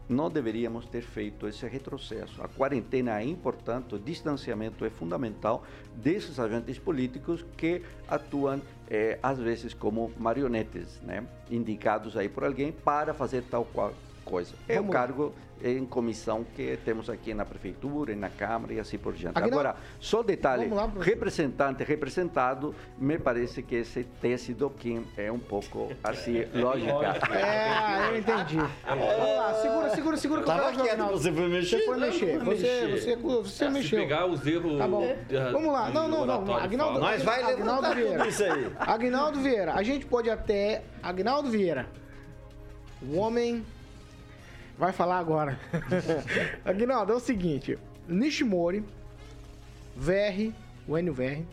não 0.08 0.30
deveríamos 0.30 0.86
ter 0.86 1.02
feito 1.02 1.48
esse 1.48 1.68
retrocesso. 1.68 2.42
A 2.42 2.48
quarentena 2.48 3.20
é 3.20 3.26
importante, 3.26 3.96
o 3.96 4.00
distanciamento 4.00 4.86
é 4.86 4.90
fundamental 4.90 5.64
desses 5.96 6.40
agentes 6.40 6.78
políticos 6.78 7.46
que 7.58 7.82
atuam, 8.08 8.62
eh, 8.90 9.18
às 9.22 9.40
vezes, 9.40 9.74
como 9.74 10.12
marionetes, 10.18 11.02
né? 11.02 11.26
indicados 11.50 12.16
aí 12.16 12.30
por 12.30 12.44
alguém 12.44 12.72
para 12.72 13.14
fazer 13.14 13.44
tal 13.44 13.66
qual 13.66 13.94
coisa. 14.26 14.54
É 14.68 14.76
Vamos 14.76 14.90
o 14.90 14.94
lá. 14.94 15.00
cargo 15.00 15.34
em 15.64 15.86
comissão 15.86 16.46
que 16.56 16.78
temos 16.84 17.10
aqui 17.10 17.34
na 17.34 17.46
prefeitura 17.46 18.12
e 18.12 18.16
na 18.16 18.30
Câmara 18.30 18.74
e 18.74 18.80
assim 18.80 18.98
por 18.98 19.14
diante. 19.14 19.38
Aguinaldo, 19.38 19.68
Agora, 19.68 19.78
só 20.02 20.22
detalhe, 20.22 20.68
lá, 20.68 20.92
representante, 21.00 21.82
representado, 21.84 22.76
me 22.98 23.18
parece 23.18 23.64
que 23.64 23.76
esse 23.76 24.04
teste 24.22 24.54
do 24.54 24.70
Kim 24.70 25.06
é 25.16 25.32
um 25.32 25.40
pouco, 25.40 25.92
assim, 26.04 26.44
lógica. 26.54 26.92
É, 27.36 28.10
eu 28.10 28.18
entendi. 28.18 28.58
Vamos 28.58 29.38
lá, 29.38 29.54
segura, 29.62 29.90
segura, 29.92 30.18
segura 30.18 30.44
que 30.44 30.50
eu 30.50 30.54
Tava 30.56 30.72
quero 30.74 30.90
Aguinaldo. 30.92 31.18
você 31.18 31.32
foi 31.32 31.48
mexer? 31.48 31.78
Você 31.80 31.86
foi 31.86 31.98
mexer. 32.00 32.40
Você, 32.40 32.90
você, 32.92 33.16
você 33.16 33.66
Se 33.66 33.70
mexeu. 33.72 34.00
pegar 34.02 34.26
os 34.26 34.46
erros. 34.46 34.78
Tá 34.78 34.88
bom. 34.88 35.16
da- 35.30 35.52
Vamos 35.52 35.72
lá. 35.72 35.88
de 35.88 35.94
Não, 35.94 36.08
não, 36.10 36.26
não. 36.26 36.46
fala. 36.46 36.68
Nós 37.00 37.24
vai 37.24 37.42
Aguinaldo 37.44 37.82
levantar 37.82 37.96
Vieira. 37.96 38.28
isso 38.28 38.44
aí. 38.44 38.72
Agnaldo 38.78 39.40
Vieira, 39.40 39.74
a 39.74 39.84
gente 39.84 40.06
pode 40.06 40.30
até. 40.30 40.84
Agnaldo 41.02 41.50
Vieira. 41.50 41.88
O 43.02 43.18
homem 43.18 43.64
vai 44.78 44.92
falar 44.92 45.20
agora. 45.20 45.60
Agnaldo, 46.64 47.14
é 47.14 47.16
o 47.16 47.20
seguinte: 47.20 47.78
Nishimori, 48.08 48.84
VR, 49.96 50.54
o 50.88 50.98
Enio 50.98 51.14
VR, 51.14 51.44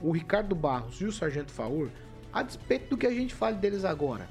o 0.00 0.10
Ricardo 0.10 0.54
Barros 0.54 1.00
e 1.00 1.04
o 1.04 1.12
Sargento 1.12 1.52
Faur, 1.52 1.88
a 2.32 2.42
despeito 2.42 2.90
do 2.90 2.96
que 2.96 3.06
a 3.06 3.12
gente 3.12 3.34
fale 3.34 3.56
deles 3.56 3.84
agora, 3.84 4.28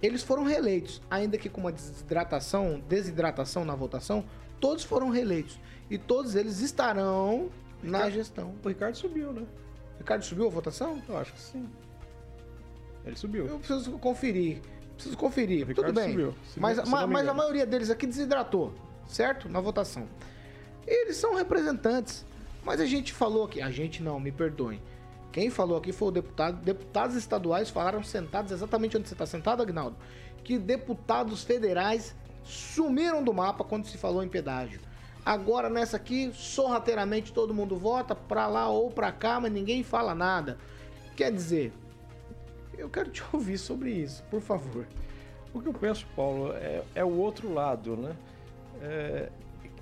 eles 0.00 0.22
foram 0.22 0.44
reeleitos, 0.44 1.00
ainda 1.10 1.38
que 1.38 1.48
com 1.48 1.60
uma 1.60 1.72
desidratação, 1.72 2.82
desidratação 2.88 3.64
na 3.64 3.74
votação, 3.74 4.24
todos 4.60 4.84
foram 4.84 5.10
reeleitos. 5.10 5.58
E 5.90 5.98
todos 5.98 6.34
eles 6.34 6.60
estarão 6.60 7.50
na 7.82 8.08
gestão. 8.08 8.54
O 8.64 8.68
Ricardo 8.68 8.96
subiu, 8.96 9.32
né? 9.32 9.46
Ricardo 9.98 10.24
subiu 10.24 10.46
a 10.46 10.50
votação? 10.50 11.00
Eu 11.08 11.18
acho 11.18 11.32
que 11.32 11.40
sim. 11.40 11.68
Ele 13.04 13.16
subiu. 13.16 13.46
Eu 13.46 13.58
preciso 13.58 13.92
conferir. 13.98 14.60
Preciso 15.02 15.16
conferir. 15.16 15.66
Ricardo 15.66 15.88
Tudo 15.88 16.00
bem. 16.00 16.10
subiu, 16.10 16.34
mas 16.56 16.88
ma- 16.88 17.06
mas 17.08 17.26
a 17.26 17.34
maioria 17.34 17.66
deles 17.66 17.90
aqui 17.90 18.06
desidratou, 18.06 18.72
certo? 19.08 19.48
Na 19.48 19.60
votação. 19.60 20.06
Eles 20.86 21.16
são 21.16 21.34
representantes. 21.34 22.24
Mas 22.64 22.80
a 22.80 22.86
gente 22.86 23.12
falou 23.12 23.44
aqui. 23.46 23.60
A 23.60 23.70
gente 23.70 24.00
não, 24.00 24.20
me 24.20 24.30
perdoem. 24.30 24.80
Quem 25.32 25.50
falou 25.50 25.76
aqui 25.76 25.90
foi 25.92 26.08
o 26.08 26.10
deputado. 26.12 26.62
Deputados 26.62 27.16
estaduais 27.16 27.68
falaram 27.68 28.02
sentados 28.04 28.52
exatamente 28.52 28.96
onde 28.96 29.08
você 29.08 29.14
está 29.14 29.26
sentado, 29.26 29.60
Agnaldo. 29.62 29.96
Que 30.44 30.56
deputados 30.56 31.42
federais 31.42 32.14
sumiram 32.44 33.22
do 33.24 33.34
mapa 33.34 33.64
quando 33.64 33.86
se 33.86 33.98
falou 33.98 34.22
em 34.22 34.28
pedágio. 34.28 34.80
Agora 35.26 35.68
nessa 35.68 35.96
aqui, 35.96 36.30
sorrateiramente 36.34 37.32
todo 37.32 37.52
mundo 37.54 37.76
vota 37.76 38.14
pra 38.14 38.46
lá 38.46 38.68
ou 38.68 38.90
pra 38.90 39.10
cá, 39.10 39.40
mas 39.40 39.50
ninguém 39.52 39.82
fala 39.82 40.14
nada. 40.14 40.58
Quer 41.16 41.32
dizer, 41.32 41.72
eu 42.76 42.88
quero 42.88 43.10
te 43.10 43.22
ouvir 43.32 43.58
sobre 43.58 43.90
isso, 43.90 44.22
por 44.30 44.40
favor. 44.40 44.86
O 45.54 45.60
que 45.60 45.68
eu 45.68 45.74
penso, 45.74 46.06
Paulo, 46.16 46.52
é, 46.54 46.82
é 46.94 47.04
o 47.04 47.16
outro 47.18 47.52
lado, 47.52 47.96
né? 47.96 48.16
É, 48.80 49.28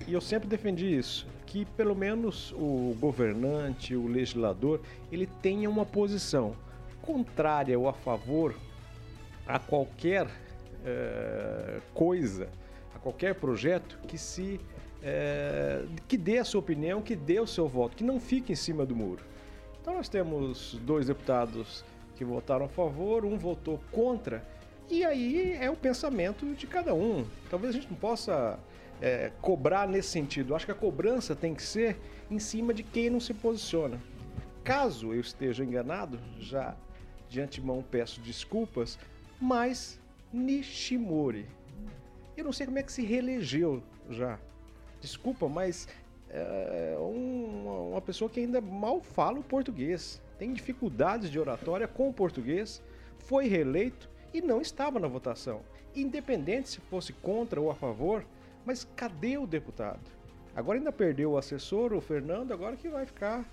e 0.07 0.13
eu 0.13 0.21
sempre 0.21 0.47
defendi 0.47 0.97
isso, 0.97 1.27
que 1.45 1.65
pelo 1.65 1.95
menos 1.95 2.51
o 2.53 2.95
governante, 2.99 3.95
o 3.95 4.07
legislador, 4.07 4.81
ele 5.11 5.27
tenha 5.41 5.69
uma 5.69 5.85
posição 5.85 6.55
contrária 7.01 7.77
ou 7.77 7.87
a 7.87 7.93
favor 7.93 8.55
a 9.47 9.59
qualquer 9.59 10.27
é, 10.85 11.79
coisa, 11.93 12.49
a 12.95 12.99
qualquer 12.99 13.35
projeto 13.35 13.99
que 14.07 14.17
se 14.17 14.59
é, 15.03 15.83
que 16.07 16.17
dê 16.17 16.37
a 16.37 16.43
sua 16.43 16.59
opinião, 16.59 17.01
que 17.01 17.15
dê 17.15 17.39
o 17.39 17.47
seu 17.47 17.67
voto, 17.67 17.95
que 17.95 18.03
não 18.03 18.19
fique 18.19 18.51
em 18.51 18.55
cima 18.55 18.85
do 18.85 18.95
muro. 18.95 19.23
Então 19.81 19.95
nós 19.95 20.07
temos 20.07 20.79
dois 20.83 21.07
deputados 21.07 21.83
que 22.21 22.25
votaram 22.25 22.67
a 22.67 22.69
favor, 22.69 23.25
um 23.25 23.35
votou 23.35 23.81
contra, 23.91 24.45
e 24.87 25.03
aí 25.03 25.53
é 25.59 25.71
o 25.71 25.75
pensamento 25.75 26.45
de 26.53 26.67
cada 26.67 26.93
um. 26.93 27.25
Talvez 27.49 27.73
a 27.73 27.79
gente 27.79 27.89
não 27.89 27.97
possa 27.97 28.59
é, 29.01 29.31
cobrar 29.41 29.87
nesse 29.87 30.09
sentido. 30.09 30.53
Acho 30.53 30.67
que 30.67 30.71
a 30.71 30.75
cobrança 30.75 31.35
tem 31.35 31.55
que 31.55 31.63
ser 31.63 31.97
em 32.29 32.37
cima 32.37 32.75
de 32.75 32.83
quem 32.83 33.09
não 33.09 33.19
se 33.19 33.33
posiciona. 33.33 33.99
Caso 34.63 35.11
eu 35.15 35.19
esteja 35.19 35.63
enganado, 35.65 36.19
já 36.39 36.75
de 37.27 37.41
antemão 37.41 37.83
peço 37.89 38.21
desculpas, 38.21 38.99
mas 39.39 39.99
Nishimori, 40.31 41.47
eu 42.37 42.43
não 42.45 42.53
sei 42.53 42.67
como 42.67 42.77
é 42.77 42.83
que 42.83 42.91
se 42.91 43.01
reelegeu 43.03 43.81
já. 44.11 44.37
Desculpa, 45.01 45.49
mas 45.49 45.87
é 46.29 46.95
um- 46.99 47.89
uma 47.93 48.01
pessoa 48.01 48.29
que 48.29 48.39
ainda 48.39 48.61
mal 48.61 49.01
fala 49.01 49.39
o 49.39 49.43
português, 49.43 50.21
tem 50.41 50.53
dificuldades 50.53 51.29
de 51.29 51.39
oratória 51.39 51.87
com 51.87 52.09
o 52.09 52.13
português, 52.13 52.81
foi 53.19 53.47
reeleito 53.47 54.09
e 54.33 54.41
não 54.41 54.59
estava 54.59 54.99
na 54.99 55.07
votação. 55.07 55.61
Independente 55.95 56.67
se 56.67 56.79
fosse 56.81 57.13
contra 57.13 57.61
ou 57.61 57.69
a 57.69 57.75
favor, 57.75 58.25
mas 58.65 58.83
cadê 58.95 59.37
o 59.37 59.45
deputado? 59.45 59.99
Agora 60.55 60.79
ainda 60.79 60.91
perdeu 60.91 61.33
o 61.33 61.37
assessor, 61.37 61.93
o 61.93 62.01
Fernando, 62.01 62.53
agora 62.53 62.75
que 62.75 62.89
vai 62.89 63.05
ficar 63.05 63.45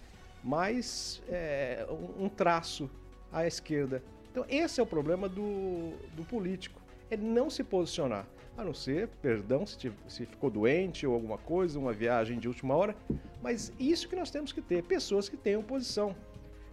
mais 0.42 1.20
é, 1.28 1.86
um, 2.18 2.26
traço 2.26 2.90
à 3.30 3.46
esquerda. 3.46 4.02
Então 4.32 4.46
esse 4.48 4.80
é 4.80 4.82
o 4.82 4.86
problema 4.86 5.28
do, 5.28 5.92
do 6.16 6.24
político, 6.24 6.80
é 7.10 7.18
não 7.18 7.50
se 7.50 7.62
posicionar. 7.62 8.26
A 8.56 8.64
não 8.64 8.72
ser, 8.72 9.08
perdão, 9.20 9.66
se, 9.66 9.76
tiv- 9.76 9.94
se 10.08 10.24
ficou 10.24 10.48
doente 10.48 11.06
ou 11.06 11.12
alguma 11.12 11.36
coisa, 11.36 11.78
uma 11.78 11.92
viagem 11.92 12.38
de 12.38 12.48
última 12.48 12.74
hora, 12.74 12.96
mas 13.42 13.74
isso 13.78 14.08
que 14.08 14.16
nós 14.16 14.30
temos 14.30 14.52
que 14.52 14.62
ter, 14.62 14.82
pessoas 14.84 15.28
que 15.28 15.36
tenham 15.36 15.62
posição. 15.62 16.16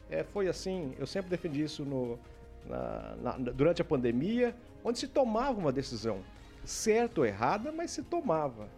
É, 0.09 0.23
foi 0.23 0.47
assim, 0.47 0.93
eu 0.99 1.05
sempre 1.07 1.29
defendi 1.29 1.63
isso 1.63 1.83
no, 1.83 2.19
na- 2.65 3.15
na- 3.21 3.37
durante 3.37 3.81
a 3.81 3.85
pandemia, 3.85 4.55
onde 4.83 4.99
se 4.99 5.07
tomava 5.07 5.59
uma 5.59 5.71
decisão, 5.71 6.19
certa 6.63 7.21
ou 7.21 7.25
errada, 7.25 7.71
mas 7.71 7.91
se 7.91 8.03
tomava. 8.03 8.69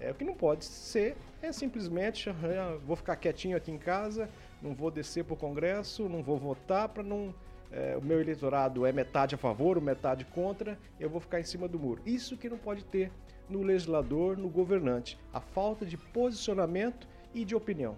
É, 0.00 0.10
o 0.10 0.14
que 0.14 0.24
não 0.24 0.34
pode 0.34 0.64
ser 0.64 1.16
é 1.40 1.52
simplesmente 1.52 2.28
ah, 2.28 2.78
vou 2.84 2.96
ficar 2.96 3.16
quietinho 3.16 3.56
aqui 3.56 3.70
em 3.70 3.78
casa, 3.78 4.28
não 4.60 4.74
vou 4.74 4.90
descer 4.90 5.24
para 5.24 5.34
o 5.34 5.36
Congresso, 5.36 6.08
não 6.08 6.22
vou 6.22 6.36
votar 6.36 6.88
para 6.88 7.02
não. 7.02 7.34
é, 7.70 7.96
o 7.96 8.02
meu 8.02 8.20
eleitorado 8.20 8.84
é 8.84 8.92
metade 8.92 9.34
a 9.34 9.38
favor, 9.38 9.80
metade 9.80 10.24
contra, 10.26 10.78
eu 11.00 11.08
vou 11.08 11.20
ficar 11.20 11.40
em 11.40 11.44
cima 11.44 11.66
do 11.68 11.78
muro. 11.78 12.02
Isso 12.04 12.36
que 12.36 12.48
não 12.48 12.58
pode 12.58 12.84
ter 12.84 13.10
no 13.48 13.62
legislador, 13.62 14.36
no 14.36 14.48
governante. 14.48 15.18
A 15.32 15.40
falta 15.40 15.84
de 15.86 15.96
posicionamento 15.96 17.06
e 17.34 17.44
de 17.44 17.54
opinião. 17.54 17.96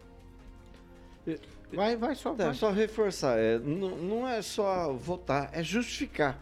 Vai, 1.72 1.96
vai 1.96 2.14
só. 2.14 2.32
É, 2.32 2.36
Vai. 2.36 2.54
só 2.54 2.70
reforçar, 2.70 3.38
é, 3.38 3.58
não, 3.58 3.96
não 3.96 4.28
é 4.28 4.40
só 4.40 4.92
votar, 4.92 5.50
é 5.52 5.62
justificar. 5.62 6.38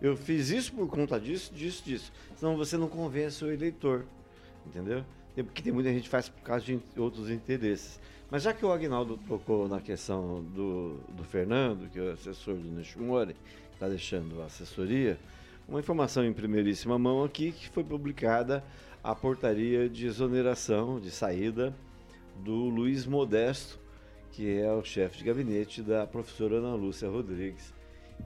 Eu 0.00 0.16
fiz 0.16 0.50
isso 0.50 0.72
por 0.72 0.88
conta 0.88 1.18
disso, 1.18 1.52
disso, 1.54 1.82
disso. 1.84 2.12
Senão 2.36 2.56
você 2.56 2.76
não 2.76 2.88
convence 2.88 3.42
o 3.42 3.50
eleitor. 3.50 4.04
Entendeu? 4.66 5.04
Porque 5.34 5.62
tem 5.62 5.72
muita 5.72 5.90
gente 5.90 6.04
que 6.04 6.08
faz 6.08 6.28
por 6.28 6.42
causa 6.42 6.64
de 6.64 6.78
outros 6.96 7.30
interesses. 7.30 7.98
Mas 8.30 8.42
já 8.42 8.52
que 8.52 8.64
o 8.64 8.72
Agnaldo 8.72 9.18
tocou 9.28 9.68
na 9.68 9.80
questão 9.80 10.42
do, 10.42 10.98
do 11.10 11.24
Fernando, 11.24 11.88
que 11.90 11.98
é 11.98 12.02
o 12.02 12.12
assessor 12.12 12.54
do 12.54 12.68
Nishimori, 12.68 13.34
que 13.34 13.74
está 13.74 13.88
deixando 13.88 14.42
a 14.42 14.46
assessoria, 14.46 15.18
uma 15.68 15.80
informação 15.80 16.24
em 16.24 16.32
primeiríssima 16.32 16.98
mão 16.98 17.24
aqui 17.24 17.52
que 17.52 17.68
foi 17.68 17.84
publicada 17.84 18.64
a 19.02 19.14
portaria 19.14 19.88
de 19.88 20.06
exoneração, 20.06 20.98
de 20.98 21.10
saída 21.10 21.74
do 22.42 22.68
Luiz 22.68 23.06
Modesto, 23.06 23.78
que 24.36 24.60
é 24.60 24.70
o 24.70 24.84
chefe 24.84 25.16
de 25.16 25.24
gabinete 25.24 25.80
da 25.80 26.06
professora 26.06 26.56
Ana 26.56 26.74
Lúcia 26.74 27.08
Rodrigues, 27.08 27.72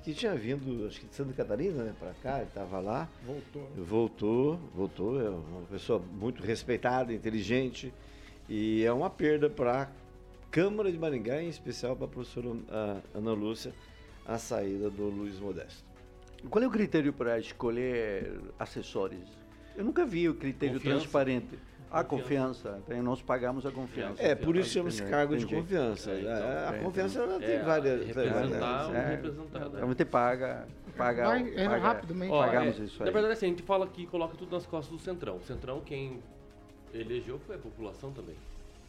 que 0.03 0.12
tinha 0.12 0.35
vindo, 0.35 0.85
acho 0.85 0.99
que 0.99 1.07
de 1.07 1.14
Santa 1.14 1.33
Catarina, 1.33 1.85
né, 1.85 1.94
para 2.01 2.12
cá, 2.14 2.38
ele 2.38 2.49
estava 2.49 2.81
lá. 2.81 3.09
Voltou. 3.25 3.70
Voltou, 3.77 4.57
voltou, 4.75 5.20
é 5.25 5.31
uma 5.31 5.62
pessoa 5.70 6.01
muito 6.01 6.42
respeitada, 6.42 7.12
inteligente, 7.12 7.94
e 8.49 8.83
é 8.83 8.92
uma 8.92 9.09
perda 9.09 9.49
para 9.49 9.83
a 9.83 9.88
Câmara 10.51 10.90
de 10.90 10.99
Maringá, 10.99 11.40
em 11.40 11.49
especial 11.49 11.94
para 11.94 12.07
a 12.07 12.09
professora 12.09 12.57
Ana 13.14 13.33
Lúcia, 13.33 13.73
a 14.27 14.37
saída 14.37 14.90
do 14.90 15.05
Luiz 15.05 15.38
Modesto. 15.38 15.85
Qual 16.51 16.61
é 16.61 16.66
o 16.66 16.70
critério 16.73 17.12
para 17.12 17.38
escolher 17.38 18.33
assessores? 18.59 19.29
Eu 19.77 19.85
nunca 19.85 20.05
vi 20.05 20.29
o 20.29 20.35
critério 20.35 20.75
Confiança. 20.75 21.03
transparente. 21.03 21.57
A 21.90 22.05
confiança. 22.05 22.79
Então, 22.87 23.03
nós 23.03 23.20
pagamos 23.20 23.66
a 23.66 23.70
confiança. 23.72 24.22
É, 24.22 24.35
por 24.35 24.55
isso 24.57 24.70
chama-se 24.70 25.03
cargo 25.03 25.37
de 25.37 25.44
confiança. 25.44 26.12
É, 26.12 26.20
então, 26.20 26.33
a 26.33 26.76
é, 26.76 26.79
confiança 26.85 27.18
ela 27.20 27.38
tem 27.40 27.48
É, 27.50 27.62
várias. 27.62 27.98
tem 27.98 28.07
representar 28.07 28.59
várias- 28.61 28.88
um 28.88 28.94
É. 28.94 29.11
representado. 29.11 29.66
Então, 29.76 29.88
né? 29.88 29.94
você 29.94 30.05
paga, 30.05 30.68
paga, 30.96 31.24
Vai, 31.26 31.53
é 31.57 31.68
paga- 31.68 31.79
rapidamente. 31.83 32.33
Ó, 32.33 32.44
pagamos 32.46 32.81
é, 32.81 32.85
isso 32.85 32.98
Na 33.00 33.07
aí. 33.07 33.12
verdade, 33.12 33.33
assim, 33.35 33.46
a 33.46 33.48
gente 33.48 33.62
fala 33.64 33.87
que 33.88 34.07
coloca 34.07 34.37
tudo 34.37 34.53
nas 34.53 34.66
costas 34.66 34.96
do 34.96 35.03
Centrão. 35.03 35.37
O 35.37 35.42
Centrão, 35.42 35.81
quem 35.81 36.20
elegeu 36.94 37.40
foi 37.40 37.57
a 37.57 37.59
população 37.59 38.12
também. 38.12 38.37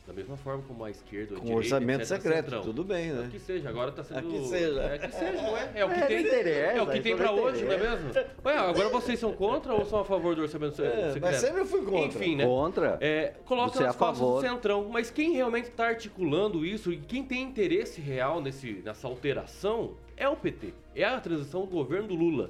Da 0.07 0.13
mesma 0.13 0.35
forma 0.35 0.63
como 0.67 0.83
a 0.83 0.89
esquerda, 0.89 1.35
a 1.35 1.37
Com 1.37 1.43
direita, 1.45 1.57
orçamento 1.59 2.01
etc, 2.01 2.17
secreto, 2.17 2.43
Centrão. 2.45 2.61
tudo 2.63 2.83
bem, 2.83 3.09
É 3.11 3.13
né? 3.13 3.27
o 3.27 3.29
que 3.29 3.39
seja, 3.39 3.69
agora 3.69 3.91
tá 3.91 4.03
sendo. 4.03 4.19
É 4.19 4.21
que 4.39 4.47
seja. 4.47 4.81
É 4.81 4.97
que 4.97 5.11
seja, 5.15 5.41
não 5.41 5.55
é? 5.57 5.71
É 5.75 5.85
o 5.85 5.89
que 5.89 5.93
É, 5.99 6.05
tem. 6.07 6.15
não 6.21 6.27
interessa, 6.27 6.77
É 6.77 6.81
o 6.81 6.87
que 6.87 6.99
tem 7.01 7.15
pra 7.15 7.31
hoje, 7.31 7.63
não 7.63 7.71
é 7.71 7.77
mesmo? 7.77 8.09
Ué, 8.43 8.57
agora 8.57 8.89
vocês 8.89 9.19
são 9.19 9.31
contra 9.31 9.73
ou 9.75 9.85
são 9.85 9.99
a 9.99 10.03
favor 10.03 10.35
do 10.35 10.41
orçamento 10.41 10.81
É, 10.81 10.89
secreto? 11.13 11.21
mas 11.21 11.35
sempre 11.37 11.61
eu 11.61 11.65
fui 11.67 11.83
contra. 11.83 12.07
Enfim, 12.07 12.35
né? 12.35 12.45
Contra? 12.45 12.97
É, 12.99 13.35
coloca 13.45 13.73
Você 13.77 13.83
é 13.83 13.85
nas 13.85 13.95
a 13.95 13.99
costas 13.99 14.27
do. 14.27 14.41
Centrão. 14.41 14.89
Mas 14.89 15.11
quem 15.11 15.33
realmente 15.33 15.69
está 15.69 15.85
articulando 15.87 16.65
isso 16.65 16.91
e 16.91 16.97
quem 16.97 17.23
tem 17.23 17.43
interesse 17.43 18.01
real 18.01 18.41
nesse, 18.41 18.81
nessa 18.83 19.07
alteração 19.07 19.93
é 20.17 20.27
o 20.27 20.35
PT. 20.35 20.73
É 20.95 21.03
a 21.05 21.19
transição 21.21 21.61
do 21.61 21.67
governo 21.67 22.07
do 22.07 22.15
Lula. 22.15 22.49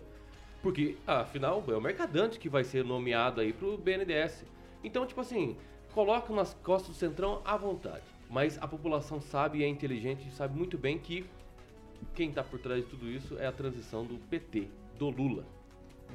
Porque, 0.64 0.96
afinal, 1.06 1.62
é 1.68 1.74
o 1.76 1.82
Mercadante 1.82 2.40
que 2.40 2.48
vai 2.48 2.64
ser 2.64 2.86
nomeado 2.86 3.42
aí 3.42 3.52
pro 3.52 3.78
BNDES. 3.78 4.46
Então, 4.84 5.06
tipo 5.06 5.20
assim, 5.20 5.58
coloca 5.94 6.34
nas 6.34 6.54
costas 6.64 6.96
do 6.96 6.96
Centrão 6.96 7.42
à 7.46 7.56
vontade. 7.58 8.04
Mas 8.30 8.58
a 8.62 8.68
população 8.68 9.22
sabe 9.22 9.60
e 9.60 9.64
é 9.64 9.68
inteligente 9.68 10.28
e 10.28 10.32
sabe 10.32 10.58
muito 10.58 10.78
bem 10.78 10.98
que 10.98 11.26
quem 12.16 12.30
está 12.30 12.44
por 12.44 12.60
trás 12.60 12.84
de 12.84 12.90
tudo 12.90 13.08
isso 13.08 13.38
é 13.38 13.46
a 13.46 13.52
transição 13.52 14.04
do 14.06 14.18
PT, 14.30 14.68
do 14.98 15.10
Lula. 15.10 15.46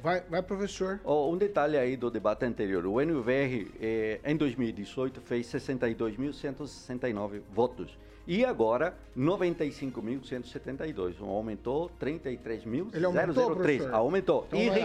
Vai, 0.01 0.21
vai, 0.21 0.41
professor. 0.43 0.99
Ó, 1.03 1.29
um 1.31 1.37
detalhe 1.37 1.77
aí 1.77 1.97
do 1.97 2.09
debate 2.11 2.45
anterior. 2.45 2.85
O 2.85 3.01
NVR, 3.01 3.67
eh, 3.79 4.19
em 4.23 4.35
2018, 4.35 5.21
fez 5.21 5.47
62.169 5.47 7.41
votos. 7.51 7.97
E 8.27 8.45
agora, 8.45 8.95
95.172. 9.17 11.19
Um 11.21 11.29
aumentou 11.29 11.89
33.003. 11.99 12.93
Ele 12.93 13.05
aumentou? 13.05 13.57
Aumentou. 13.93 14.45
Então 14.47 14.59
e 14.59 14.69
lá. 14.69 14.75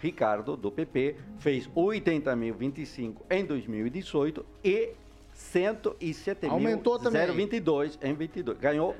Ricardo, 0.00 0.56
do 0.56 0.70
PP, 0.70 1.16
fez 1.38 1.66
80.025 1.68 3.14
em 3.30 3.44
2018 3.44 4.44
e 4.62 4.90
107.022 5.36 6.50
Aumentou 6.50 6.98
também. 6.98 7.26
022 7.26 7.98
em 8.02 8.14
22. 8.14 8.58
Ganhou 8.58 8.94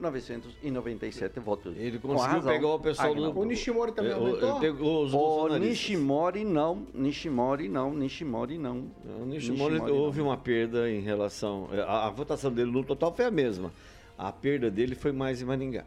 26.997 0.00 1.40
votos. 1.40 1.74
Ele 1.76 1.98
conseguiu 1.98 2.42
pegar 2.42 2.68
o 2.68 2.78
pessoal 2.78 3.14
do. 3.14 3.38
O 3.38 3.44
Nishimori 3.44 3.92
também 3.92 4.12
É, 4.12 4.16
o- 4.16 4.18
aumentou? 4.18 4.62
Ele 4.62 4.70
os 4.82 5.12
O. 5.14 5.48
Nishimori 5.58 6.44
não, 6.44 6.86
Nishimori 6.94 7.68
não, 7.68 7.92
Nishimori 7.92 8.58
não. 8.58 8.84
O 9.20 9.24
Nishimori 9.26 9.78
houve 9.90 10.18
não. 10.20 10.26
uma 10.28 10.36
perda 10.36 10.90
em 10.90 11.00
relação. 11.00 11.68
A, 11.86 12.06
a 12.06 12.10
votação 12.10 12.52
dele 12.52 12.70
no 12.70 12.84
total 12.84 13.12
foi 13.14 13.24
a 13.24 13.30
mesma. 13.30 13.72
A 14.16 14.30
perda 14.30 14.70
dele 14.70 14.94
foi 14.94 15.12
mais 15.12 15.40
em 15.42 15.44
Maringá. 15.46 15.84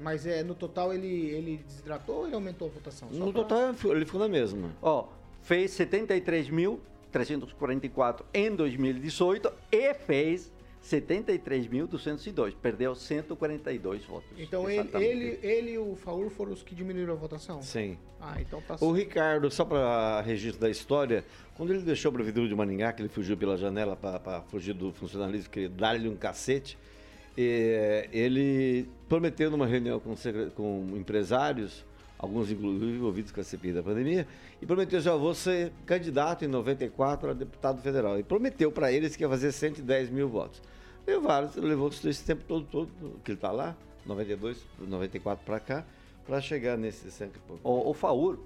Mas 0.00 0.26
é, 0.26 0.42
no 0.42 0.54
total 0.54 0.92
ele, 0.92 1.06
ele 1.30 1.56
desidratou 1.66 2.16
ou 2.16 2.26
ele 2.26 2.34
aumentou 2.34 2.68
a 2.68 2.70
votação? 2.70 3.08
Só 3.10 3.16
No 3.24 3.32
pra- 3.32 3.42
total 3.44 3.74
ele 3.96 4.04
ficou 4.04 4.20
na 4.20 4.28
mesma. 4.28 4.70
Ó, 4.82 5.06
fez 5.42 5.70
73.344 5.72 8.20
em 8.34 8.54
2018 8.54 9.50
e 9.72 9.94
fez 9.94 10.52
73.202. 10.84 12.54
Perdeu 12.60 12.94
142 12.94 14.04
votos. 14.04 14.28
Então 14.38 14.68
ele, 14.70 14.88
ele, 14.94 15.38
ele 15.42 15.70
e 15.72 15.78
o 15.78 15.96
Faur 15.96 16.28
foram 16.30 16.52
os 16.52 16.62
que 16.62 16.74
diminuíram 16.74 17.14
a 17.14 17.16
votação? 17.16 17.60
Sim. 17.62 17.98
Ah, 18.20 18.36
então 18.40 18.60
tá 18.62 18.76
O. 18.80 18.92
Ricardo, 18.92 19.50
só 19.50 19.64
para 19.64 20.20
registro 20.20 20.60
da 20.60 20.70
história, 20.70 21.24
quando 21.56 21.72
ele 21.72 21.82
deixou 21.82 22.10
a 22.10 22.12
Prefeitura 22.12 22.46
de 22.48 22.54
Maringá, 22.54 22.92
que 22.92 23.02
ele 23.02 23.08
fugiu 23.08 23.36
pela 23.36 23.56
janela 23.56 23.96
para 23.96 24.42
fugir 24.42 24.74
do 24.74 24.92
funcionalismo, 24.92 25.50
queria 25.50 25.68
dar-lhe 25.68 26.08
um 26.08 26.16
cacete, 26.16 26.78
eh, 27.36 28.08
ele 28.12 28.88
prometeu 29.08 29.50
numa 29.50 29.66
reunião 29.66 30.00
com, 30.00 30.14
com 30.54 30.96
empresários, 30.96 31.84
alguns 32.18 32.50
inclusive 32.50 32.92
envolvidos 32.92 33.32
com 33.32 33.40
a 33.40 33.44
CPI 33.44 33.72
da 33.72 33.82
pandemia, 33.82 34.26
e 34.60 34.66
prometeu, 34.66 35.00
já 35.00 35.14
vou 35.14 35.34
ser 35.34 35.72
candidato 35.84 36.44
em 36.44 36.48
94 36.48 37.30
a 37.30 37.34
deputado 37.34 37.82
federal. 37.82 38.18
E 38.18 38.22
prometeu 38.22 38.72
para 38.72 38.90
eles 38.90 39.16
que 39.16 39.22
ia 39.22 39.28
fazer 39.28 39.52
110 39.52 40.10
mil 40.10 40.28
votos. 40.28 40.62
Levaram, 41.06 41.50
levou 41.56 41.88
esse 41.88 42.24
tempo 42.24 42.42
todo, 42.48 42.66
todo 42.66 42.88
que 43.22 43.30
ele 43.30 43.38
está 43.38 43.52
lá, 43.52 43.76
92, 44.04 44.58
94 44.80 45.44
para 45.44 45.60
cá, 45.60 45.84
para 46.26 46.40
chegar 46.40 46.76
nesses 46.76 47.14
cento 47.14 47.36
e 47.36 47.40
pouco. 47.40 47.68
O, 47.68 47.90
o 47.90 47.94
FAUR 47.94 48.38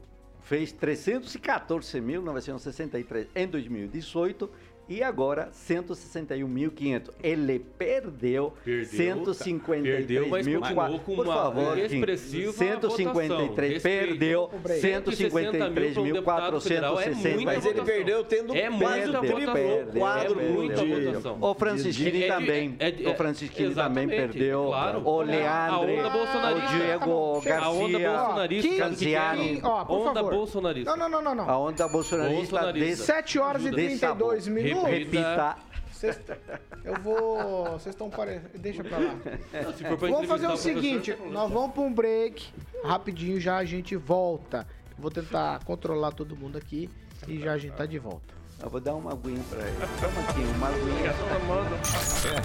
fez 0.43 0.75
314.963 0.75 3.29
em 3.35 3.47
2018 3.47 4.51
e 4.91 5.03
agora 5.03 5.49
161.500. 5.53 7.11
Ele 7.23 7.59
perdeu, 7.79 8.53
Perdeu, 8.65 8.85
153 8.87 9.97
perdeu, 9.97 10.29
mas 10.29 10.47
mil. 10.47 10.61
continuou 10.61 10.99
com 10.99 11.17
Por 11.17 11.27
favor, 11.27 11.79
expressiva 11.79 12.53
153 12.53 13.29
votação. 13.31 13.55
perdeu, 13.81 14.43
Respeito. 14.47 14.63
Break. 14.63 14.81
153.460. 14.81 17.45
Mas 17.45 17.65
ele 17.65 17.83
perdeu 17.83 18.25
tendo 18.25 18.55
É 18.55 18.69
quase 18.71 19.11
o 19.11 19.21
triplo 19.21 19.53
quadro 19.99 20.41
É 20.41 20.49
muita 20.49 20.85
de- 20.85 21.05
votação. 21.07 21.39
O 21.41 21.55
Francisquini 21.55 22.23
É 22.25 22.27
de- 22.27 22.29
também. 22.29 22.77
é 22.79 22.93
o 23.09 23.15
Francisquini 23.15 23.75
também 23.75 24.07
perdeu. 24.09 24.65
claro. 24.67 25.03
O 25.07 25.23
Leandro. 25.23 25.91
O 25.91 26.61
Diego 26.77 27.41
Chega. 27.43 27.59
A 27.61 27.71
onda 27.71 27.99
Garcia. 27.99 28.11
bolsonarista, 28.11 28.69
que 28.69 28.75
é? 28.75 28.79
Canziani. 28.79 29.63
Onda 29.89 30.23
bolsonarista. 30.23 30.97
Não, 30.97 31.09
não, 31.09 31.23
não, 31.23 31.35
não, 31.35 31.49
A 31.49 31.59
onda 31.59 31.89
bolsonarista, 31.89 32.37
Bolsonarista. 32.41 32.87
desse, 32.91 33.03
7 33.05 33.39
horas 33.39 33.63
e 33.63 33.67
Ajuda. 33.69 33.83
32 33.83 34.47
desse 34.47 34.51
minutos. 34.85 35.13
Repita. 35.13 35.57
Cês- 35.93 36.19
eu 36.85 36.95
vou. 37.03 37.65
Vocês 37.73 37.95
estão 37.95 38.09
parecendo. 38.09 38.49
Deixa 38.59 38.83
pra 38.83 38.99
lá. 38.99 39.15
Se 39.77 39.85
for 39.85 39.99
pra 39.99 40.09
Vamos 40.09 40.29
fazer 40.29 40.47
o 40.47 40.51
professor, 40.51 40.59
seguinte: 40.75 41.17
nós 41.31 41.51
vamos 41.51 41.73
pra 41.73 41.83
um 41.83 41.93
break. 41.93 42.47
Rapidinho 42.85 43.39
já 43.41 43.57
a 43.59 43.65
gente 43.65 43.95
volta. 43.97 44.67
Vou 44.99 45.11
tentar 45.11 45.63
controlar 45.65 46.13
todo 46.13 46.37
mundo 46.37 46.57
aqui 46.59 46.89
e 47.29 47.39
já 47.39 47.53
a 47.53 47.59
gente 47.59 47.75
tá 47.75 47.85
de 47.87 47.99
volta. 47.99 48.35
Eu 48.63 48.69
vou 48.69 48.81
dar 48.81 48.95
uma 48.95 49.13
aguinha 49.13 49.43
pra 49.49 49.59
ele. 49.61 49.77
Toma 50.01 50.21
aqui, 50.29 50.41
uma 50.57 50.69
aguinha. 50.69 51.15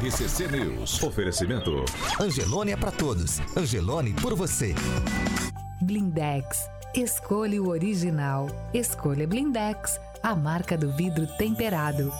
RCC 0.01 0.47
News. 0.47 1.03
Oferecimento. 1.03 1.83
Angelone 2.19 2.71
é 2.71 2.77
pra 2.77 2.91
todos. 2.91 3.39
Angelone 3.57 4.13
por 4.13 4.33
você. 4.35 4.73
Blindex. 5.81 6.69
Escolha 6.95 7.61
o 7.61 7.67
original. 7.67 8.47
Escolha 8.73 9.27
Blindex, 9.27 9.99
a 10.25 10.35
marca 10.35 10.75
do 10.75 10.89
vidro 10.89 11.27
temperado. 11.37 12.11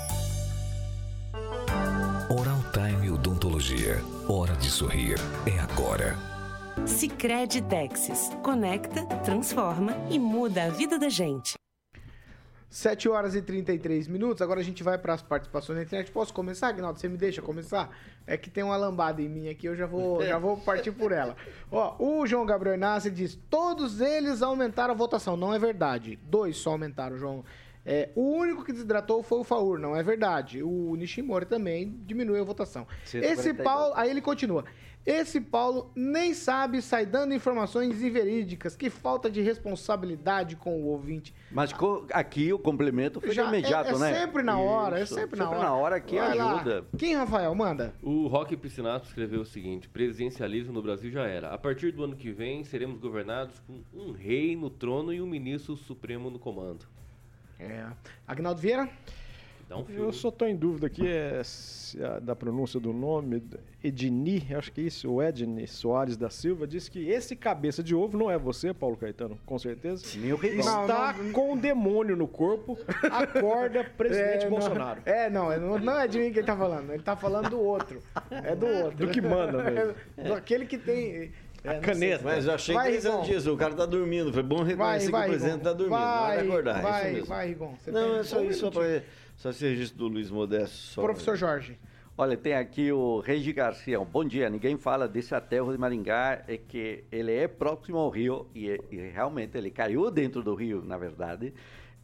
Oral 2.29 2.59
Time 2.71 3.09
Odontologia. 3.09 3.99
Hora 4.29 4.55
de 4.57 4.69
sorrir. 4.69 5.15
É 5.47 5.57
agora. 5.57 6.15
Sicredi 6.85 7.63
Texas. 7.63 8.29
Conecta, 8.43 9.03
transforma 9.23 9.93
e 10.11 10.19
muda 10.19 10.65
a 10.65 10.69
vida 10.69 10.99
da 10.99 11.09
gente. 11.09 11.55
7 12.69 13.09
horas 13.09 13.33
e 13.33 13.41
33 13.41 14.07
minutos. 14.07 14.43
Agora 14.43 14.59
a 14.59 14.63
gente 14.63 14.83
vai 14.83 14.99
para 14.99 15.15
as 15.15 15.23
participações 15.23 15.77
na 15.77 15.83
internet. 15.83 16.11
Posso 16.11 16.31
começar, 16.31 16.67
Agnaldo? 16.67 16.99
Você 16.99 17.07
me 17.07 17.17
deixa 17.17 17.41
começar? 17.41 17.89
É 18.27 18.37
que 18.37 18.51
tem 18.51 18.63
uma 18.63 18.77
lambada 18.77 19.19
em 19.19 19.29
mim 19.29 19.49
aqui, 19.49 19.65
eu 19.65 19.75
já 19.75 19.87
vou, 19.87 20.23
já 20.23 20.37
vou 20.37 20.57
partir 20.57 20.91
por 20.91 21.11
ela. 21.11 21.35
Ó, 21.71 21.95
o 21.97 22.27
João 22.27 22.45
Gabriel 22.45 22.75
Inácio 22.75 23.09
diz: 23.09 23.35
todos 23.49 23.99
eles 23.99 24.43
aumentaram 24.43 24.93
a 24.93 24.97
votação. 24.97 25.35
Não 25.35 25.51
é 25.51 25.57
verdade. 25.57 26.19
Dois 26.21 26.57
só 26.57 26.71
aumentaram, 26.71 27.17
João. 27.17 27.43
É, 27.85 28.09
o 28.15 28.21
único 28.21 28.63
que 28.65 28.71
desidratou 28.71 29.21
foi 29.21 29.39
o 29.39 29.43
Faur, 29.43 29.77
não 29.79 29.95
é 29.95 30.01
verdade. 30.01 30.63
O 30.63 30.95
Nishimori 30.95 31.45
também 31.45 31.95
diminuiu 32.05 32.41
a 32.41 32.45
votação. 32.45 32.87
142. 33.05 33.39
Esse 33.39 33.53
Paulo, 33.53 33.93
aí 33.95 34.09
ele 34.09 34.21
continua. 34.21 34.65
Esse 35.05 35.39
Paulo 35.39 35.91
nem 35.95 36.33
sabe, 36.33 36.81
sai 36.81 37.05
dando 37.05 37.31
informações 37.35 38.01
inverídicas. 38.01 38.75
Que 38.75 38.89
falta 38.89 39.29
de 39.29 39.39
responsabilidade 39.39 40.55
com 40.55 40.81
o 40.81 40.85
ouvinte. 40.87 41.31
Mas 41.51 41.71
co- 41.71 42.07
aqui 42.11 42.51
o 42.51 42.57
complemento 42.57 43.21
foi 43.21 43.31
Já- 43.31 43.47
imediato, 43.47 43.89
é, 43.91 43.93
é 43.93 43.97
né? 43.99 44.13
sempre 44.21 44.41
na 44.41 44.57
hora, 44.57 44.99
é 44.99 45.03
Isso, 45.03 45.13
sempre 45.13 45.37
na 45.37 45.47
hora. 45.47 45.59
na 45.59 45.75
hora 45.75 45.99
que 46.01 46.15
Vai 46.17 46.33
lá. 46.35 46.55
ajuda. 46.55 46.85
Quem, 46.97 47.15
Rafael, 47.15 47.53
manda? 47.53 47.93
O 48.01 48.25
Roque 48.25 48.57
Piscinato 48.57 49.07
escreveu 49.07 49.41
o 49.41 49.45
seguinte: 49.45 49.87
presidencialismo 49.87 50.73
no 50.73 50.81
Brasil 50.81 51.11
já 51.11 51.27
era. 51.27 51.49
A 51.53 51.57
partir 51.59 51.91
do 51.91 52.03
ano 52.03 52.15
que 52.15 52.31
vem, 52.31 52.63
seremos 52.63 52.99
governados 52.99 53.59
com 53.59 53.83
um 53.93 54.11
rei 54.11 54.55
no 54.55 54.71
trono 54.71 55.13
e 55.13 55.21
um 55.21 55.27
ministro 55.27 55.77
supremo 55.77 56.31
no 56.31 56.39
comando. 56.39 56.87
É. 57.59 57.85
Agnaldo 58.27 58.61
Vieira? 58.61 58.89
Dá 59.67 59.77
um 59.77 59.85
Eu 59.89 60.13
só 60.13 60.29
estou 60.29 60.47
em 60.47 60.55
dúvida 60.55 60.85
aqui 60.85 61.07
é, 61.07 61.41
se 61.43 61.99
a- 62.03 62.19
da 62.19 62.35
pronúncia 62.35 62.79
do 62.79 62.93
nome, 62.93 63.41
Edni, 63.83 64.45
acho 64.55 64.71
que 64.71 64.81
é 64.81 64.83
isso, 64.83 65.11
o 65.11 65.23
Edni 65.23 65.65
Soares 65.67 66.15
da 66.15 66.29
Silva, 66.29 66.67
disse 66.67 66.91
que 66.91 67.09
esse 67.09 67.35
cabeça 67.35 67.81
de 67.81 67.95
ovo 67.95 68.15
não 68.15 68.29
é 68.29 68.37
você, 68.37 68.75
Paulo 68.75 68.95
Caetano, 68.95 69.39
com 69.43 69.57
certeza. 69.57 70.05
Meu 70.19 70.37
rei. 70.37 70.59
Está 70.59 71.15
com 71.33 71.53
um 71.53 71.57
demônio 71.57 72.15
no 72.15 72.27
corpo, 72.27 72.77
acorda 73.11 73.83
presidente 73.83 74.45
É, 74.45 74.49
Bolsonaro. 74.49 75.01
Não, 75.03 75.11
é, 75.13 75.29
não, 75.31 75.51
é- 75.51 75.57
não, 75.59 75.79
não 75.79 75.99
é 75.99 76.07
de 76.07 76.19
mim 76.19 76.31
que 76.31 76.37
ele 76.39 76.45
tá 76.47 76.55
falando, 76.55 76.91
ele 76.93 77.01
tá 77.03 77.15
falando 77.15 77.49
do 77.49 77.59
outro. 77.59 78.03
É 78.29 78.55
do 78.55 78.67
outro. 78.67 78.97
Do 79.07 79.07
que 79.11 79.19
manda 79.21 79.63
mesmo. 79.63 79.95
É, 80.17 80.23
do 80.29 80.33
aquele 80.35 80.67
que 80.67 80.77
tem. 80.77 81.31
É, 81.65 81.73
não 81.75 81.81
caneta. 81.81 82.17
sei. 82.23 82.25
Mas 82.25 82.45
eu 82.47 82.53
achei 82.53 82.75
Vai, 82.75 82.87
interessante 82.89 83.25
Rigon. 83.27 83.37
isso. 83.37 83.53
O 83.53 83.57
cara 83.57 83.73
tá 83.73 83.85
dormindo. 83.85 84.33
Foi 84.33 84.43
bom 84.43 84.57
Vai, 84.57 84.67
reconhecer 84.67 85.05
que 85.07 85.11
vai, 85.11 85.25
o 85.27 85.29
presidente 85.29 85.51
Rigon. 85.57 85.63
tá 85.63 85.73
dormindo. 85.73 85.97
Vai, 85.99 86.37
de 86.41 86.47
acordar. 86.47 86.81
vai, 86.81 87.03
isso 87.03 87.13
mesmo. 87.13 87.25
vai, 87.27 87.47
Rigon. 87.47 87.75
Você 87.79 87.91
Não, 87.91 88.15
é 88.17 88.23
só 88.23 88.43
isso, 88.43 88.59
só, 88.59 88.71
pra, 88.71 89.01
só 89.35 89.49
esse 89.49 89.67
registro 89.67 89.97
do 89.99 90.07
Luiz 90.07 90.29
Modesto. 90.29 90.75
Só, 90.75 91.01
Professor 91.01 91.35
Jorge. 91.35 91.77
Olha, 92.17 92.37
tem 92.37 92.53
aqui 92.53 92.93
o 92.93 93.19
Regi 93.19 93.51
Garcia. 93.51 93.99
Bom 93.99 94.23
dia. 94.23 94.49
Ninguém 94.49 94.77
fala 94.77 95.05
desse 95.05 95.35
aterro 95.35 95.73
de 95.73 95.77
Maringá, 95.77 96.43
é 96.47 96.55
que 96.57 97.03
ele 97.11 97.33
é 97.33 97.45
próximo 97.45 97.97
ao 97.97 98.09
rio 98.09 98.47
e, 98.55 98.79
e 98.89 98.95
realmente 99.13 99.57
ele 99.57 99.69
caiu 99.69 100.09
dentro 100.09 100.41
do 100.41 100.55
rio, 100.55 100.81
na 100.81 100.97
verdade. 100.97 101.53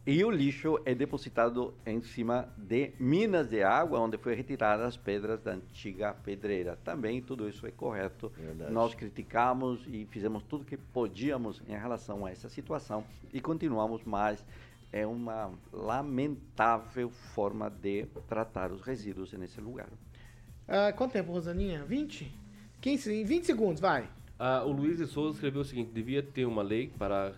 E 0.04 0.24
o 0.24 0.30
lixo 0.32 0.80
é 0.84 0.96
depositado 0.96 1.74
em 1.86 2.00
cima 2.00 2.48
de 2.58 2.90
minas 2.98 3.48
de 3.48 3.62
água, 3.62 4.00
onde 4.00 4.18
foi 4.18 4.34
retiradas 4.34 4.84
as 4.84 4.96
pedras 4.96 5.40
da 5.40 5.52
antiga 5.52 6.12
pedreira. 6.12 6.76
Também 6.82 7.22
tudo 7.22 7.48
isso 7.48 7.64
é 7.68 7.70
correto. 7.70 8.32
Verdade. 8.36 8.72
Nós 8.72 8.94
criticamos 8.96 9.86
e 9.86 10.04
fizemos 10.10 10.42
tudo 10.42 10.64
que 10.64 10.76
podíamos 10.76 11.62
em 11.68 11.78
relação 11.78 12.26
a 12.26 12.32
essa 12.32 12.48
situação 12.48 13.04
e 13.32 13.40
continuamos, 13.40 14.02
mas 14.04 14.44
é 14.92 15.06
uma 15.06 15.52
lamentável 15.72 17.08
forma 17.08 17.70
de 17.70 18.06
tratar 18.28 18.72
os 18.72 18.82
resíduos 18.82 19.32
nesse 19.34 19.60
lugar. 19.60 19.88
Ah, 20.66 20.92
quanto 20.92 21.12
tempo, 21.12 21.30
Rosaninha? 21.30 21.84
20? 21.84 22.28
15, 22.80 23.22
20 23.22 23.44
segundos, 23.44 23.80
vai. 23.80 24.08
Ah, 24.36 24.64
o 24.64 24.72
Luiz 24.72 24.98
de 24.98 25.06
Souza 25.06 25.34
escreveu 25.34 25.60
o 25.60 25.64
seguinte: 25.64 25.92
devia 25.92 26.24
ter 26.24 26.44
uma 26.44 26.62
lei 26.62 26.92
para 26.98 27.34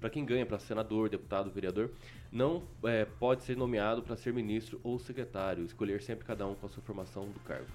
para 0.00 0.10
quem 0.10 0.24
ganha 0.24 0.46
para 0.46 0.58
senador, 0.58 1.08
deputado, 1.08 1.50
vereador, 1.50 1.90
não 2.32 2.62
eh, 2.84 3.06
pode 3.18 3.44
ser 3.44 3.56
nomeado 3.56 4.02
para 4.02 4.16
ser 4.16 4.32
ministro 4.32 4.80
ou 4.82 4.98
secretário, 4.98 5.64
escolher 5.64 6.00
sempre 6.02 6.24
cada 6.24 6.46
um 6.46 6.54
com 6.54 6.66
a 6.66 6.68
sua 6.68 6.82
formação 6.82 7.26
do 7.26 7.40
cargo. 7.40 7.66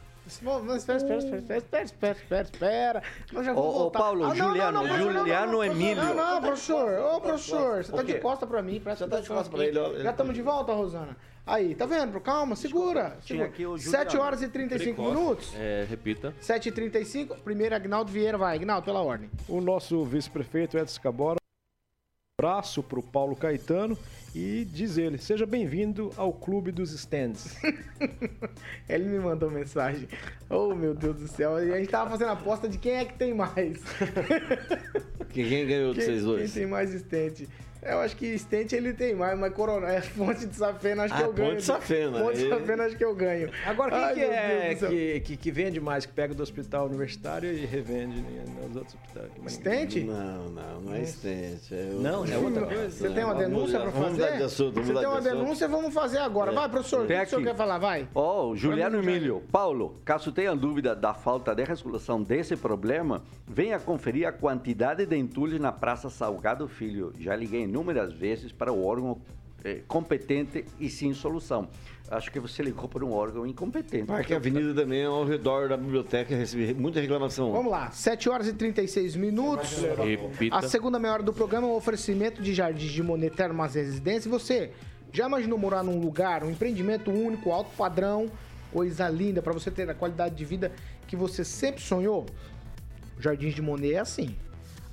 Mas 0.42 0.78
espera, 0.78 0.98
espera, 0.98 1.20
espera, 1.20 1.38
espera, 1.38 1.58
espera, 1.60 1.84
espera, 1.84 2.14
espera, 2.18 2.42
espera. 2.52 3.04
Eu 3.32 3.44
já 3.44 3.54
vou 3.54 3.64
Ô, 3.64 3.70
ô, 3.70 3.74
voltar. 3.74 4.00
Paulo, 4.00 4.24
Ah, 4.24 4.28
não, 4.30 4.36
Juliano, 4.36 4.82
não, 4.82 4.88
não, 4.88 4.98
Juliano 5.14 5.64
Emílio. 5.64 6.04
Não, 6.04 6.16
não, 6.16 6.42
professor. 6.42 6.92
Ô, 7.00 7.22
professor, 7.22 7.84
você 7.84 7.92
tá 7.92 8.02
de 8.02 8.16
costa 8.20 8.48
pra 8.48 8.60
mim. 8.64 8.80
Presta 8.80 9.06
Você 9.06 9.10
tá 9.12 9.18
de 9.18 9.22
atenção 9.22 9.36
costa 9.38 9.56
pra 9.56 9.66
ele, 9.68 9.78
ó, 9.78 9.88
ele 9.90 9.98
Já 9.98 10.04
tá- 10.06 10.10
estamos 10.12 10.34
de 10.34 10.42
volta, 10.42 10.74
Rosana. 10.74 11.16
Aí, 11.46 11.76
tá 11.76 11.86
vendo? 11.86 12.20
Calma, 12.20 12.56
segura. 12.56 13.18
Segura. 13.22 13.46
aqui 13.48 13.68
o 13.68 13.78
7 13.78 14.14
Juliano. 14.14 14.22
horas 14.26 14.42
e 14.42 14.48
35 14.48 14.96
Precoce. 14.96 15.16
minutos. 15.20 15.54
É, 15.56 15.86
repita. 15.88 16.34
7h35. 16.42 17.36
Primeiro, 17.44 17.76
Agnaldo 17.76 18.12
Vieira. 18.12 18.36
Vai, 18.36 18.56
Agnaldo, 18.56 18.84
pela 18.84 19.04
ordem. 19.04 19.30
O 19.48 19.62
nosso 19.62 20.04
vice-prefeito 20.06 20.76
Edson 20.76 21.00
Cabora, 21.04 21.38
abraço 22.40 22.84
para 22.84 23.00
o 23.00 23.04
Paulo 23.04 23.34
Caetano 23.34 23.98
e 24.36 24.68
diz 24.70 24.98
ele, 24.98 25.18
seja 25.18 25.46
bem-vindo 25.46 26.12
ao 26.18 26.34
Clube 26.34 26.70
dos 26.70 26.92
Stands. 26.92 27.56
Ele 28.90 29.06
me 29.06 29.20
mandou 29.20 29.50
mensagem. 29.50 30.06
Oh, 30.50 30.76
meu 30.76 30.94
Deus 30.94 31.18
do 31.18 31.28
céu. 31.30 31.66
E 31.66 31.74
a 31.74 31.78
gente 31.78 31.90
tava 31.90 32.10
fazendo 32.10 32.32
aposta 32.32 32.68
de 32.68 32.78
quem 32.78 32.92
é 32.92 33.06
que 33.06 33.14
tem 33.18 33.34
mais. 33.34 33.82
Que 35.30 35.50
quem 35.50 35.68
ganhou 35.68 35.94
de 35.94 36.00
Quem, 36.00 36.06
vocês 36.06 36.20
quem 36.24 36.26
dois? 36.32 36.54
tem 36.54 36.66
mais 36.66 36.94
estente? 36.94 37.50
Eu 37.86 38.00
acho 38.00 38.16
que 38.18 38.26
estente 38.26 38.76
ele 38.76 38.94
tem 38.94 39.14
mais, 39.14 39.38
mas 39.38 39.54
Corona, 39.54 39.88
é 39.90 40.02
Ponte 40.18 40.46
de 40.46 40.56
Safena, 40.56 41.04
acho 41.04 41.14
que 41.16 41.22
Ah, 41.22 41.26
eu 41.26 41.34
ganho. 41.34 41.50
Ponte 41.50 41.60
de 41.60 41.64
Safena, 41.66 42.20
Ponte 42.20 42.38
de 42.40 42.50
Safena, 42.50 42.84
acho 42.86 42.98
que 42.98 43.06
eu 43.06 43.16
ganho. 43.16 43.50
Agora, 43.66 43.92
quem 43.92 44.04
Ai, 44.04 44.14
que 44.16 44.22
é 44.22 44.76
que, 44.76 45.20
que, 45.22 45.38
que 45.38 45.52
vende 45.52 45.80
mais, 45.80 46.06
que 46.06 46.12
pega 46.14 46.34
do 46.34 46.42
hospital 46.42 46.88
universitário 46.88 47.52
e 47.54 47.66
revende 47.66 48.22
né, 48.22 48.44
nos 48.68 48.76
outros 48.76 48.96
hospitais? 48.96 49.32
Estente? 49.46 50.02
Não, 50.02 50.50
não, 50.50 50.82
não 50.82 50.94
é 50.96 51.02
estente. 51.04 51.74
É 51.76 51.90
Não, 51.94 52.26
é 52.26 52.38
outra 52.38 52.66
coisa. 52.66 52.90
Você 52.90 53.10
tem 53.12 53.24
uma 53.24 53.34
Vamos 53.36 53.50
denúncia 53.50 53.80
Vamos 53.80 53.94
fazer? 53.94 54.12
mudar 54.12 54.38
de 54.38 54.44
assunto, 54.44 54.74
vamos 54.74 54.88
Você 54.88 54.94
tem 55.00 55.08
uma 55.08 55.22
de 55.22 55.30
denúncia, 55.30 55.68
vamos 55.68 55.94
fazer 55.94 56.18
agora. 56.18 56.52
Vai, 56.52 56.70
professor, 56.70 57.00
o 57.00 57.02
que 57.04 57.08
Tem 57.14 57.22
o 57.22 57.26
senhor 57.28 57.40
aqui. 57.42 57.48
quer 57.50 57.56
falar? 57.56 57.78
Vai. 57.78 58.08
Ó, 58.16 58.48
o 58.50 58.56
Juliano 58.56 58.98
Vamos. 58.98 59.08
Emílio. 59.08 59.44
Paulo, 59.52 60.02
caso 60.04 60.32
tenha 60.32 60.56
dúvida 60.56 60.96
da 60.96 61.14
falta 61.14 61.54
de 61.54 61.64
resolução 61.64 62.22
desse 62.24 62.56
problema, 62.56 63.22
venha 63.48 63.80
conferir 63.80 64.28
a 64.28 64.32
quantidade 64.32 65.06
de 65.06 65.16
entulhos 65.16 65.60
na 65.60 65.72
Praça 65.72 66.10
Salgado 66.10 66.68
Filho. 66.68 67.14
Já 67.20 67.36
liguei 67.36 67.68
inúmeras 67.76 68.14
vezes 68.14 68.54
para 68.54 68.72
o 68.72 68.86
órgão 68.86 69.20
eh, 69.66 69.82
competente 69.88 70.64
e 70.80 70.90
sem 70.90 71.14
solução. 71.14 71.68
Acho 72.10 72.32
que 72.32 72.40
você 72.40 72.64
ligou 72.64 72.88
para 72.88 73.04
um 73.04 73.12
órgão 73.12 73.46
incompetente. 73.46 74.06
Parque 74.06 74.34
Avenida 74.34 74.74
também 74.74 75.02
é 75.02 75.06
ao 75.06 75.26
redor 75.26 75.68
da 75.68 75.76
biblioteca, 75.76 76.34
recebi 76.36 76.74
muita 76.74 77.02
reclamação. 77.02 77.52
Vamos 77.52 77.72
lá, 77.72 77.92
7 77.92 78.30
horas 78.30 78.48
e 78.48 78.54
36 78.54 79.16
minutos. 79.16 79.82
Repita. 79.98 80.56
A 80.56 80.62
segunda 80.62 80.98
meia 80.98 81.16
hora 81.16 81.24
do 81.24 81.34
programa 81.34 81.68
é 81.68 81.70
um 81.72 81.76
oferecimento 81.76 82.42
de 82.42 82.54
Jardins 82.54 82.92
de 82.92 83.04
Monet 83.04 83.36
Termas 83.36 83.76
Residência. 83.76 84.30
E 84.30 84.32
você 84.32 84.72
já 85.12 85.26
imaginou 85.28 85.58
morar 85.58 85.84
num 85.84 86.00
lugar, 86.00 86.44
um 86.44 86.52
empreendimento 86.52 87.12
único, 87.12 87.52
alto 87.52 87.72
padrão, 87.76 88.32
coisa 88.72 89.10
linda, 89.10 89.42
para 89.42 89.52
você 89.52 89.70
ter 89.70 89.90
a 89.90 89.96
qualidade 89.96 90.36
de 90.36 90.46
vida 90.46 90.72
que 91.08 91.16
você 91.16 91.44
sempre 91.44 91.82
sonhou? 91.82 92.26
Jardins 93.20 93.56
de 93.56 93.62
Monet 93.62 93.96
é 93.96 94.00
assim. 94.00 94.36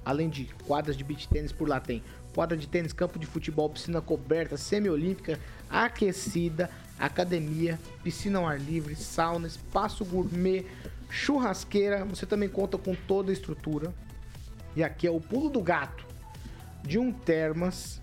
Além 0.04 0.28
de 0.28 0.46
quadras 0.66 0.96
de 0.96 1.04
beach 1.04 1.28
tênis, 1.28 1.52
por 1.52 1.68
lá 1.68 1.78
tem 1.78 2.02
quadra 2.34 2.56
de 2.56 2.66
tênis, 2.66 2.92
campo 2.92 3.18
de 3.18 3.26
futebol, 3.26 3.68
piscina 3.68 4.00
coberta, 4.00 4.56
semiolímpica, 4.56 5.38
aquecida, 5.68 6.70
academia, 6.98 7.78
piscina 8.02 8.38
ao 8.38 8.46
ar 8.46 8.60
livre, 8.60 8.96
sauna, 8.96 9.46
espaço 9.46 10.04
gourmet, 10.04 10.66
churrasqueira. 11.10 12.04
Você 12.06 12.26
também 12.26 12.48
conta 12.48 12.78
com 12.78 12.94
toda 12.94 13.30
a 13.30 13.32
estrutura. 13.32 13.92
E 14.74 14.82
aqui 14.82 15.06
é 15.06 15.10
o 15.10 15.20
pulo 15.20 15.50
do 15.50 15.60
gato 15.60 16.06
de 16.82 16.98
um 16.98 17.12
Termas 17.12 18.00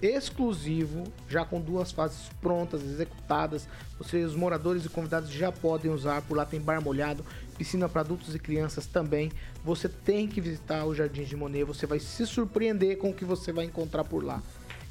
exclusivo, 0.00 1.04
já 1.28 1.44
com 1.44 1.60
duas 1.60 1.90
fases 1.90 2.28
prontas, 2.40 2.82
executadas. 2.82 3.68
Vocês, 3.98 4.26
os 4.26 4.36
moradores 4.36 4.84
e 4.84 4.88
convidados 4.88 5.30
já 5.30 5.50
podem 5.50 5.90
usar. 5.90 6.22
Por 6.22 6.36
lá 6.36 6.44
tem 6.44 6.60
bar 6.60 6.80
molhado, 6.80 7.24
piscina 7.58 7.88
para 7.88 8.02
adultos 8.02 8.34
e 8.34 8.38
crianças 8.38 8.86
também. 8.86 9.32
Você 9.64 9.88
tem 9.88 10.28
que 10.28 10.40
visitar 10.40 10.86
o 10.86 10.94
Jardim 10.94 11.24
de 11.24 11.36
Monet, 11.36 11.64
você 11.64 11.86
vai 11.86 11.98
se 11.98 12.24
surpreender 12.24 12.96
com 12.96 13.10
o 13.10 13.14
que 13.14 13.24
você 13.24 13.52
vai 13.52 13.64
encontrar 13.64 14.04
por 14.04 14.24
lá. 14.24 14.40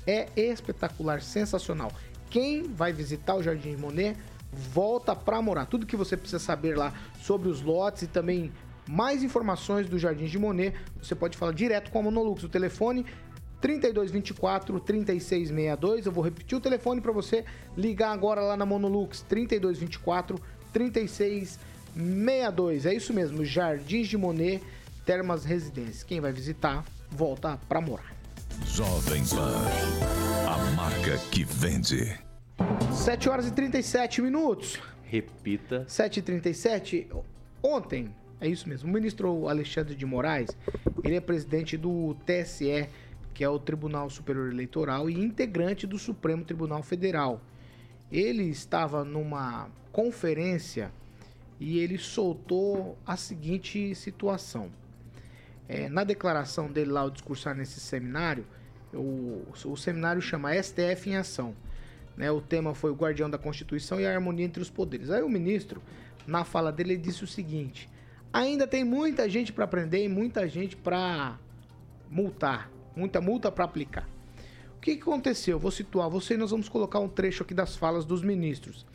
É 0.05 0.28
espetacular, 0.36 1.22
sensacional. 1.22 1.91
Quem 2.30 2.63
vai 2.63 2.91
visitar 2.91 3.36
o 3.36 3.41
Jardim 3.41 3.72
de 3.76 3.82
Monet, 3.82 4.18
volta 4.51 5.15
para 5.15 5.41
morar. 5.41 5.65
Tudo 5.65 5.86
que 5.86 5.95
você 5.95 6.18
precisa 6.18 6.39
saber 6.39 6.78
lá 6.78 6.93
sobre 7.22 7.47
os 7.47 7.61
lotes 7.61 8.03
e 8.03 8.07
também 8.07 8.51
mais 8.88 9.24
informações 9.24 9.88
do 9.88 9.97
Jardim 9.97 10.26
de 10.26 10.38
Monet, 10.38 10.76
você 11.01 11.15
pode 11.15 11.38
falar 11.38 11.53
direto 11.53 11.89
com 11.89 11.99
a 11.99 12.03
Monolux. 12.03 12.43
O 12.43 12.49
telefone 12.49 13.05
3224 13.61 14.80
3662. 14.80 16.05
Eu 16.05 16.11
vou 16.11 16.24
repetir 16.24 16.57
o 16.57 16.61
telefone 16.61 17.01
para 17.01 17.11
você 17.11 17.45
ligar 17.76 18.11
agora 18.11 18.41
lá 18.41 18.57
na 18.57 18.65
Monolux 18.65 19.22
3224 19.24 20.39
3662. 20.72 21.76
É 22.86 22.93
isso 22.93 23.14
mesmo, 23.14 23.43
Jardins 23.43 24.08
de 24.08 24.18
Monet, 24.18 24.62
Termas 25.06 25.43
Residências. 25.43 26.04
Quem 26.04 26.22
vai 26.22 26.32
visitar, 26.32 26.86
volta 27.10 27.60
para 27.68 27.82
morar. 27.82 28.16
Jovem 28.66 29.24
Pan. 29.26 29.54
A 30.48 30.58
marca 30.76 31.18
que 31.32 31.43
vende. 31.43 32.18
7 32.93 33.30
horas 33.30 33.48
e 33.48 33.52
37 33.52 34.22
minutos. 34.22 34.80
Repita. 35.04 35.86
7h37. 35.88 37.08
Ontem, 37.64 38.14
é 38.39 38.48
isso 38.48 38.70
mesmo, 38.70 38.89
o 38.89 38.93
ministro 38.93 39.48
Alexandre 39.48 39.95
de 39.95 40.06
Moraes, 40.06 40.56
ele 41.04 41.16
é 41.16 41.22
presidente 41.22 41.76
do 41.76 42.16
TSE, 42.26 42.88
que 43.34 43.43
é 43.43 43.50
o 43.50 43.58
Tribunal 43.58 44.10
Superior 44.10 44.52
Eleitoral, 44.52 45.10
e 45.10 45.14
integrante 45.14 45.88
do 45.88 45.98
Supremo 45.98 46.43
Tribunal 46.43 46.84
Federal. 46.84 47.41
Ele 48.12 48.43
estava 48.43 49.04
numa 49.04 49.70
conferência 49.91 50.91
e 51.60 51.80
ele 51.80 51.97
soltou 51.97 52.97
a 53.05 53.18
seguinte 53.18 53.93
situação. 53.95 54.72
É, 55.68 55.89
na 55.89 56.03
declaração 56.03 56.72
dele 56.72 56.91
lá, 56.91 57.01
ao 57.01 57.10
discursar 57.10 57.55
nesse 57.55 57.80
seminário, 57.80 58.45
O, 58.93 59.43
o 59.66 59.76
seminário 59.76 60.22
chama 60.22 60.55
STF 60.55 61.10
em 61.10 61.18
Ação. 61.18 61.53
Né? 62.16 62.32
O 62.32 62.39
tema 62.41 62.74
foi 62.74 62.89
o 62.89 62.95
guardião 62.95 63.30
da 63.30 63.38
Constituição 63.38 63.99
e 63.99 64.05
a 64.05 64.14
harmonia 64.14 64.45
entre 64.45 64.62
os 64.62 64.70
poderes. 64.70 65.10
Aí 65.10 65.22
o 65.22 65.30
ministro, 65.30 65.82
na 66.26 66.45
fala 66.45 66.72
dele, 66.72 66.93
ele 66.93 67.01
disse 67.01 67.24
o 67.24 67.28
seguinte: 67.28 67.89
ainda 68.32 68.66
tem 68.66 68.86
muita 68.86 69.30
gente 69.30 69.51
para 69.51 69.68
prender 69.68 70.05
e 70.05 70.08
muita 70.08 70.47
gente 70.47 70.76
para 70.76 71.38
multar, 72.10 72.72
muita 72.95 73.20
multa 73.20 73.51
para 73.51 73.66
aplicar. 73.66 74.08
O 74.78 74.80
que, 74.80 74.95
que 74.95 75.01
aconteceu? 75.01 75.60
Vou 75.60 75.72
situar 75.72 76.10
você 76.10 76.36
e 76.36 76.38
nós 76.38 76.51
vamos 76.51 76.70
colocar 76.70 76.99
um 76.99 77.10
trecho 77.10 77.43
aqui 77.43 77.53
das 77.53 77.76
falas 77.76 78.05
dos 78.05 78.22
ministros. 78.22 78.86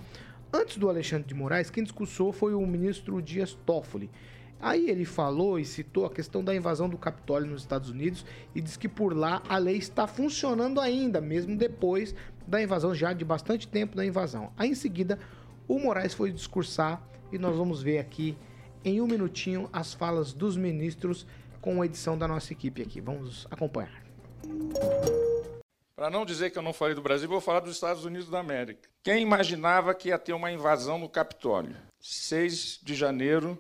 Antes 0.53 0.77
do 0.77 0.91
Alexandre 0.91 1.27
de 1.27 1.35
Moraes, 1.35 1.71
quem 1.71 1.83
discursou 1.83 2.31
foi 2.31 2.53
o 2.53 2.67
ministro 2.67 3.23
Dias 3.23 3.55
Toffoli. 3.65 4.11
Aí 4.61 4.91
ele 4.91 5.07
falou 5.07 5.59
e 5.59 5.65
citou 5.65 6.05
a 6.05 6.11
questão 6.11 6.45
da 6.45 6.55
invasão 6.55 6.89
do 6.89 6.99
Capitólio 6.99 7.51
nos 7.51 7.63
Estados 7.63 7.89
Unidos 7.89 8.25
e 8.55 8.61
diz 8.61 8.77
que 8.77 8.89
por 8.89 9.17
lá 9.17 9.43
a 9.49 9.57
lei 9.57 9.77
está 9.77 10.07
funcionando 10.07 10.79
ainda, 10.79 11.21
mesmo 11.21 11.57
depois 11.57 12.15
da 12.47 12.63
invasão, 12.63 12.95
já 12.95 13.15
de 13.15 13.25
bastante 13.25 13.67
tempo 13.67 13.97
da 13.97 14.05
invasão. 14.05 14.53
Aí 14.57 14.69
em 14.69 14.75
seguida, 14.75 15.19
o 15.67 15.79
Moraes 15.79 16.13
foi 16.13 16.31
discursar 16.31 17.03
e 17.33 17.39
nós 17.39 17.57
vamos 17.57 17.83
ver 17.83 17.99
aqui 17.99 18.37
em 18.85 19.01
um 19.01 19.07
minutinho 19.07 19.71
as 19.73 19.95
falas 19.95 20.35
dos 20.35 20.57
ministros 20.57 21.27
com 21.63 21.81
a 21.81 21.87
edição 21.87 22.19
da 22.19 22.29
nossa 22.29 22.53
equipe 22.53 22.83
aqui. 22.83 23.01
Vamos 23.01 23.47
acompanhar. 23.51 24.03
Para 26.03 26.11
não 26.11 26.27
dizer 26.27 26.51
que 26.51 26.59
eu 26.59 26.63
não 26.63 26.73
falei 26.73 26.97
do 26.97 27.01
Brasil, 27.01 27.29
vou 27.29 27.41
falar 27.41 27.61
dos 27.61 27.77
Estados 27.77 28.05
Unidos 28.05 28.29
da 28.29 28.41
América. 28.41 28.89
Quem 29.05 29.23
imaginava 29.23 29.95
que 29.95 30.09
ia 30.09 30.19
ter 30.19 30.33
uma 30.33 30.51
invasão 30.51 30.99
no 30.99 31.09
Capitólio? 31.09 31.77
6 32.01 32.81
de 32.83 32.93
janeiro 32.97 33.57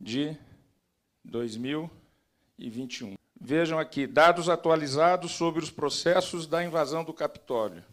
de 0.00 0.36
2021. 1.24 3.14
Vejam 3.40 3.78
aqui, 3.78 4.08
dados 4.08 4.48
atualizados 4.48 5.30
sobre 5.30 5.62
os 5.62 5.70
processos 5.70 6.48
da 6.48 6.64
invasão 6.64 7.04
do 7.04 7.14
Capitólio. 7.14 7.84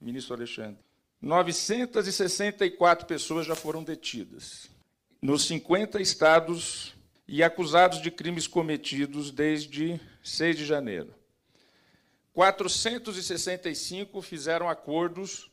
Ministro 0.00 0.36
Alexandre. 0.36 0.78
964 1.20 3.04
pessoas 3.04 3.44
já 3.44 3.56
foram 3.56 3.82
detidas 3.82 4.70
nos 5.20 5.44
50 5.46 6.00
estados 6.00 6.94
e 7.26 7.42
acusados 7.42 8.00
de 8.00 8.12
crimes 8.12 8.46
cometidos 8.46 9.32
desde 9.32 10.00
6 10.22 10.56
de 10.56 10.64
janeiro. 10.64 11.12
465 12.34 14.20
fizeram 14.20 14.68
acordos 14.68 15.50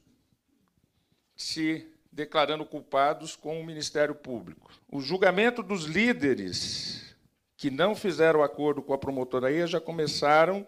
se 1.35 1.87
declarando 2.11 2.65
culpados 2.65 3.35
com 3.35 3.61
o 3.61 3.65
Ministério 3.65 4.15
Público. 4.15 4.71
O 4.91 4.99
julgamento 4.99 5.63
dos 5.63 5.83
líderes 5.85 7.15
que 7.55 7.69
não 7.69 7.95
fizeram 7.95 8.41
acordo 8.43 8.81
com 8.81 8.93
a 8.93 8.97
promotoria 8.97 9.67
já 9.67 9.79
começaram 9.79 10.65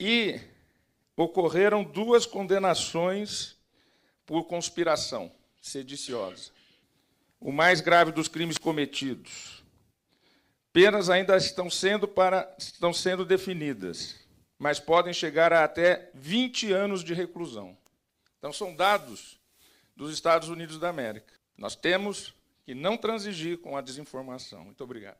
e 0.00 0.40
ocorreram 1.14 1.84
duas 1.84 2.24
condenações 2.24 3.54
por 4.24 4.44
conspiração 4.44 5.30
sediciosa. 5.60 6.50
O 7.38 7.52
mais 7.52 7.82
grave 7.82 8.10
dos 8.10 8.28
crimes 8.28 8.56
cometidos. 8.56 9.62
Penas 10.72 11.10
ainda 11.10 11.36
estão 11.36 11.68
sendo, 11.68 12.08
para, 12.08 12.50
estão 12.58 12.94
sendo 12.94 13.26
definidas, 13.26 14.21
mas 14.62 14.78
podem 14.78 15.12
chegar 15.12 15.52
a 15.52 15.64
até 15.64 16.08
20 16.14 16.70
anos 16.70 17.02
de 17.02 17.12
reclusão. 17.12 17.76
Então, 18.38 18.52
são 18.52 18.72
dados 18.72 19.36
dos 19.96 20.14
Estados 20.14 20.48
Unidos 20.48 20.78
da 20.78 20.88
América. 20.88 21.34
Nós 21.58 21.74
temos 21.74 22.32
que 22.64 22.72
não 22.72 22.96
transigir 22.96 23.58
com 23.58 23.76
a 23.76 23.80
desinformação. 23.80 24.64
Muito 24.64 24.84
obrigado. 24.84 25.18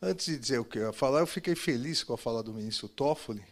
Antes 0.00 0.24
de 0.24 0.38
dizer 0.38 0.60
o 0.60 0.64
que 0.64 0.78
eu 0.78 0.86
ia 0.86 0.92
falar, 0.94 1.20
eu 1.20 1.26
fiquei 1.26 1.54
feliz 1.54 2.02
com 2.02 2.14
a 2.14 2.16
fala 2.16 2.42
do 2.42 2.54
ministro 2.54 2.88
Toffoli, 2.88 3.44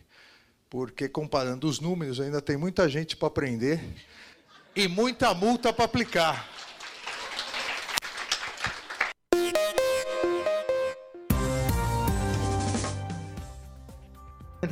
porque 0.70 1.10
comparando 1.10 1.68
os 1.68 1.78
números, 1.78 2.18
ainda 2.18 2.40
tem 2.40 2.56
muita 2.56 2.88
gente 2.88 3.14
para 3.14 3.28
aprender 3.28 3.84
e 4.74 4.88
muita 4.88 5.34
multa 5.34 5.74
para 5.74 5.84
aplicar. 5.84 6.48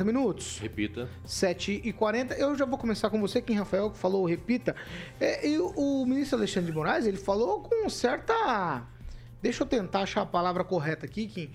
40 0.01 0.03
minutos. 0.03 0.59
Repita. 0.59 1.09
7 1.23 1.81
e 1.83 1.93
40 1.93 2.33
Eu 2.35 2.55
já 2.55 2.65
vou 2.65 2.77
começar 2.77 3.09
com 3.09 3.19
você, 3.21 3.41
quem 3.41 3.55
Rafael 3.55 3.89
que 3.91 3.97
falou, 3.97 4.25
repita. 4.25 4.75
É, 5.19 5.47
e 5.47 5.59
o, 5.59 6.05
ministro 6.05 6.37
Alexandre 6.37 6.71
de 6.71 6.77
Moraes, 6.77 7.05
ele 7.05 7.17
falou 7.17 7.61
com 7.61 7.89
certa. 7.89 8.83
Deixa 9.41 9.63
eu 9.63 9.67
tentar 9.67 10.01
achar 10.01 10.21
a 10.21 10.25
palavra 10.25 10.63
correta 10.63 11.05
aqui, 11.05 11.27
Kim. 11.27 11.51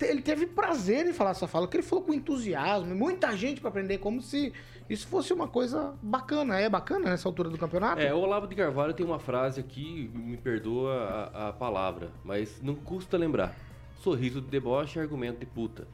Ele 0.00 0.22
teve 0.22 0.46
prazer 0.46 1.06
em 1.06 1.12
falar 1.12 1.30
essa 1.30 1.46
fala, 1.46 1.68
que 1.68 1.76
ele 1.76 1.82
falou 1.82 2.04
com 2.04 2.14
entusiasmo, 2.14 2.94
muita 2.94 3.36
gente 3.36 3.60
para 3.60 3.68
aprender, 3.68 3.98
como 3.98 4.22
se 4.22 4.50
isso 4.88 5.06
fosse 5.06 5.30
uma 5.30 5.46
coisa 5.46 5.94
bacana. 6.02 6.58
É 6.58 6.70
bacana 6.70 7.10
nessa 7.10 7.28
altura 7.28 7.50
do 7.50 7.58
campeonato? 7.58 8.00
É, 8.00 8.14
o 8.14 8.18
Olavo 8.18 8.46
de 8.46 8.54
Carvalho 8.54 8.94
tem 8.94 9.04
uma 9.04 9.18
frase 9.18 9.60
aqui, 9.60 10.10
me 10.14 10.38
perdoa 10.38 11.30
a, 11.34 11.48
a 11.48 11.52
palavra, 11.52 12.10
mas 12.24 12.62
não 12.62 12.74
custa 12.74 13.18
lembrar. 13.18 13.54
Sorriso 14.02 14.40
de 14.40 14.48
deboche 14.48 14.98
é 14.98 15.02
argumento 15.02 15.40
de 15.40 15.46
puta. 15.46 15.86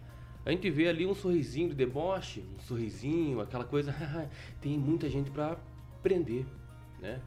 A 0.45 0.51
gente 0.51 0.71
vê 0.71 0.89
ali 0.89 1.07
um 1.07 1.15
sorrisinho 1.15 1.69
de 1.69 1.75
deboche, 1.75 2.45
um 2.57 2.61
sorrisinho, 2.61 3.41
aquela 3.41 3.65
coisa. 3.65 3.95
tem 4.61 4.79
muita 4.79 5.09
gente 5.09 5.31
para 5.31 5.59
prender, 6.03 6.47
né? 6.99 7.21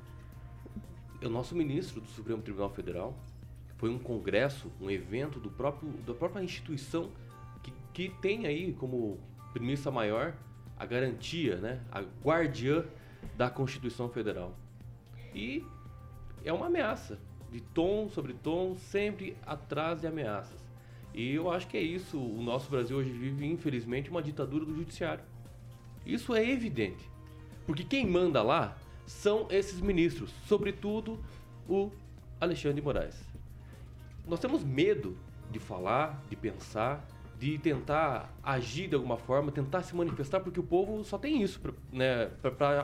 O 1.24 1.30
nosso 1.30 1.56
ministro 1.56 2.02
do 2.02 2.08
Supremo 2.08 2.42
Tribunal 2.42 2.70
Federal 2.72 3.18
foi 3.78 3.90
um 3.90 4.00
congresso, 4.00 4.72
um 4.82 4.90
evento 4.90 5.40
do 5.40 5.50
próprio, 5.50 5.90
da 6.06 6.14
própria 6.14 6.44
instituição 6.44 7.12
que, 7.62 7.74
que 7.94 8.10
tem 8.22 8.46
aí 8.46 8.74
como 8.74 9.20
premissa 9.54 9.92
maior 9.92 10.34
a 10.78 10.86
garantia, 10.86 11.58
né? 11.58 11.82
A 11.92 12.02
guardiã 12.02 12.84
da 13.38 13.50
Constituição 13.50 14.10
Federal. 14.10 14.58
E 15.34 15.66
é 16.44 16.52
uma 16.52 16.66
ameaça, 16.66 17.20
de 17.52 17.62
tom 17.62 18.10
sobre 18.10 18.34
tom, 18.34 18.76
sempre 18.76 19.38
atrás 19.46 20.02
de 20.02 20.08
ameaças. 20.08 20.63
E 21.14 21.34
eu 21.34 21.52
acho 21.52 21.68
que 21.68 21.78
é 21.78 21.82
isso. 21.82 22.18
O 22.18 22.42
nosso 22.42 22.70
Brasil 22.70 22.98
hoje 22.98 23.12
vive, 23.12 23.46
infelizmente, 23.46 24.10
uma 24.10 24.22
ditadura 24.22 24.66
do 24.66 24.76
judiciário. 24.76 25.24
Isso 26.06 26.34
é 26.34 26.50
evidente. 26.50 27.10
Porque 27.66 27.84
quem 27.84 28.06
manda 28.06 28.42
lá 28.42 28.76
são 29.06 29.48
esses 29.50 29.80
ministros, 29.80 30.32
sobretudo 30.48 31.20
o 31.68 31.92
Alexandre 32.40 32.76
de 32.76 32.82
Moraes. 32.82 33.16
Nós 34.28 34.40
temos 34.40 34.64
medo 34.64 35.18
de 35.52 35.60
falar, 35.60 36.22
de 36.30 36.36
pensar, 36.36 37.06
de 37.40 37.58
tentar 37.58 38.34
agir 38.42 38.88
de 38.88 38.96
alguma 38.96 39.18
forma, 39.18 39.52
tentar 39.52 39.84
se 39.84 39.96
manifestar, 39.96 40.40
porque 40.40 40.60
o 40.60 40.64
povo 40.64 41.04
só 41.04 41.18
tem 41.18 41.42
isso 41.42 41.60
para 41.60 41.74
né, 41.92 42.32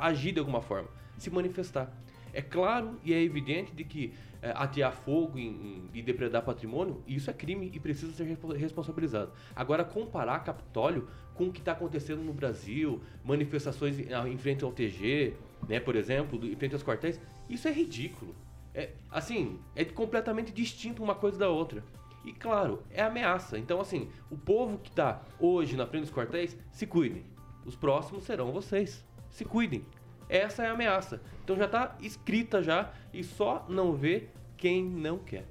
agir 0.02 0.34
de 0.34 0.40
alguma 0.40 0.62
forma, 0.62 0.90
se 1.18 1.30
manifestar. 1.30 1.92
É 2.34 2.42
claro 2.42 3.00
e 3.04 3.14
é 3.14 3.22
evidente 3.22 3.74
de 3.74 3.84
que 3.84 4.14
é, 4.42 4.52
atear 4.56 4.92
fogo 4.94 5.38
e 5.38 6.02
depredar 6.02 6.44
patrimônio, 6.44 7.04
isso 7.08 7.30
é 7.30 7.34
crime 7.34 7.72
e 7.74 7.80
precisa 7.80 8.14
ser 8.14 8.38
responsabilizado. 8.56 9.32
Agora, 9.56 9.84
comparar 9.84 10.40
Capitólio 10.40 11.08
com 11.34 11.46
o 11.46 11.52
que 11.52 11.60
está 11.60 11.72
acontecendo 11.72 12.22
no 12.22 12.34
Brasil, 12.34 13.02
manifestações 13.24 13.98
em 14.00 14.38
frente 14.38 14.64
ao 14.64 14.72
TG, 14.72 15.34
né, 15.68 15.80
por 15.80 15.96
exemplo, 15.96 16.46
em 16.46 16.56
frente 16.56 16.74
aos 16.74 16.84
quartéis, 16.84 17.20
isso 17.50 17.68
é 17.68 17.72
ridículo. 17.72 18.36
É, 18.74 18.92
assim, 19.10 19.60
é 19.76 19.84
completamente 19.86 20.52
distinto 20.52 21.04
uma 21.04 21.16
coisa 21.16 21.38
da 21.38 21.50
outra. 21.50 21.84
E 22.26 22.34
claro, 22.34 22.84
é 22.92 23.02
ameaça. 23.02 23.58
Então, 23.58 23.80
assim, 23.80 24.10
o 24.30 24.38
povo 24.38 24.78
que 24.78 24.90
está 24.90 25.22
hoje 25.40 25.76
na 25.76 25.88
frente 25.88 26.04
dos 26.04 26.14
quartéis, 26.14 26.58
se 26.72 26.86
cuidem. 26.86 27.26
Os 27.66 27.76
próximos 27.76 28.24
serão 28.24 28.52
vocês. 28.52 29.06
Se 29.30 29.46
cuidem. 29.46 29.86
Essa 30.30 30.64
é 30.64 30.68
a 30.68 30.74
ameaça. 30.74 31.20
Então 31.44 31.58
já 31.58 31.66
está 31.66 31.98
escrita 32.02 32.62
já 32.62 32.92
e 33.12 33.24
só 33.24 33.66
não 33.68 33.94
vê 33.94 34.28
quem 34.56 34.84
não 34.84 35.18
quer. 35.18 35.46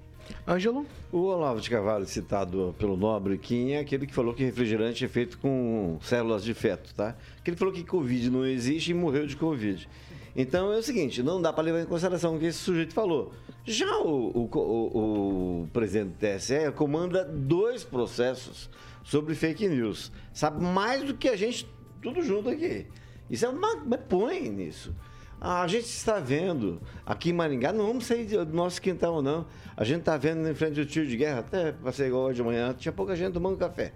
Ângelo? 0.47 0.87
O 1.11 1.19
Olavo 1.23 1.61
de 1.61 1.69
Carvalho, 1.71 2.07
citado 2.07 2.75
pelo 2.79 2.97
Nobre 2.97 3.37
Kim, 3.39 3.71
é 3.73 3.81
aquele 3.81 4.07
que 4.07 4.15
falou 4.15 4.35
que 4.35 4.45
refrigerante 4.45 5.05
é 5.05 5.09
feito 5.09 5.39
com 5.39 5.99
células 6.03 6.45
de 6.45 6.55
feto, 6.55 6.95
tá? 6.95 7.17
Que 7.43 7.51
ele 7.51 7.57
falou 7.57 7.73
que 7.73 7.83
Covid 7.83 8.31
não 8.31 8.45
existe 8.45 8.91
e 8.91 8.95
morreu 8.95 9.27
de 9.27 9.37
Covid. 9.37 9.89
Então 10.37 10.73
é 10.73 10.77
o 10.79 10.83
seguinte, 10.83 11.23
não 11.23 11.41
dá 11.41 11.53
para 11.53 11.65
levar 11.65 11.81
em 11.81 11.87
consideração 11.87 12.37
o 12.37 12.39
que 12.39 12.47
esse 12.47 12.59
sujeito 12.59 12.95
falou. 12.95 13.33
Já 13.65 13.99
o, 13.99 14.29
o, 14.29 14.59
o, 14.59 15.63
o 15.63 15.69
presidente 15.73 16.11
do 16.11 16.19
TSE 16.19 16.71
comanda 16.77 17.25
dois 17.25 17.83
processos 17.83 18.71
sobre 19.03 19.35
fake 19.35 19.67
news. 19.67 20.13
Sabe 20.33 20.63
mais 20.63 21.03
do 21.03 21.15
que 21.15 21.29
a 21.29 21.37
gente 21.37 21.69
tudo 22.01 22.23
junto 22.23 22.51
aqui. 22.51 22.87
Isso 23.31 23.45
é 23.47 23.49
uma. 23.49 23.77
Põe 23.99 24.49
nisso. 24.49 24.95
a 25.41 25.67
gente 25.67 25.87
está 25.87 26.19
vendo 26.19 26.81
aqui 27.05 27.31
em 27.31 27.33
Maringá, 27.33 27.73
não 27.73 27.87
vamos 27.87 28.07
sair 28.07 28.25
do 28.27 28.47
nosso 28.47 28.81
quintal, 28.81 29.23
não. 29.23 29.47
A 29.77 29.85
gente 29.85 30.01
está 30.01 30.17
vendo 30.17 30.49
em 30.49 30.55
frente 30.55 30.75
do 30.75 30.87
tiro 30.87 31.07
de 31.07 31.17
guerra, 31.17 31.41
até 31.41 31.73
passei 31.73 32.09
igual 32.09 32.25
hoje 32.25 32.37
de 32.37 32.43
manhã, 32.43 32.75
tinha 32.75 32.93
pouca 32.93 33.15
gente 33.15 33.33
tomando 33.33 33.57
café. 33.57 33.93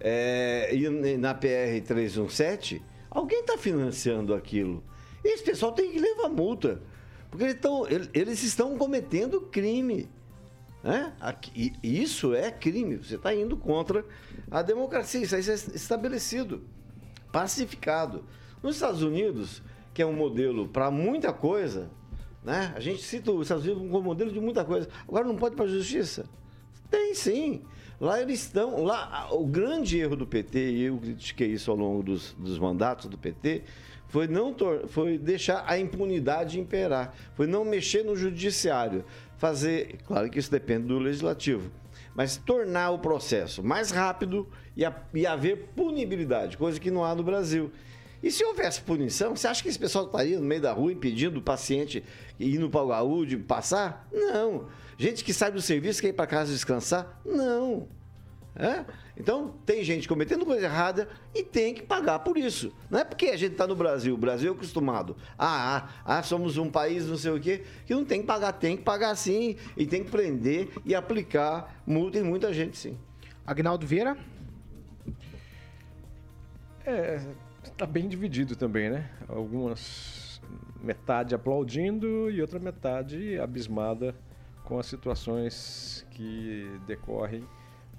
É, 0.00 0.74
e 0.74 1.16
na 1.16 1.34
PR 1.34 1.80
317, 1.86 2.82
alguém 3.10 3.40
está 3.40 3.56
financiando 3.56 4.34
aquilo. 4.34 4.82
E 5.24 5.28
esse 5.28 5.42
pessoal 5.42 5.72
tem 5.72 5.90
que 5.90 5.98
levar 5.98 6.28
multa. 6.28 6.82
Porque 7.30 7.44
eles, 7.44 7.60
tão, 7.60 7.86
eles 7.88 8.42
estão 8.42 8.76
cometendo 8.76 9.40
crime. 9.40 10.08
Né? 10.82 11.12
Isso 11.82 12.34
é 12.34 12.50
crime. 12.50 12.96
Você 12.98 13.14
está 13.14 13.34
indo 13.34 13.56
contra 13.56 14.04
a 14.50 14.60
democracia. 14.60 15.22
Isso 15.22 15.34
aí 15.34 15.42
é 15.48 15.54
estabelecido. 15.74 16.62
pacificado. 17.32 18.24
Nos 18.64 18.76
Estados 18.76 19.02
Unidos, 19.02 19.62
que 19.92 20.00
é 20.00 20.06
um 20.06 20.14
modelo 20.14 20.66
para 20.66 20.90
muita 20.90 21.34
coisa, 21.34 21.90
né? 22.42 22.72
A 22.74 22.80
gente 22.80 23.02
cita 23.02 23.30
os 23.30 23.42
Estados 23.42 23.62
Unidos 23.66 23.90
como 23.90 24.02
modelo 24.02 24.32
de 24.32 24.40
muita 24.40 24.64
coisa. 24.64 24.88
Agora 25.06 25.26
não 25.26 25.36
pode 25.36 25.54
para 25.54 25.66
a 25.66 25.68
justiça? 25.68 26.24
Tem 26.90 27.14
sim. 27.14 27.60
Lá 28.00 28.22
eles 28.22 28.40
estão. 28.40 28.82
Lá, 28.82 29.28
o 29.32 29.44
grande 29.46 29.98
erro 29.98 30.16
do 30.16 30.26
PT, 30.26 30.70
e 30.70 30.82
eu 30.84 30.96
critiquei 30.96 31.48
isso 31.48 31.70
ao 31.70 31.76
longo 31.76 32.02
dos, 32.02 32.32
dos 32.38 32.58
mandatos 32.58 33.04
do 33.06 33.18
PT, 33.18 33.64
foi, 34.08 34.26
não 34.26 34.56
foi 34.86 35.18
deixar 35.18 35.62
a 35.68 35.78
impunidade 35.78 36.58
imperar, 36.58 37.14
foi 37.34 37.46
não 37.46 37.66
mexer 37.66 38.02
no 38.02 38.16
judiciário. 38.16 39.04
Fazer. 39.36 39.98
Claro 40.06 40.30
que 40.30 40.38
isso 40.38 40.50
depende 40.50 40.86
do 40.86 40.98
legislativo. 40.98 41.70
Mas 42.14 42.38
tornar 42.38 42.92
o 42.92 42.98
processo 42.98 43.62
mais 43.62 43.90
rápido 43.90 44.48
e, 44.74 44.86
a- 44.86 45.02
e 45.12 45.26
haver 45.26 45.68
punibilidade, 45.76 46.56
coisa 46.56 46.80
que 46.80 46.90
não 46.90 47.04
há 47.04 47.14
no 47.14 47.22
Brasil. 47.22 47.70
E 48.24 48.30
se 48.30 48.42
houvesse 48.42 48.80
punição, 48.80 49.36
você 49.36 49.46
acha 49.46 49.62
que 49.62 49.68
esse 49.68 49.78
pessoal 49.78 50.06
estaria 50.06 50.40
no 50.40 50.46
meio 50.46 50.62
da 50.62 50.72
rua 50.72 50.90
impedindo 50.90 51.40
o 51.40 51.42
paciente 51.42 52.02
indo 52.40 52.70
para 52.70 52.80
o 52.80 52.88
gaú 52.88 53.26
de 53.26 53.36
passar? 53.36 54.08
Não. 54.10 54.66
Gente 54.96 55.22
que 55.22 55.34
sai 55.34 55.52
do 55.52 55.60
serviço 55.60 56.00
quer 56.00 56.08
ir 56.08 56.14
para 56.14 56.26
casa 56.26 56.50
descansar? 56.50 57.20
Não. 57.22 57.86
É? 58.56 58.86
Então, 59.14 59.54
tem 59.66 59.84
gente 59.84 60.08
cometendo 60.08 60.46
coisa 60.46 60.64
errada 60.64 61.06
e 61.34 61.42
tem 61.42 61.74
que 61.74 61.82
pagar 61.82 62.20
por 62.20 62.38
isso. 62.38 62.72
Não 62.88 62.98
é 62.98 63.04
porque 63.04 63.26
a 63.26 63.36
gente 63.36 63.52
está 63.52 63.66
no 63.66 63.76
Brasil, 63.76 64.14
o 64.14 64.16
Brasil 64.16 64.52
é 64.52 64.54
acostumado. 64.54 65.14
Ah, 65.38 65.76
ah, 65.76 66.16
ah, 66.16 66.22
somos 66.22 66.56
um 66.56 66.70
país 66.70 67.06
não 67.06 67.18
sei 67.18 67.30
o 67.30 67.38
quê, 67.38 67.62
que 67.84 67.94
não 67.94 68.06
tem 68.06 68.22
que 68.22 68.26
pagar, 68.26 68.52
tem 68.52 68.74
que 68.74 68.84
pagar 68.84 69.14
sim. 69.16 69.56
E 69.76 69.84
tem 69.86 70.02
que 70.02 70.10
prender 70.10 70.70
e 70.82 70.94
aplicar 70.94 71.82
multa 71.86 72.18
em 72.18 72.22
muita 72.22 72.54
gente 72.54 72.78
sim. 72.78 72.96
Agnaldo 73.46 73.86
Vieira? 73.86 74.16
É, 76.86 77.20
está 77.74 77.86
bem 77.86 78.08
dividido 78.08 78.54
também, 78.54 78.88
né? 78.88 79.10
Algumas 79.28 80.40
metade 80.80 81.34
aplaudindo 81.34 82.30
e 82.30 82.40
outra 82.40 82.60
metade 82.60 83.36
abismada 83.40 84.14
com 84.62 84.78
as 84.78 84.86
situações 84.86 86.06
que 86.12 86.70
decorrem 86.86 87.44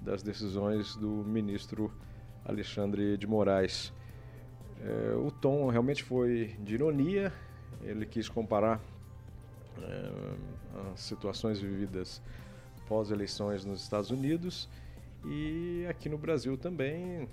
das 0.00 0.22
decisões 0.22 0.96
do 0.96 1.08
ministro 1.08 1.92
Alexandre 2.42 3.18
de 3.18 3.26
Moraes. 3.26 3.92
É, 4.80 5.14
o 5.14 5.30
tom 5.30 5.68
realmente 5.68 6.02
foi 6.02 6.56
de 6.60 6.74
ironia, 6.74 7.30
ele 7.82 8.06
quis 8.06 8.30
comparar 8.30 8.80
é, 9.82 10.10
as 10.94 11.00
situações 11.00 11.60
vividas 11.60 12.22
pós-eleições 12.88 13.64
nos 13.66 13.82
Estados 13.82 14.10
Unidos 14.10 14.70
e 15.26 15.84
aqui 15.90 16.08
no 16.08 16.16
Brasil 16.16 16.56
também, 16.56 17.28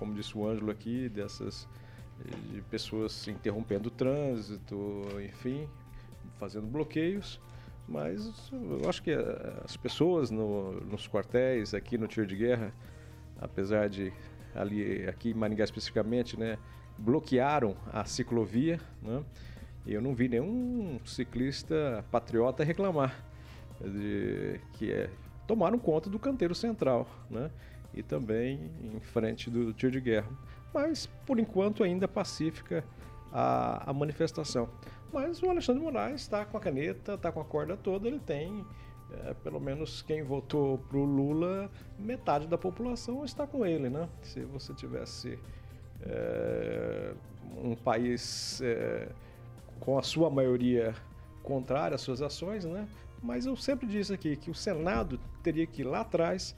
como 0.00 0.14
disse 0.14 0.36
o 0.36 0.48
Ângelo 0.48 0.70
aqui, 0.70 1.08
dessas 1.10 1.68
de 2.50 2.60
pessoas 2.62 3.28
interrompendo 3.28 3.88
o 3.88 3.90
trânsito, 3.90 4.76
enfim, 5.22 5.68
fazendo 6.38 6.66
bloqueios. 6.66 7.38
Mas 7.86 8.50
eu 8.52 8.88
acho 8.88 9.02
que 9.02 9.10
eh, 9.10 9.60
as 9.64 9.76
pessoas 9.76 10.30
no- 10.30 10.80
nos 10.80 11.06
quartéis, 11.06 11.74
aqui 11.74 11.98
no 11.98 12.06
tiro 12.06 12.26
de 12.26 12.36
guerra, 12.36 12.72
apesar 13.40 13.88
de 13.88 14.12
ali 14.54 15.06
aqui 15.08 15.30
em 15.30 15.34
Maringá 15.34 15.64
especificamente, 15.64 16.38
né, 16.38 16.56
bloquearam 16.96 17.76
a 17.92 18.04
ciclovia, 18.04 18.80
né? 19.02 19.22
Eu 19.86 20.00
não 20.02 20.14
vi 20.14 20.28
nenhum 20.28 21.00
ciclista 21.04 22.04
patriota 22.10 22.62
reclamar 22.64 23.24
de 23.80 24.60
que 24.74 24.92
é 24.92 25.10
tomaram 25.46 25.78
conta 25.78 26.08
do 26.08 26.18
canteiro 26.18 26.54
central, 26.54 27.08
né? 27.30 27.50
E 27.94 28.02
também 28.02 28.70
em 28.82 29.00
frente 29.00 29.50
do 29.50 29.72
tiro 29.72 29.92
de 29.92 30.00
guerra. 30.00 30.28
Mas 30.72 31.06
por 31.26 31.38
enquanto 31.38 31.82
ainda 31.82 32.06
pacífica 32.06 32.84
a, 33.32 33.90
a 33.90 33.92
manifestação. 33.92 34.68
Mas 35.12 35.42
o 35.42 35.50
Alexandre 35.50 35.82
Moraes 35.82 36.20
está 36.20 36.44
com 36.44 36.56
a 36.56 36.60
caneta, 36.60 37.14
está 37.14 37.32
com 37.32 37.40
a 37.40 37.44
corda 37.44 37.76
toda, 37.76 38.06
ele 38.06 38.20
tem 38.20 38.64
é, 39.12 39.34
pelo 39.34 39.60
menos 39.60 40.02
quem 40.02 40.22
votou 40.22 40.78
pro 40.78 41.04
Lula, 41.04 41.70
metade 41.98 42.46
da 42.46 42.56
população 42.56 43.24
está 43.24 43.46
com 43.46 43.66
ele, 43.66 43.88
né? 43.88 44.08
Se 44.22 44.44
você 44.44 44.72
tivesse 44.72 45.38
é, 46.02 47.12
um 47.56 47.74
país 47.74 48.60
é, 48.62 49.08
com 49.80 49.98
a 49.98 50.02
sua 50.02 50.30
maioria 50.30 50.94
contrária 51.42 51.94
às 51.94 52.02
suas 52.02 52.22
ações, 52.22 52.64
né? 52.64 52.88
Mas 53.22 53.46
eu 53.46 53.56
sempre 53.56 53.86
disse 53.86 54.14
aqui 54.14 54.36
que 54.36 54.50
o 54.50 54.54
Senado 54.54 55.18
teria 55.42 55.66
que 55.66 55.82
ir 55.82 55.84
lá 55.84 56.00
atrás 56.00 56.56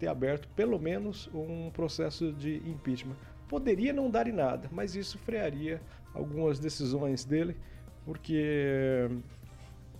ter 0.00 0.08
aberto 0.08 0.48
pelo 0.56 0.78
menos 0.78 1.28
um 1.32 1.70
processo 1.70 2.32
de 2.32 2.56
impeachment. 2.66 3.14
Poderia 3.46 3.92
não 3.92 4.10
dar 4.10 4.26
em 4.26 4.32
nada, 4.32 4.68
mas 4.72 4.96
isso 4.96 5.18
frearia 5.18 5.80
algumas 6.14 6.58
decisões 6.58 7.24
dele, 7.24 7.56
porque 8.04 9.08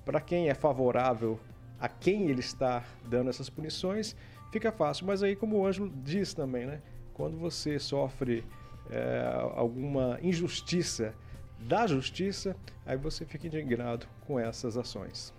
para 0.05 0.21
quem 0.21 0.49
é 0.49 0.55
favorável 0.55 1.39
a 1.79 1.89
quem 1.89 2.29
ele 2.29 2.41
está 2.41 2.83
dando 3.05 3.31
essas 3.31 3.49
punições, 3.51 4.17
fica 4.51 4.73
fácil. 4.73 5.07
Mas 5.07 5.23
aí, 5.23 5.37
como 5.37 5.59
o 5.59 5.67
Ângelo 5.67 5.91
disse 6.03 6.35
também, 6.35 6.67
né? 6.67 6.81
Quando 7.15 7.37
você 7.37 7.79
sofre 7.79 8.45
é, 8.91 9.31
alguma 9.55 10.19
injustiça 10.23 11.15
da 11.59 11.87
justiça, 11.87 12.57
aí 12.87 12.97
você 12.97 13.25
fica 13.25 13.47
indignado 13.47 14.07
com 14.27 14.39
essas 14.39 14.77
ações. 14.77 15.35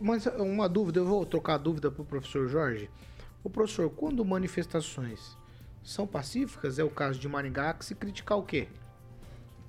Mas 0.00 0.26
uma 0.26 0.68
dúvida, 0.68 1.00
eu 1.00 1.06
vou 1.06 1.26
trocar 1.26 1.54
a 1.54 1.58
dúvida 1.58 1.90
para 1.90 2.02
o 2.02 2.04
professor 2.04 2.46
Jorge. 2.48 2.88
O 3.42 3.50
professor, 3.50 3.90
quando 3.90 4.24
manifestações 4.24 5.36
são 5.82 6.06
pacíficas, 6.06 6.78
é 6.78 6.84
o 6.84 6.90
caso 6.90 7.18
de 7.18 7.28
Maringá, 7.28 7.72
que 7.72 7.84
se 7.84 7.94
criticar 7.94 8.38
o 8.38 8.42
quê? 8.42 8.68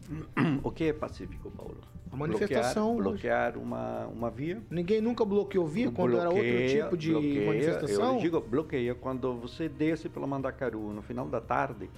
O 0.64 0.72
que 0.72 0.86
é 0.86 0.94
pacífico, 0.94 1.50
Paulo? 1.52 1.78
A 2.12 2.18
manifestação 2.18 2.98
Bloquear, 2.98 3.54
bloquear 3.54 3.58
uma, 3.58 4.06
uma 4.08 4.30
via. 4.30 4.62
Ninguém 4.70 5.00
nunca 5.00 5.24
bloqueou 5.24 5.66
via 5.66 5.90
quando 5.90 6.18
era 6.18 6.30
outro 6.30 6.44
Bloqueia, 6.44 6.84
tipo 6.84 6.98
de 6.98 7.12
bloqueia, 7.12 7.48
manifestação? 7.48 8.16
Eu 8.16 8.20
digo 8.20 8.42
bloqueia 8.42 8.96
quando 8.96 9.34
você 9.36 9.70
desce 9.70 10.10
pelo 10.10 10.28
Mandacaru 10.28 10.92
no 10.92 11.02
final 11.02 11.30
da 11.30 11.40
tarde, 11.40 11.90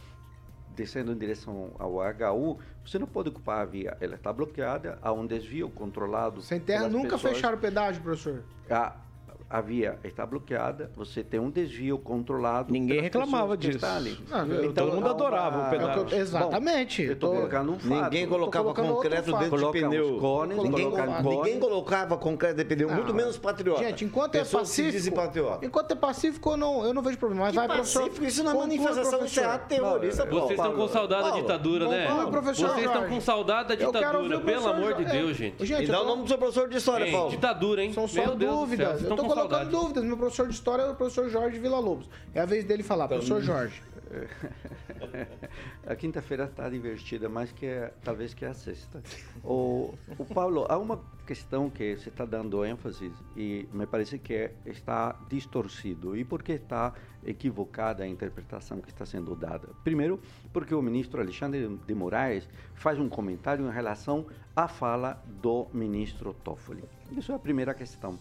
descendo 0.76 1.12
em 1.12 1.18
direção 1.18 1.72
ao 1.80 1.96
HU, 1.96 2.60
você 2.86 3.00
não 3.00 3.08
pode 3.08 3.30
ocupar 3.30 3.62
a 3.62 3.66
via. 3.66 3.98
Ela 4.00 4.14
está 4.14 4.32
bloqueada, 4.32 5.00
há 5.02 5.12
um 5.12 5.26
desvio 5.26 5.68
controlado. 5.72 6.42
Sem 6.42 6.60
terra 6.60 6.88
nunca 6.88 7.16
pessoas. 7.16 7.34
fecharam 7.34 7.58
o 7.58 7.60
pedágio, 7.60 8.04
professor. 8.04 8.44
A, 8.70 8.96
a 9.54 9.62
via 9.62 10.00
está 10.04 10.26
bloqueada, 10.26 10.90
você 10.96 11.24
tem 11.24 11.40
um 11.40 11.50
desvio 11.52 11.98
controlado. 12.00 12.72
Ninguém 12.74 13.00
reclamava 13.00 13.56
disso. 13.56 13.86
ali. 13.86 14.18
Não, 14.30 14.74
todo 14.74 14.94
mundo 14.94 15.08
adorava 15.10 15.68
o 15.68 15.70
pedágio. 15.70 16.08
É 16.12 16.16
eu- 16.16 16.22
exatamente. 16.22 17.04
Bom, 17.06 17.12
eu 17.12 17.16
tô 17.16 17.28
Tô- 17.28 17.34
colocando 17.36 17.72
um 17.74 17.80
fato. 17.80 18.04
Ninguém 18.04 18.28
colocava 18.28 18.64
colocando 18.74 18.94
concreto 18.96 19.32
dentro 19.32 19.44
de 19.44 19.50
Coloca 19.50 19.80
pneu. 19.80 20.16
os 20.16 20.20
cones, 20.22 20.58
ninguém, 20.58 20.86
coloca 20.90 21.04
colo- 21.06 21.24
cones. 21.24 21.38
ninguém 21.38 21.60
colocava 21.60 22.18
concreto 22.18 22.56
de 22.56 22.66
pneu, 22.66 22.90
muito 22.90 23.14
menos 23.14 23.38
patriota. 23.38 23.84
Gente, 23.84 24.06
enquanto 24.06 24.32
Pessoas 24.32 24.80
é 24.80 24.84
pacífico, 24.84 25.16
patriota. 25.16 25.66
enquanto 25.66 25.92
é 25.92 25.96
pacífico, 25.96 26.50
eu 26.52 26.58
não, 26.58 26.84
eu 26.86 26.94
não 26.94 27.02
vejo 27.04 27.18
problema. 27.20 27.44
Mas 27.46 27.52
Que 27.52 27.58
vai, 27.58 27.68
professor. 27.68 28.00
pacífico? 28.04 28.26
Isso 28.26 28.44
não 28.44 28.52
é 28.52 28.54
conclua, 28.56 28.68
manifestação, 28.78 29.26
isso 29.26 29.40
é 29.40 29.44
professor. 29.44 29.46
ato 29.56 29.68
terrorista, 29.68 30.26
Vocês 30.26 30.60
estão 30.60 30.74
com 30.76 30.88
saudade 30.88 31.30
da 31.30 31.36
ditadura, 31.36 31.88
né? 31.90 32.08
professor 32.32 32.70
Vocês 32.70 32.86
estão 32.88 33.08
com 33.08 33.22
saudade 33.22 33.68
da 33.70 33.84
Eu 33.84 33.92
quero 33.92 34.18
ouvir 34.18 34.30
ditadura, 34.30 34.40
pelo 34.40 34.42
professor 34.42 34.76
amor 34.76 34.94
de 34.96 35.04
Jorge. 35.04 35.18
Deus, 35.20 35.30
É, 35.32 35.34
gente. 35.34 35.66
gente, 35.66 35.84
E 35.84 35.88
dá 35.92 36.02
o 36.02 36.06
nome 36.06 36.24
do 36.24 36.28
seu 36.28 36.38
professor 36.38 36.68
de 36.70 36.78
história, 36.78 37.12
Paulo. 37.12 37.30
ditadura, 37.30 37.84
hein? 37.84 37.94
São 37.94 38.08
só 38.08 38.26
dúvidas. 38.34 38.88
Eu 38.94 39.00
estão 39.02 39.18
tô 39.18 39.24
com 39.24 39.43
colocando 39.48 39.72
dúvidas. 39.72 40.04
Meu 40.04 40.18
professor 40.18 40.48
de 40.48 40.54
história 40.54 40.84
é 40.84 40.90
o 40.92 40.96
professor 40.96 41.30
Jorge 41.30 41.60
Vila 41.60 41.80
Lobos. 41.80 42.10
É 42.34 42.40
a 42.42 42.46
vez 42.46 42.64
dele 42.66 42.84
falar. 42.84 43.08
Professor 43.08 43.42
Jorge. 43.42 43.82
A 45.88 45.96
quinta-feira 45.96 46.46
está 46.46 46.70
divertida, 46.70 47.28
mais 47.28 47.52
que 47.52 47.68
talvez 48.04 48.34
que 48.34 48.46
a 48.46 48.54
sexta. 48.54 49.02
O, 49.44 49.94
o 50.18 50.26
Paulo, 50.26 50.66
há 50.70 50.78
uma 50.78 51.02
questão 51.26 51.70
que 51.70 51.96
você 51.98 52.10
está 52.10 52.26
dando 52.26 52.64
ênfase 52.66 53.12
e 53.36 53.68
me 53.74 53.86
parece 53.86 54.20
que 54.20 54.34
é- 54.34 54.54
está 54.66 55.16
distorcido. 55.30 56.16
E 56.16 56.24
por 56.24 56.44
que 56.44 56.54
está 56.54 56.94
equivocada 57.26 58.04
a 58.04 58.08
interpretação 58.08 58.80
que 58.82 58.90
está 58.90 59.06
sendo 59.06 59.36
dada? 59.36 59.70
Primeiro, 59.84 60.20
porque 60.52 60.76
o 60.76 60.82
ministro 60.82 61.20
Alexandre 61.22 61.68
de 61.86 61.96
Moraes 61.96 62.48
faz 62.76 63.00
um 63.00 63.10
comentário 63.10 63.68
em 63.68 63.72
relação 63.72 64.26
à 64.56 64.68
fala 64.68 65.22
do 65.42 65.68
ministro 65.74 66.34
Toffoli. 66.44 66.84
Isso 67.12 67.32
é 67.32 67.36
a 67.36 67.40
primeira 67.40 67.74
questão. 67.74 68.20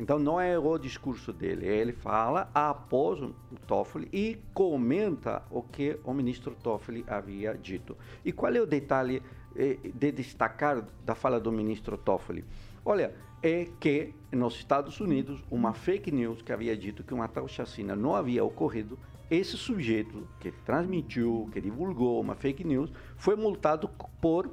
Então 0.00 0.18
não 0.18 0.40
é 0.40 0.58
o 0.58 0.78
discurso 0.78 1.30
dele, 1.30 1.66
ele 1.66 1.92
fala 1.92 2.50
após 2.54 3.20
o 3.20 3.34
Toffoli 3.66 4.08
e 4.10 4.38
comenta 4.54 5.42
o 5.50 5.62
que 5.62 6.00
o 6.02 6.14
ministro 6.14 6.54
Toffoli 6.54 7.04
havia 7.06 7.54
dito. 7.54 7.94
E 8.24 8.32
qual 8.32 8.50
é 8.54 8.60
o 8.62 8.66
detalhe 8.66 9.22
eh, 9.54 9.76
de 9.94 10.10
destacar 10.10 10.82
da 11.04 11.14
fala 11.14 11.38
do 11.38 11.52
ministro 11.52 11.98
Toffoli? 11.98 12.46
Olha, 12.82 13.12
é 13.42 13.68
que 13.78 14.14
nos 14.32 14.54
Estados 14.54 14.98
Unidos 15.00 15.44
uma 15.50 15.74
fake 15.74 16.10
news 16.10 16.40
que 16.40 16.50
havia 16.50 16.74
dito 16.74 17.04
que 17.04 17.12
uma 17.12 17.28
tal 17.28 17.46
chacina 17.46 17.94
não 17.94 18.16
havia 18.16 18.42
ocorrido, 18.42 18.98
esse 19.30 19.58
sujeito 19.58 20.26
que 20.40 20.50
transmitiu, 20.50 21.50
que 21.52 21.60
divulgou 21.60 22.18
uma 22.18 22.34
fake 22.34 22.64
news, 22.64 22.90
foi 23.18 23.36
multado 23.36 23.90
por 24.18 24.50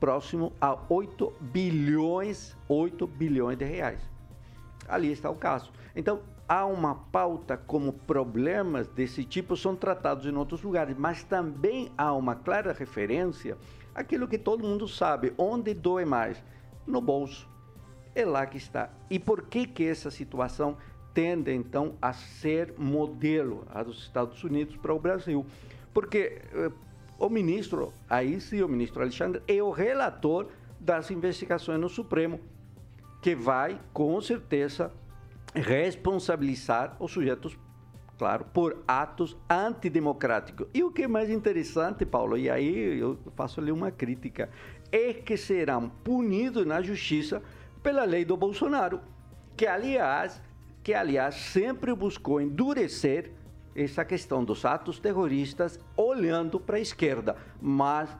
próximo 0.00 0.52
a 0.60 0.76
8 0.88 1.32
bilhões, 1.40 2.56
8 2.68 3.06
bilhões 3.06 3.56
de 3.56 3.64
reais. 3.64 4.11
Ali 4.92 5.10
está 5.10 5.30
o 5.30 5.34
caso. 5.34 5.72
Então, 5.96 6.20
há 6.46 6.66
uma 6.66 6.94
pauta 6.94 7.56
como 7.56 7.94
problemas 7.94 8.86
desse 8.88 9.24
tipo 9.24 9.56
são 9.56 9.74
tratados 9.74 10.26
em 10.26 10.36
outros 10.36 10.62
lugares, 10.62 10.94
mas 10.98 11.24
também 11.24 11.90
há 11.96 12.12
uma 12.12 12.34
clara 12.34 12.74
referência 12.74 13.56
àquilo 13.94 14.28
que 14.28 14.36
todo 14.36 14.66
mundo 14.66 14.86
sabe, 14.86 15.32
onde 15.38 15.72
doe 15.72 16.04
mais, 16.04 16.44
no 16.86 17.00
bolso. 17.00 17.48
É 18.14 18.22
lá 18.26 18.44
que 18.44 18.58
está. 18.58 18.90
E 19.08 19.18
por 19.18 19.46
que 19.46 19.66
que 19.66 19.82
essa 19.86 20.10
situação 20.10 20.76
tende 21.14 21.50
então 21.54 21.94
a 22.02 22.12
ser 22.12 22.74
modelo 22.76 23.66
a 23.70 23.82
dos 23.82 24.02
Estados 24.02 24.44
Unidos 24.44 24.76
para 24.76 24.92
o 24.92 24.98
Brasil? 24.98 25.46
Porque 25.94 26.42
eh, 26.52 26.70
o 27.18 27.30
ministro, 27.30 27.94
aí 28.10 28.38
sim, 28.42 28.60
o 28.60 28.68
ministro 28.68 29.00
Alexandre, 29.00 29.42
é 29.48 29.62
o 29.62 29.70
relator 29.70 30.48
das 30.78 31.10
investigações 31.10 31.80
no 31.80 31.88
Supremo, 31.88 32.40
que 33.22 33.36
vai, 33.36 33.80
com 33.92 34.20
certeza, 34.20 34.92
responsabilizar 35.54 36.96
os 36.98 37.12
sujeitos, 37.12 37.56
claro, 38.18 38.44
por 38.52 38.82
atos 38.86 39.36
antidemocráticos. 39.48 40.66
E 40.74 40.82
o 40.82 40.90
que 40.90 41.04
é 41.04 41.08
mais 41.08 41.30
interessante, 41.30 42.04
Paulo, 42.04 42.36
e 42.36 42.50
aí 42.50 42.98
eu 42.98 43.16
faço 43.36 43.60
ali 43.60 43.70
uma 43.70 43.92
crítica, 43.92 44.50
é 44.90 45.14
que 45.14 45.36
serão 45.36 45.88
punidos 45.88 46.66
na 46.66 46.82
justiça 46.82 47.40
pela 47.80 48.04
lei 48.04 48.24
do 48.24 48.36
Bolsonaro, 48.36 49.00
que 49.56 49.66
aliás, 49.66 50.42
que 50.82 50.92
aliás 50.92 51.36
sempre 51.36 51.94
buscou 51.94 52.40
endurecer 52.40 53.30
essa 53.74 54.04
questão 54.04 54.44
dos 54.44 54.64
atos 54.64 54.98
terroristas 54.98 55.78
olhando 55.96 56.58
para 56.58 56.76
a 56.76 56.80
esquerda, 56.80 57.36
mas 57.60 58.14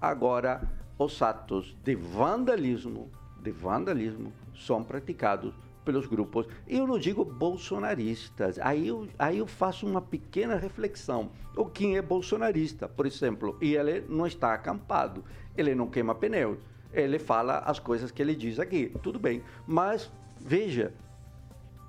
agora 0.00 0.70
os 0.98 1.20
atos 1.22 1.74
de 1.82 1.94
vandalismo, 1.94 3.10
de 3.46 3.52
vandalismo 3.52 4.32
são 4.54 4.82
praticados 4.82 5.54
pelos 5.84 6.06
grupos. 6.06 6.48
Eu 6.66 6.84
não 6.84 6.98
digo 6.98 7.24
bolsonaristas. 7.24 8.58
Aí 8.58 8.88
eu, 8.88 9.08
aí 9.16 9.38
eu 9.38 9.46
faço 9.46 9.86
uma 9.86 10.02
pequena 10.02 10.56
reflexão. 10.56 11.30
O 11.56 11.64
Kim 11.64 11.94
é 11.94 12.02
bolsonarista, 12.02 12.88
por 12.88 13.06
exemplo, 13.06 13.56
e 13.62 13.76
ele 13.76 14.04
não 14.08 14.26
está 14.26 14.52
acampado. 14.52 15.24
Ele 15.56 15.74
não 15.76 15.86
queima 15.86 16.14
pneus. 16.14 16.58
Ele 16.92 17.18
fala 17.20 17.58
as 17.60 17.78
coisas 17.78 18.10
que 18.10 18.20
ele 18.20 18.34
diz 18.34 18.58
aqui. 18.58 18.92
Tudo 19.00 19.18
bem. 19.18 19.42
Mas, 19.64 20.10
veja, 20.40 20.92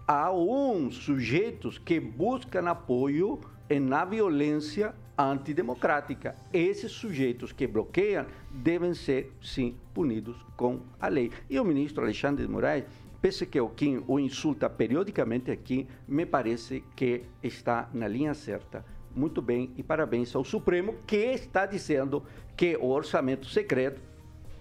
há 0.07 0.31
uns 0.31 0.95
sujeitos 0.97 1.79
que 1.79 1.99
buscam 1.99 2.69
apoio 2.69 3.39
na 3.81 4.05
violência 4.05 4.93
antidemocrática. 5.17 6.35
Esses 6.53 6.91
sujeitos 6.91 7.51
que 7.51 7.65
bloqueiam 7.65 8.25
devem 8.51 8.93
ser, 8.93 9.33
sim, 9.41 9.75
punidos 9.93 10.37
com 10.55 10.81
a 10.99 11.07
lei. 11.07 11.31
E 11.49 11.59
o 11.59 11.65
ministro 11.65 12.03
Alexandre 12.03 12.45
de 12.45 12.51
Moraes, 12.51 12.85
pese 13.21 13.45
que 13.45 13.59
o 13.59 13.69
Kim 13.69 14.03
o 14.07 14.19
insulta 14.19 14.69
periodicamente 14.69 15.49
aqui, 15.49 15.87
me 16.07 16.25
parece 16.25 16.83
que 16.95 17.23
está 17.41 17.89
na 17.93 18.07
linha 18.07 18.33
certa. 18.33 18.85
Muito 19.15 19.41
bem 19.41 19.71
e 19.75 19.81
parabéns 19.81 20.35
ao 20.35 20.43
Supremo, 20.43 20.95
que 21.07 21.15
está 21.15 21.65
dizendo 21.65 22.23
que 22.55 22.77
o 22.77 22.89
orçamento 22.89 23.47
secreto 23.47 23.99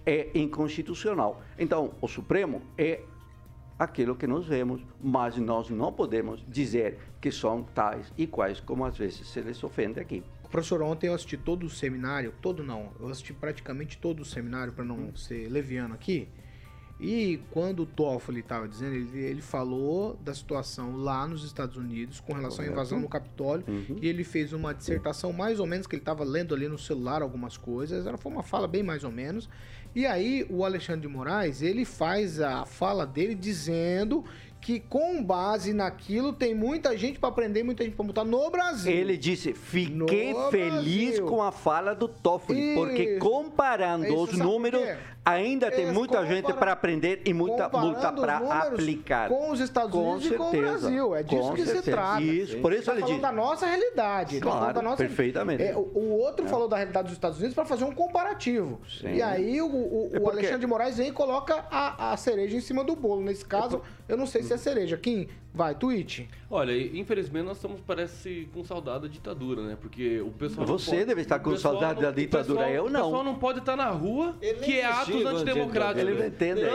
é 0.06 0.30
inconstitucional. 0.34 1.42
Então, 1.58 1.92
o 2.00 2.08
Supremo 2.08 2.62
é 2.78 3.00
aquilo 3.78 4.16
que 4.16 4.26
nós 4.26 4.46
vemos, 4.46 4.80
mas 5.02 5.36
nós 5.36 5.68
não 5.68 5.92
podemos 5.92 6.42
dizer 6.48 6.98
que 7.20 7.30
são 7.30 7.62
tais 7.62 8.12
e 8.16 8.26
quais 8.26 8.60
como 8.60 8.84
às 8.84 8.96
vezes 8.96 9.28
se 9.28 9.40
les 9.40 9.62
ofende 9.62 10.00
aqui. 10.00 10.22
Professor, 10.56 10.80
ontem 10.80 11.08
eu 11.08 11.12
assisti 11.12 11.36
todo 11.36 11.66
o 11.66 11.68
seminário, 11.68 12.32
todo 12.40 12.62
não, 12.62 12.90
eu 12.98 13.08
assisti 13.08 13.34
praticamente 13.34 13.98
todo 13.98 14.20
o 14.20 14.24
seminário 14.24 14.72
para 14.72 14.86
não 14.86 15.14
ser 15.14 15.50
leviano 15.50 15.92
aqui. 15.92 16.30
E 16.98 17.42
quando 17.50 17.80
o 17.80 17.86
Toffoli 17.86 18.40
estava 18.40 18.66
dizendo, 18.66 18.94
ele, 18.94 19.18
ele, 19.18 19.42
falou 19.42 20.16
da 20.24 20.32
situação 20.32 20.96
lá 20.96 21.28
nos 21.28 21.44
Estados 21.44 21.76
Unidos 21.76 22.20
com 22.20 22.32
relação 22.32 22.64
Correto. 22.64 22.70
à 22.70 22.72
invasão 22.72 23.00
no 23.00 23.06
Capitólio 23.06 23.66
uhum. 23.68 23.98
e 24.00 24.08
ele 24.08 24.24
fez 24.24 24.54
uma 24.54 24.72
dissertação 24.72 25.30
mais 25.30 25.60
ou 25.60 25.66
menos 25.66 25.86
que 25.86 25.94
ele 25.94 26.00
estava 26.00 26.24
lendo 26.24 26.54
ali 26.54 26.68
no 26.68 26.78
celular 26.78 27.20
algumas 27.20 27.58
coisas. 27.58 28.06
Era 28.06 28.16
foi 28.16 28.32
uma 28.32 28.42
fala 28.42 28.66
bem 28.66 28.82
mais 28.82 29.04
ou 29.04 29.12
menos. 29.12 29.50
E 29.94 30.06
aí 30.06 30.46
o 30.48 30.64
Alexandre 30.64 31.02
de 31.02 31.08
Moraes 31.08 31.60
ele 31.60 31.84
faz 31.84 32.40
a 32.40 32.64
fala 32.64 33.06
dele 33.06 33.34
dizendo 33.34 34.24
que 34.66 34.80
com 34.80 35.22
base 35.22 35.72
naquilo 35.72 36.32
tem 36.32 36.52
muita 36.52 36.98
gente 36.98 37.20
para 37.20 37.28
aprender, 37.28 37.62
muita 37.62 37.84
gente 37.84 37.94
para 37.94 38.04
botar 38.04 38.24
no 38.24 38.50
Brasil. 38.50 38.92
Ele 38.92 39.16
disse: 39.16 39.54
"Fiquei 39.54 40.32
no 40.34 40.50
feliz 40.50 41.10
Brasil. 41.10 41.26
com 41.26 41.40
a 41.40 41.52
fala 41.52 41.94
do 41.94 42.08
Toffoli, 42.08 42.72
Isso. 42.72 42.74
porque 42.74 43.16
comparando 43.20 44.06
Isso, 44.06 44.16
os 44.24 44.32
números, 44.32 44.82
ainda 45.26 45.72
tem 45.72 45.92
muita 45.92 46.24
gente 46.24 46.52
para 46.52 46.70
aprender 46.70 47.20
e 47.24 47.34
muita 47.34 47.68
multa 47.68 48.12
para 48.12 48.38
aplicar. 48.38 49.28
Com 49.28 49.50
os 49.50 49.58
Estados 49.58 49.90
com 49.90 50.12
Unidos 50.12 50.28
certeza. 50.28 50.44
e 50.44 50.50
com 50.50 50.56
o 50.56 50.60
Brasil. 50.60 51.16
É 51.16 51.22
disso 51.24 51.42
com 51.42 51.54
que 51.54 51.64
certeza. 51.64 51.82
se 51.82 51.90
trata. 51.90 52.22
Isso, 52.22 52.58
por 52.58 52.72
isso 52.72 52.90
ele 52.92 53.00
tá 53.00 53.06
falando 53.06 53.22
da 53.22 53.32
nossa 53.32 53.66
realidade. 53.66 54.38
Tá 54.38 54.46
claro, 54.46 54.74
da 54.74 54.82
nossa... 54.82 54.96
perfeitamente. 54.96 55.64
É, 55.64 55.76
o, 55.76 56.12
outro 56.12 56.46
é. 56.46 56.48
falou 56.48 56.68
da 56.68 56.76
realidade 56.76 57.08
dos 57.08 57.14
Estados 57.14 57.38
Unidos 57.38 57.54
para 57.54 57.64
fazer 57.64 57.84
um 57.84 57.92
comparativo. 57.92 58.80
Sim. 59.00 59.14
E 59.14 59.22
aí 59.22 59.60
o, 59.60 59.66
o, 59.66 60.10
é 60.12 60.20
porque... 60.20 60.36
Alexandre 60.36 60.60
de 60.60 60.66
Moraes 60.66 60.96
vem 60.96 61.08
e 61.08 61.12
coloca 61.12 61.64
a, 61.70 62.12
a 62.12 62.16
cereja 62.16 62.56
em 62.56 62.60
cima 62.60 62.84
do 62.84 62.94
bolo. 62.94 63.22
Nesse 63.22 63.44
caso, 63.44 63.82
eu 64.08 64.16
não 64.16 64.26
sei 64.26 64.44
se 64.44 64.52
é 64.52 64.56
cereja. 64.56 64.96
Kim, 64.96 65.28
vai, 65.52 65.74
tweet. 65.74 66.28
Olha, 66.48 66.76
infelizmente 66.96 67.44
nós 67.44 67.56
estamos, 67.56 67.80
parece, 67.80 68.48
com 68.54 68.62
saudade 68.62 69.02
da 69.02 69.08
ditadura, 69.08 69.62
né? 69.62 69.76
Porque 69.80 70.20
o 70.20 70.30
pessoal. 70.30 70.66
Você 70.66 70.90
pode, 70.90 71.04
deve 71.06 71.22
estar 71.22 71.40
com 71.40 71.56
saudade 71.56 72.00
não, 72.00 72.02
da 72.02 72.10
ditadura, 72.12 72.66
pessoal, 72.66 72.84
eu 72.84 72.90
não. 72.90 73.00
O 73.00 73.04
pessoal 73.04 73.24
não 73.24 73.34
pode 73.34 73.58
estar 73.58 73.76
na 73.76 73.88
rua, 73.88 74.36
Ele 74.40 74.60
que 74.60 74.78
é 74.78 74.84
atos 75.24 75.42
antidemocráticos. 75.42 76.14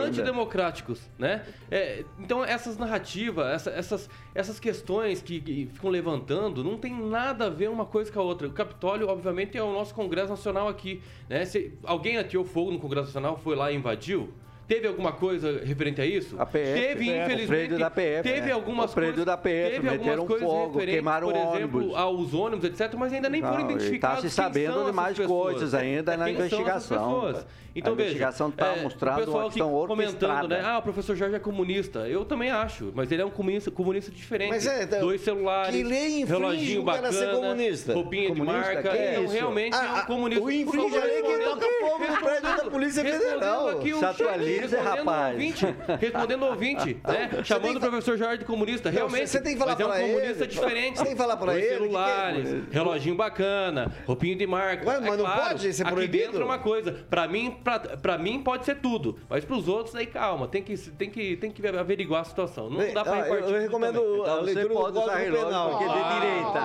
Antidemocráticos, 0.00 1.10
né? 1.18 1.42
É, 1.70 2.04
então, 2.18 2.44
essas 2.44 2.76
narrativas, 2.76 3.46
essa, 3.46 3.70
essas, 3.70 4.10
essas 4.34 4.58
questões 4.58 5.22
que, 5.22 5.40
que, 5.40 5.66
ficam 5.72 5.90
levantando, 5.90 6.64
não 6.64 6.78
tem 6.78 6.94
nada 6.94 7.46
a 7.46 7.50
ver 7.50 7.70
uma 7.70 7.84
coisa 7.84 8.10
com 8.10 8.20
a 8.20 8.22
outra. 8.22 8.48
O 8.48 8.52
Capitólio, 8.52 9.08
obviamente, 9.08 9.56
é 9.56 9.62
o 9.62 9.72
nosso 9.72 9.94
Congresso 9.94 10.30
Nacional 10.30 10.68
aqui, 10.68 11.02
né? 11.28 11.44
Se 11.44 11.72
alguém 11.84 12.18
atirou 12.18 12.44
fogo 12.44 12.70
no 12.70 12.78
Congresso 12.78 13.06
Nacional, 13.06 13.38
foi 13.38 13.54
lá 13.54 13.70
e 13.70 13.76
invadiu, 13.76 14.32
Teve 14.72 14.88
alguma 14.88 15.12
coisa 15.12 15.60
referente 15.62 16.00
a 16.00 16.06
isso? 16.06 16.34
A 16.40 16.46
PF, 16.46 16.80
teve, 16.80 17.04
PF, 17.04 17.24
infelizmente. 17.24 17.74
da 17.76 17.90
PF, 17.90 18.22
teve 18.22 18.48
é. 18.48 18.52
algumas 18.52 18.90
o 18.90 18.94
coisas. 18.94 19.24
da 19.24 19.36
PF, 19.36 19.70
teve 19.70 19.90
meteram 19.90 20.26
coisas 20.26 20.48
fogo, 20.48 20.78
queimaram 20.78 21.28
por 21.28 21.36
exemplo, 21.36 21.80
ônibus. 21.80 21.96
aos 21.96 22.32
ônibus, 22.34 22.64
etc., 22.64 22.94
mas 22.96 23.12
ainda 23.12 23.28
nem 23.28 23.42
foram 23.42 23.60
identificados. 23.60 24.24
Está 24.24 24.46
se 24.46 24.54
sabendo 24.54 24.86
de 24.86 24.92
mais 24.92 25.18
coisas 25.18 25.74
ainda 25.74 26.14
é, 26.14 26.16
na 26.16 26.30
investigação. 26.30 27.34
Então, 27.74 27.92
a 27.92 27.94
investigação 27.94 28.48
está 28.50 28.76
é, 28.76 28.82
mostrando 28.82 29.30
uma 29.30 29.44
questão 29.44 29.86
comentando, 29.86 30.48
né? 30.48 30.60
Ah, 30.62 30.78
o 30.78 30.82
professor 30.82 31.16
Jorge 31.16 31.36
é 31.36 31.38
comunista. 31.38 32.00
Eu 32.00 32.24
também 32.24 32.50
acho, 32.50 32.92
mas 32.94 33.10
ele 33.10 33.22
é 33.22 33.24
um 33.24 33.30
comunista, 33.30 33.70
comunista 33.70 34.10
diferente. 34.10 34.50
Mas 34.50 34.66
é, 34.66 34.82
então, 34.82 35.00
Dois 35.00 35.22
celulares, 35.22 35.74
que 35.74 35.82
lei 35.82 36.24
reloginho 36.24 36.82
bacana, 36.82 37.12
ser 37.12 37.30
comunista. 37.30 37.94
roupinha 37.94 38.28
comunista? 38.28 38.60
de 38.60 38.74
marca. 38.74 38.90
Que 38.90 39.10
então, 39.12 39.26
realmente 39.26 39.74
ah, 39.74 39.98
é 39.98 40.02
um 40.02 40.06
comunista. 40.06 40.44
O 40.44 40.50
infringe 40.50 40.96
a 40.98 41.04
lei 41.04 41.22
que 41.22 41.38
toca 41.38 41.66
fogo 41.80 42.04
no 42.06 42.16
prédio 42.18 42.56
da 42.56 42.70
Polícia 42.70 43.04
Federal. 43.04 43.82
Se 43.82 44.22
atualize, 44.64 44.76
rapaz. 44.76 46.00
Respondendo 46.00 46.44
ao 46.44 46.50
ouvinte, 46.50 46.96
né? 47.06 47.30
Chamando 47.44 47.76
o 47.76 47.80
professor 47.80 48.16
Jorge 48.16 48.38
de 48.38 48.44
comunista. 48.44 48.90
Realmente, 48.90 49.28
você 49.28 49.40
tem 49.40 49.54
que 49.54 49.58
falar 49.58 49.72
mas 49.72 49.80
é 49.80 50.04
um 50.04 50.12
comunista 50.12 50.46
diferente. 50.46 50.98
Você 50.98 51.04
tem 51.04 51.12
que 51.12 51.18
falar 51.18 51.36
para 51.36 51.58
ele. 51.58 51.68
celulares, 51.68 52.62
reloginho 52.70 53.16
bacana, 53.16 53.92
roupinha 54.06 54.36
de 54.36 54.46
marca. 54.46 54.84
Mas 54.84 55.18
não 55.18 55.24
pode 55.24 55.72
ser 55.72 55.84
proibido? 55.84 56.02
Aqui 56.02 56.26
dentro 56.26 56.42
é 56.42 56.44
uma 56.44 56.58
coisa. 56.58 56.92
Para 57.08 57.28
mim, 57.28 57.56
para 58.00 58.18
mim 58.18 58.42
pode 58.42 58.64
ser 58.64 58.76
tudo. 58.76 59.18
Mas 59.28 59.44
para 59.44 59.56
os 59.56 59.68
outros, 59.68 59.94
aí 59.94 60.06
calma, 60.06 60.48
tem 60.48 60.62
que, 60.62 60.76
tem, 60.76 61.10
que, 61.10 61.36
tem 61.36 61.50
que 61.50 61.66
averiguar 61.66 62.22
a 62.22 62.24
situação. 62.24 62.68
Não 62.68 62.78
Bem, 62.78 62.92
dá 62.92 63.04
para 63.04 63.22
repartir. 63.22 63.48
Eu, 63.48 63.56
eu 63.56 63.62
recomendo 63.62 64.20
então, 64.20 64.36
a 64.36 64.40
leitura 64.40 64.68
do 64.68 64.74
Código 64.74 65.36
Penal. 65.36 65.70
Porque 65.70 65.84
é 65.84 65.88
de 65.88 66.14
direita. 66.14 66.62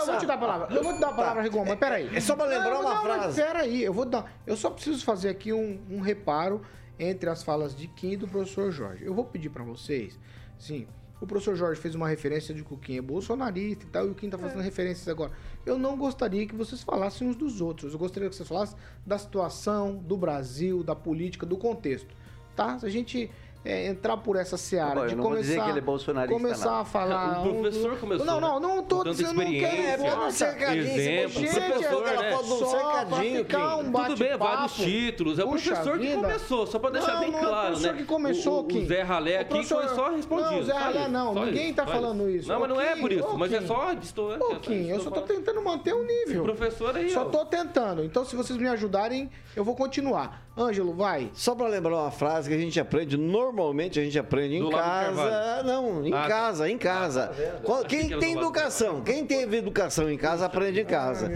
Eu 0.00 0.06
vou 0.06 0.18
te 0.18 0.26
dar 0.26 0.34
a 0.34 0.38
palavra. 0.38 0.74
Eu 0.74 0.82
vou 0.82 0.94
te 0.94 1.00
dar 1.00 1.08
a 1.08 1.12
palavra, 1.12 1.42
Rigon, 1.42 1.64
mas 1.64 1.78
peraí. 1.78 2.10
É 2.14 2.20
só 2.20 2.36
para 2.36 2.46
lembrar 2.46 2.80
uma 2.80 3.00
frase. 3.00 3.42
Peraí, 3.42 3.82
eu 3.82 3.92
vou 3.92 4.04
dar. 4.04 4.24
Eu 4.46 4.56
só 4.56 4.70
preciso 4.70 5.04
fazer 5.04 5.28
aqui 5.28 5.52
um, 5.52 5.80
um 5.94 6.00
reparo 6.00 6.60
entre 6.98 7.28
as 7.28 7.42
falas 7.42 7.74
de 7.74 7.86
Kim 7.88 8.12
e 8.12 8.16
do 8.16 8.28
professor 8.28 8.70
Jorge. 8.70 9.04
Eu 9.04 9.14
vou 9.14 9.24
pedir 9.24 9.50
para 9.50 9.64
vocês, 9.64 10.18
sim, 10.58 10.86
o 11.20 11.26
professor 11.26 11.56
Jorge 11.56 11.80
fez 11.80 11.94
uma 11.94 12.08
referência 12.08 12.54
de 12.54 12.62
que 12.62 12.74
o 12.74 12.76
Kim 12.76 12.98
é 12.98 13.02
bolsonarista 13.02 13.84
e 13.84 13.88
tal, 13.88 14.06
e 14.06 14.10
o 14.10 14.14
Kim 14.14 14.28
tá 14.28 14.36
fazendo 14.36 14.60
é. 14.60 14.64
referências 14.64 15.08
agora. 15.08 15.32
Eu 15.64 15.78
não 15.78 15.96
gostaria 15.96 16.46
que 16.46 16.54
vocês 16.54 16.82
falassem 16.82 17.26
uns 17.26 17.36
dos 17.36 17.60
outros. 17.60 17.92
Eu 17.92 17.98
gostaria 17.98 18.28
que 18.28 18.36
vocês 18.36 18.48
falassem 18.48 18.76
da 19.06 19.16
situação 19.16 19.96
do 19.96 20.16
Brasil, 20.16 20.82
da 20.82 20.94
política, 20.94 21.46
do 21.46 21.56
contexto. 21.56 22.14
Tá? 22.54 22.78
Se 22.78 22.86
a 22.86 22.90
gente 22.90 23.30
é, 23.64 23.86
entrar 23.86 24.16
por 24.18 24.36
essa 24.36 24.58
seara 24.58 25.06
de 25.06 25.14
não 25.16 25.24
começar, 25.24 25.42
dizer 25.42 25.62
que 25.62 25.70
ele 25.70 25.78
é 25.78 25.82
bolsonarista, 25.82 26.38
começar 26.38 26.70
não. 26.70 26.80
a 26.80 26.84
falar. 26.84 27.46
O 27.46 27.54
professor 27.54 27.96
começou. 27.98 28.26
Não, 28.26 28.38
não, 28.40 28.60
não 28.60 28.82
tô 28.82 29.02
dizendo 29.04 29.32
não 29.34 29.44
quero. 29.50 30.04
É, 30.04 30.16
não 30.16 30.30
ser 30.30 30.44
Exemplo. 30.76 31.40
Gente, 31.40 31.72
postou 31.72 32.00
aquela 32.00 32.22
né? 32.22 32.32
foto 32.32 32.44
um 32.44 32.58
Só 32.58 32.66
pra 32.66 33.04
cercadinho, 33.06 33.44
ficar 33.44 33.58
Kim. 33.58 33.80
um 33.80 33.92
Tudo 33.92 33.92
bem, 33.92 34.28
bate-papo. 34.28 34.44
vários 34.44 34.74
títulos. 34.74 35.38
É 35.38 35.44
o 35.44 35.48
Puxa 35.48 35.70
professor 35.70 35.98
que 35.98 36.06
vida. 36.06 36.20
começou, 36.20 36.66
só 36.66 36.78
pra 36.78 36.90
deixar 36.90 37.14
Não, 37.14 37.20
bem 37.20 37.30
não 37.30 37.38
é 37.38 37.42
o 37.42 37.48
claro, 37.48 37.66
professor 37.68 37.92
né? 37.92 37.98
que 37.98 38.04
começou, 38.04 38.62
o, 38.62 38.66
o, 38.66 38.86
Zé 38.86 39.02
Ralé 39.02 39.38
aqui 39.38 39.50
professor- 39.50 39.84
foi 39.86 39.94
só 39.94 40.10
respondido. 40.10 40.50
Não, 40.50 40.62
Zé 40.62 40.72
Ralé 40.72 41.08
não, 41.08 41.34
só 41.34 41.44
ninguém 41.46 41.66
isso, 41.66 41.74
tá 41.76 41.86
falando 41.86 42.28
isso. 42.28 42.48
Não, 42.48 42.60
mas 42.60 42.68
não 42.68 42.80
é 42.80 42.96
por 42.96 43.12
isso, 43.12 43.38
mas 43.38 43.52
é 43.52 43.60
só... 43.62 43.92
Estou, 43.94 44.36
Ô, 44.36 44.56
Kim, 44.56 44.88
eu 44.88 45.00
só 45.00 45.10
tô 45.10 45.22
tentando 45.22 45.62
manter 45.62 45.94
o 45.94 46.04
nível. 46.04 46.42
O 46.42 46.44
professor 46.44 46.94
aí, 46.96 47.08
Só 47.08 47.24
tô 47.24 47.46
tentando. 47.46 48.04
Então, 48.04 48.24
se 48.26 48.36
vocês 48.36 48.58
me 48.58 48.68
ajudarem, 48.68 49.30
eu 49.56 49.64
vou 49.64 49.74
continuar. 49.74 50.42
Ângelo, 50.56 50.92
vai. 50.92 51.30
Só 51.34 51.54
pra 51.54 51.66
lembrar 51.66 51.96
uma 51.96 52.10
frase 52.10 52.48
que 52.48 52.54
a 52.54 52.58
gente 52.58 52.78
aprende, 52.78 53.16
normalmente 53.16 53.53
a 53.62 54.02
gente 54.02 54.18
aprende 54.18 54.56
em 54.56 54.60
Do 54.60 54.70
casa. 54.70 55.62
Não, 55.64 56.04
em 56.04 56.12
Ah, 56.12 56.22
tá. 56.22 56.28
casa, 56.28 56.68
em 56.68 56.76
casa. 56.78 57.32
Qual- 57.62 57.84
Achei 57.84 58.08
Quem 58.08 58.18
tem 58.18 58.32
educação, 58.36 59.00
quem 59.02 59.24
teve 59.24 59.56
educação 59.58 60.10
em 60.10 60.16
casa, 60.16 60.46
aprende 60.46 60.80
em 60.80 60.84
casa. 60.84 61.30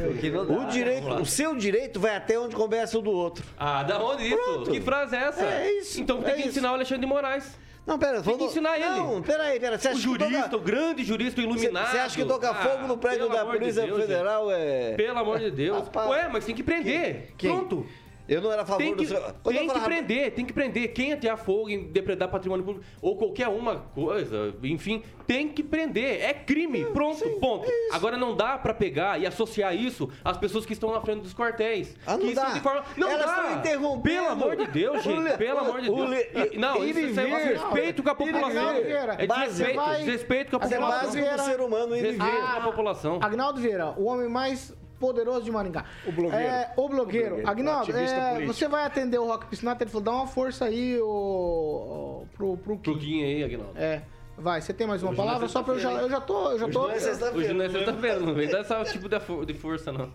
O 0.49 0.67
direito, 0.67 1.07
o 1.09 1.27
seu 1.27 1.55
direito 1.55 2.01
vai 2.01 2.17
até 2.17 2.39
onde 2.39 2.55
começa 2.57 2.99
o 2.99 3.03
do 3.03 3.11
outro. 3.11 3.45
Ah, 3.59 3.83
da 3.83 4.03
onde 4.03 4.25
isso? 4.27 4.37
Pronto. 4.37 4.71
Que 4.71 4.81
frase 4.81 5.15
é 5.17 5.19
essa? 5.21 5.45
É 5.45 5.73
isso, 5.79 6.01
Então 6.01 6.21
tem 6.23 6.31
é 6.33 6.35
que 6.35 6.41
isso. 6.41 6.49
ensinar 6.51 6.73
o 6.73 6.75
Alexandre 6.75 7.01
de 7.03 7.07
Moraes. 7.07 7.57
Não, 7.87 7.99
pera, 7.99 8.21
Tem 8.21 8.37
que 8.37 8.45
ensinar 8.45 8.77
ele. 8.77 8.85
Não, 8.85 9.23
peraí, 9.23 9.59
peraí. 9.59 9.79
Você 9.79 9.89
O 9.89 9.91
acha 9.93 9.99
que 9.99 10.05
jurista, 10.05 10.43
toca- 10.43 10.57
o 10.57 10.61
grande 10.61 11.05
jurista, 11.05 11.41
o 11.41 11.45
iluminado. 11.45 11.91
Você 11.91 11.97
acha 11.99 12.17
que 12.17 12.25
tocar 12.27 12.51
Ah, 12.51 12.55
fogo 12.57 12.87
no 12.87 12.99
prédio 12.99 13.31
da 13.31 13.41
amor 13.41 13.55
de 13.55 13.59
Polícia 13.61 13.83
Deus, 13.87 14.01
Federal 14.03 14.51
é. 14.51 14.93
Pelo 14.95 15.19
amor 15.19 15.39
de 15.39 15.51
Deus. 15.51 15.79
Rapaz. 15.85 16.11
Ué, 16.11 16.29
mas 16.31 16.45
tem 16.45 16.55
que 16.55 16.63
prender. 16.63 17.33
Quem? 17.39 17.51
Pronto. 17.51 17.87
Eu 18.29 18.43
não 18.43 18.53
era 18.53 18.61
a 18.63 18.67
favor 18.67 18.79
Tem 18.79 18.95
que, 18.95 19.05
do 19.05 19.09
seu. 19.09 19.21
Quando 19.43 19.57
tem 19.57 19.69
que 19.69 19.81
prender, 19.81 20.33
tem 20.35 20.45
que 20.45 20.53
prender. 20.53 20.93
Quem 20.93 21.13
atear 21.15 21.39
fogo 21.39 21.71
em 21.71 21.85
depredar 21.91 22.29
patrimônio 22.29 22.65
público 22.65 22.87
ou 23.01 23.17
qualquer 23.17 23.49
uma 23.49 23.77
coisa, 23.77 24.55
enfim, 24.63 25.03
tem 25.27 25.49
que 25.49 25.63
prender. 25.63 26.21
É 26.23 26.35
crime. 26.35 26.85
Pronto, 26.87 27.27
ponto. 27.41 27.67
Agora 27.93 28.17
não 28.19 28.37
dá 28.37 28.59
pra 28.59 28.75
pegar 28.75 29.19
e 29.19 29.27
associar 29.27 29.75
isso 29.75 30.11
às 30.23 30.37
pessoas 30.37 30.67
que 30.67 30.75
estão 30.75 30.93
na 30.93 31.01
frente 31.01 31.23
dos 31.23 31.33
quartéis. 31.33 31.97
Ah, 32.07 32.13
não 32.13 32.21
Que 32.21 32.27
isso 32.27 32.35
dá. 32.37 32.51
de 32.53 32.61
forma- 32.61 32.85
Não 32.97 33.09
Elas 33.11 33.25
dá. 33.27 33.33
estão 33.37 33.59
interrompendo. 33.59 34.03
Pelo 34.19 34.29
amor 34.29 34.57
de 34.57 34.67
Deus, 34.67 35.03
gente. 35.03 35.37
Pelo 35.39 35.59
amor 35.61 35.81
de 35.81 35.87
Deus. 35.89 36.11
Le- 36.11 36.31
E- 36.53 36.59
Não, 36.59 36.85
isso, 36.85 36.99
é 36.99 37.03
desrespeito 37.03 38.03
com 38.03 38.11
a 38.11 38.15
população. 38.15 38.69
É 38.71 39.99
desrespeito, 39.99 40.51
com 40.59 40.63
a 40.63 40.67
Agnaldo 40.67 40.75
É 40.75 40.79
população. 40.79 40.91
básico 40.91 41.07
do 41.17 41.23
Vieira- 41.23 41.43
ser 41.45 41.61
humano 41.61 41.95
vê. 41.95 42.13
com 42.17 42.23
a 42.25 42.61
população. 42.61 43.19
Agnaldo 43.23 43.61
Vieira, 43.61 43.95
o 43.97 44.05
homem 44.05 44.29
mais 44.29 44.75
poderoso 44.99 45.45
de 45.45 45.51
Maringá. 45.51 45.85
O 46.07 46.13
blogueiro. 46.13 46.45
É, 46.45 46.73
o 46.77 46.89
blogueiro. 46.89 47.29
blogueiro, 47.37 47.51
Agnaldo, 47.51 47.97
é, 47.97 48.45
você 48.47 48.69
vai 48.69 48.85
atender 48.85 49.19
o 49.19 49.27
Rock 49.27 49.47
Piscinato? 49.47 49.83
Ele 49.83 49.91
falou, 49.91 50.05
dá 50.05 50.13
uma 50.13 50.27
força 50.27 50.67
aí 50.67 50.99
o, 51.01 52.27
pro, 52.35 52.57
pro 52.59 52.77
Kim. 52.77 52.83
Pro 52.83 52.97
Guinha 52.97 53.27
aí, 53.27 53.45
Aguinaldo. 53.45 53.79
É, 53.79 54.03
vai, 54.37 54.61
você 54.61 54.73
tem 54.73 54.87
mais 54.87 55.03
uma 55.03 55.13
Hoje 55.13 55.21
é 55.21 55.25
palavra? 55.25 55.49
Só 55.49 55.63
pra 55.63 55.75
eu 55.75 55.81
já, 55.81 55.93
eu 55.93 56.11
já 56.11 56.21
tô, 56.21 56.51
eu 56.53 56.59
já 56.59 56.65
Hoje 56.67 56.73
tô... 56.73 56.83
não 56.83 56.91
é 56.91 56.99
sexta-feira. 56.99 57.37
Hoje 57.39 57.53
não 57.55 57.65
é 57.65 57.69
sexta-feira, 57.69 58.21
não 58.21 58.35
vem 58.35 58.49
dar 58.49 58.61
esse 58.61 58.93
tipo 58.93 59.09
de 59.47 59.55
força, 59.55 59.93
não. 59.93 60.13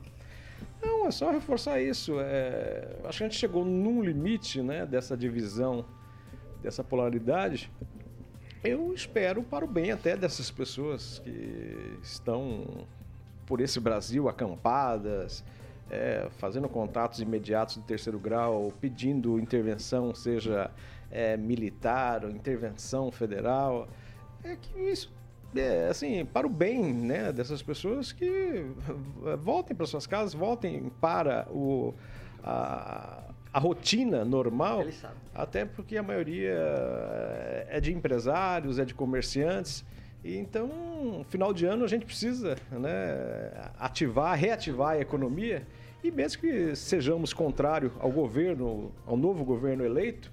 Não, 0.82 1.08
é 1.08 1.12
só 1.12 1.32
reforçar 1.32 1.82
isso. 1.82 2.20
É, 2.20 2.98
acho 3.06 3.20
que 3.20 3.24
a 3.24 3.28
gente 3.28 3.40
chegou 3.40 3.64
num 3.64 4.02
limite 4.02 4.62
né, 4.62 4.86
dessa 4.86 5.16
divisão, 5.16 5.86
dessa 6.62 6.84
polaridade. 6.84 7.72
Eu 8.64 8.94
espero 8.94 9.44
para 9.44 9.64
o 9.66 9.68
bem 9.68 9.92
até 9.92 10.16
dessas 10.16 10.52
pessoas 10.52 11.20
que 11.20 11.98
estão 12.02 12.88
por 13.54 13.62
esse 13.62 13.80
Brasil 13.80 14.28
acampadas, 14.28 15.44
é, 15.88 16.28
fazendo 16.40 16.68
contatos 16.68 17.20
imediatos 17.20 17.76
de 17.76 17.82
terceiro 17.82 18.18
grau, 18.18 18.74
pedindo 18.82 19.38
intervenção, 19.38 20.16
seja 20.16 20.72
é, 21.12 21.38
militar 21.38 22.26
ou 22.26 22.32
intervenção 22.32 23.12
federal. 23.12 23.88
É 24.44 24.56
que 24.56 24.76
isso 24.80 25.14
é, 25.56 25.88
assim, 25.88 26.26
para 26.26 26.48
o 26.48 26.50
bem 26.50 26.92
né, 26.92 27.32
dessas 27.32 27.62
pessoas 27.62 28.12
que 28.12 28.26
eh, 28.26 29.36
voltem 29.36 29.78
para 29.78 29.86
suas 29.86 30.08
casas, 30.08 30.34
voltem 30.34 30.92
para 31.00 31.48
o, 31.52 31.94
a, 32.44 33.22
a 33.54 33.60
rotina 33.60 34.26
normal, 34.26 34.84
até 35.32 35.64
porque 35.64 35.96
a 35.96 36.02
maioria 36.02 36.58
eh, 36.58 37.68
é 37.70 37.80
de 37.80 37.94
empresários, 37.94 38.80
é 38.80 38.84
de 38.84 38.96
comerciantes. 38.96 39.86
Então, 40.24 41.26
final 41.30 41.54
de 41.54 41.66
ano 41.66 41.84
a 41.84 41.88
gente 41.88 42.06
precisa 42.06 42.56
né, 42.72 43.52
ativar, 43.78 44.38
reativar 44.38 44.92
a 44.92 45.00
economia 45.00 45.68
e 46.02 46.10
mesmo 46.10 46.42
que 46.42 46.76
sejamos 46.76 47.34
contrário 47.34 47.92
ao 48.00 48.10
governo, 48.10 48.92
ao 49.06 49.18
novo 49.18 49.44
governo 49.44 49.84
eleito, 49.84 50.32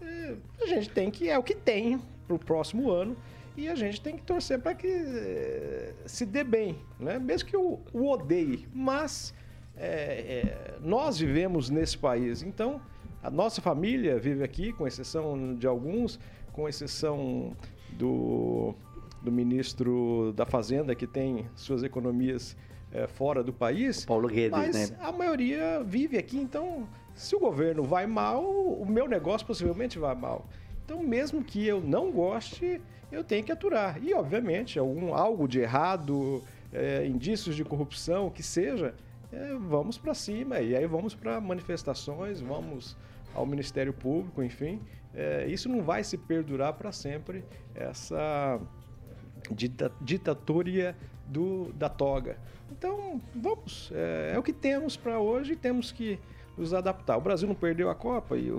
eh, 0.00 0.34
a 0.60 0.66
gente 0.66 0.90
tem 0.90 1.10
que 1.10 1.28
é 1.28 1.38
o 1.38 1.42
que 1.42 1.54
tem 1.54 2.00
para 2.26 2.34
o 2.34 2.38
próximo 2.38 2.90
ano 2.90 3.16
e 3.56 3.68
a 3.68 3.74
gente 3.74 4.00
tem 4.00 4.16
que 4.16 4.22
torcer 4.22 4.60
para 4.60 4.74
que 4.74 4.86
eh, 4.88 5.92
se 6.06 6.24
dê 6.24 6.44
bem, 6.44 6.76
né? 6.98 7.18
mesmo 7.18 7.48
que 7.48 7.56
o, 7.56 7.80
o 7.92 8.10
odeie. 8.10 8.68
Mas 8.72 9.34
eh, 9.76 10.44
eh, 10.44 10.78
nós 10.80 11.18
vivemos 11.18 11.70
nesse 11.70 11.98
país, 11.98 12.42
então 12.42 12.80
a 13.20 13.30
nossa 13.30 13.60
família 13.60 14.18
vive 14.18 14.44
aqui, 14.44 14.72
com 14.72 14.86
exceção 14.86 15.56
de 15.56 15.66
alguns, 15.66 16.20
com 16.52 16.68
exceção 16.68 17.56
do, 17.90 18.74
do 19.22 19.32
ministro 19.32 20.32
da 20.34 20.46
Fazenda, 20.46 20.94
que 20.94 21.06
tem 21.06 21.46
suas 21.54 21.82
economias 21.82 22.56
eh, 22.92 23.06
fora 23.06 23.42
do 23.42 23.52
país. 23.52 24.04
Paulo 24.04 24.28
Guedes, 24.28 24.50
mas 24.50 24.90
né? 24.90 24.96
a 25.00 25.12
maioria 25.12 25.82
vive 25.84 26.16
aqui, 26.16 26.38
então 26.38 26.88
se 27.14 27.34
o 27.34 27.40
governo 27.40 27.82
vai 27.82 28.06
mal, 28.06 28.44
o 28.44 28.86
meu 28.86 29.08
negócio 29.08 29.46
possivelmente 29.46 29.98
vai 29.98 30.14
mal. 30.14 30.46
Então, 30.84 31.02
mesmo 31.02 31.42
que 31.42 31.66
eu 31.66 31.80
não 31.80 32.10
goste, 32.10 32.80
eu 33.10 33.24
tenho 33.24 33.44
que 33.44 33.52
aturar. 33.52 34.02
E, 34.02 34.14
obviamente, 34.14 34.78
algum, 34.78 35.12
algo 35.12 35.46
de 35.48 35.58
errado, 35.58 36.42
é, 36.72 37.04
indícios 37.06 37.56
de 37.56 37.64
corrupção, 37.64 38.30
que 38.30 38.42
seja, 38.42 38.94
é, 39.32 39.54
vamos 39.54 39.98
para 39.98 40.14
cima. 40.14 40.60
E 40.60 40.76
aí 40.76 40.86
vamos 40.86 41.14
para 41.14 41.40
manifestações, 41.40 42.40
vamos 42.40 42.96
ao 43.34 43.44
Ministério 43.44 43.92
Público, 43.92 44.42
enfim. 44.42 44.80
É, 45.12 45.46
isso 45.48 45.68
não 45.68 45.82
vai 45.82 46.04
se 46.04 46.16
perdurar 46.16 46.72
para 46.74 46.92
sempre, 46.92 47.44
essa 47.74 48.60
dita, 49.54 49.92
ditatória 50.00 50.96
do, 51.26 51.72
da 51.74 51.88
toga. 51.88 52.38
Então, 52.70 53.20
vamos. 53.34 53.90
É, 53.94 54.32
é 54.34 54.38
o 54.38 54.42
que 54.42 54.52
temos 54.52 54.96
para 54.96 55.18
hoje 55.18 55.52
e 55.52 55.56
temos 55.56 55.90
que 55.90 56.18
nos 56.56 56.74
adaptar. 56.74 57.16
O 57.16 57.20
Brasil 57.20 57.46
não 57.48 57.54
perdeu 57.54 57.88
a 57.90 57.94
Copa 57.94 58.36
e 58.36 58.50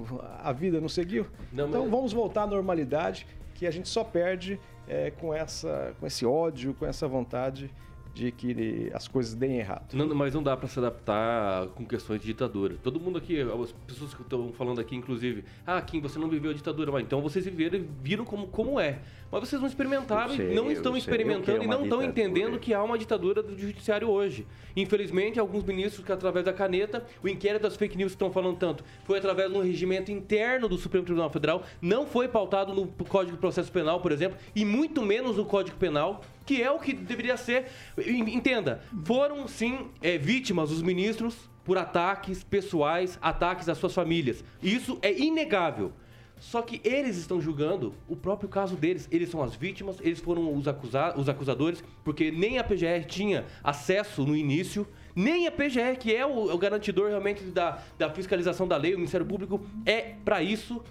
a 0.41 0.51
vida 0.51 0.79
não 0.79 0.89
seguiu. 0.89 1.25
Não, 1.51 1.67
então, 1.67 1.81
mas- 1.81 1.91
vamos 1.91 2.13
voltar 2.13 2.43
à 2.43 2.47
normalidade, 2.47 3.27
que 3.55 3.67
a 3.67 3.71
gente 3.71 3.89
só 3.89 4.03
perde 4.03 4.59
é, 4.87 5.11
com, 5.11 5.33
essa, 5.33 5.93
com 5.99 6.07
esse 6.07 6.25
ódio, 6.25 6.73
com 6.73 6.85
essa 6.85 7.07
vontade 7.07 7.69
de 8.13 8.31
que 8.31 8.89
as 8.93 9.07
coisas 9.07 9.33
deem 9.35 9.59
errado. 9.59 9.93
Não, 9.93 10.13
mas 10.15 10.33
não 10.33 10.41
dá 10.41 10.57
pra 10.57 10.67
se 10.67 10.79
adaptar 10.79 11.67
com 11.69 11.85
questões 11.85 12.19
de 12.19 12.27
ditadura. 12.27 12.75
Todo 12.81 12.99
mundo 12.99 13.17
aqui, 13.17 13.39
as 13.39 13.71
pessoas 13.85 14.13
que 14.13 14.21
estão 14.21 14.51
falando 14.53 14.81
aqui, 14.81 14.95
inclusive, 14.95 15.45
ah, 15.65 15.81
Kim, 15.81 16.01
você 16.01 16.17
não 16.17 16.27
viveu 16.27 16.51
a 16.51 16.53
ditadura, 16.53 16.91
mas 16.91 17.03
então 17.03 17.21
vocês 17.21 17.45
viveram 17.45 17.77
e 17.77 17.87
viram 18.01 18.25
como, 18.25 18.47
como 18.47 18.79
é. 18.79 18.99
Mas 19.31 19.41
vocês 19.41 19.61
não 19.61 19.67
experimentaram 19.67 20.35
sei, 20.35 20.51
e 20.51 20.55
não 20.55 20.71
estão 20.71 20.93
sei 20.93 20.99
experimentando 20.99 21.61
é 21.61 21.65
e 21.65 21.67
não 21.67 21.83
estão 21.83 22.03
entendendo 22.03 22.59
que 22.59 22.73
há 22.73 22.83
uma 22.83 22.97
ditadura 22.97 23.43
do 23.43 23.57
judiciário 23.57 24.09
hoje. 24.09 24.47
Infelizmente, 24.75 25.39
alguns 25.39 25.63
ministros 25.63 26.05
que 26.05 26.11
através 26.11 26.45
da 26.45 26.53
caneta, 26.53 27.05
o 27.23 27.27
inquérito 27.27 27.61
das 27.61 27.75
fake 27.75 27.97
news 27.97 28.11
que 28.11 28.15
estão 28.15 28.31
falando 28.31 28.57
tanto, 28.57 28.83
foi 29.05 29.19
através 29.19 29.51
de 29.51 29.57
um 29.57 29.61
regimento 29.61 30.11
interno 30.11 30.67
do 30.67 30.77
Supremo 30.77 31.05
Tribunal 31.05 31.29
Federal, 31.29 31.63
não 31.81 32.07
foi 32.07 32.27
pautado 32.27 32.73
no 32.73 32.87
Código 32.87 33.35
de 33.35 33.41
Processo 33.41 33.71
Penal, 33.71 34.01
por 34.01 34.11
exemplo, 34.11 34.37
e 34.55 34.65
muito 34.65 35.01
menos 35.03 35.37
no 35.37 35.45
Código 35.45 35.77
Penal, 35.77 36.21
que 36.45 36.61
é 36.61 36.71
o 36.71 36.79
que 36.79 36.93
deveria 36.93 37.37
ser. 37.37 37.67
Entenda, 37.97 38.81
foram 39.03 39.47
sim 39.47 39.89
é, 40.01 40.17
vítimas 40.17 40.71
os 40.71 40.81
ministros 40.81 41.49
por 41.63 41.77
ataques 41.77 42.43
pessoais, 42.43 43.19
ataques 43.21 43.69
às 43.69 43.77
suas 43.77 43.93
famílias. 43.93 44.43
Isso 44.61 44.97
é 45.03 45.13
inegável. 45.13 45.93
Só 46.39 46.61
que 46.61 46.79
eles 46.83 47.17
estão 47.17 47.41
julgando 47.41 47.93
o 48.07 48.15
próprio 48.15 48.47
caso 48.47 48.75
deles. 48.75 49.07
Eles 49.11 49.29
são 49.29 49.43
as 49.43 49.55
vítimas, 49.55 49.97
eles 50.01 50.19
foram 50.19 50.53
os, 50.53 50.67
acusa 50.67 51.13
os 51.17 51.27
acusadores, 51.27 51.83
porque 52.03 52.31
nem 52.31 52.57
a 52.57 52.63
PGR 52.63 53.05
tinha 53.05 53.45
acesso 53.63 54.25
no 54.25 54.35
início, 54.35 54.87
nem 55.15 55.47
a 55.47 55.51
PGR, 55.51 55.97
que 55.99 56.15
é 56.15 56.25
o, 56.25 56.53
o 56.53 56.57
garantidor 56.57 57.09
realmente 57.09 57.43
da, 57.43 57.83
da 57.97 58.09
fiscalização 58.09 58.67
da 58.67 58.77
lei, 58.77 58.93
o 58.93 58.97
Ministério 58.97 59.25
Público 59.25 59.61
é 59.85 60.13
para 60.23 60.41
isso. 60.41 60.81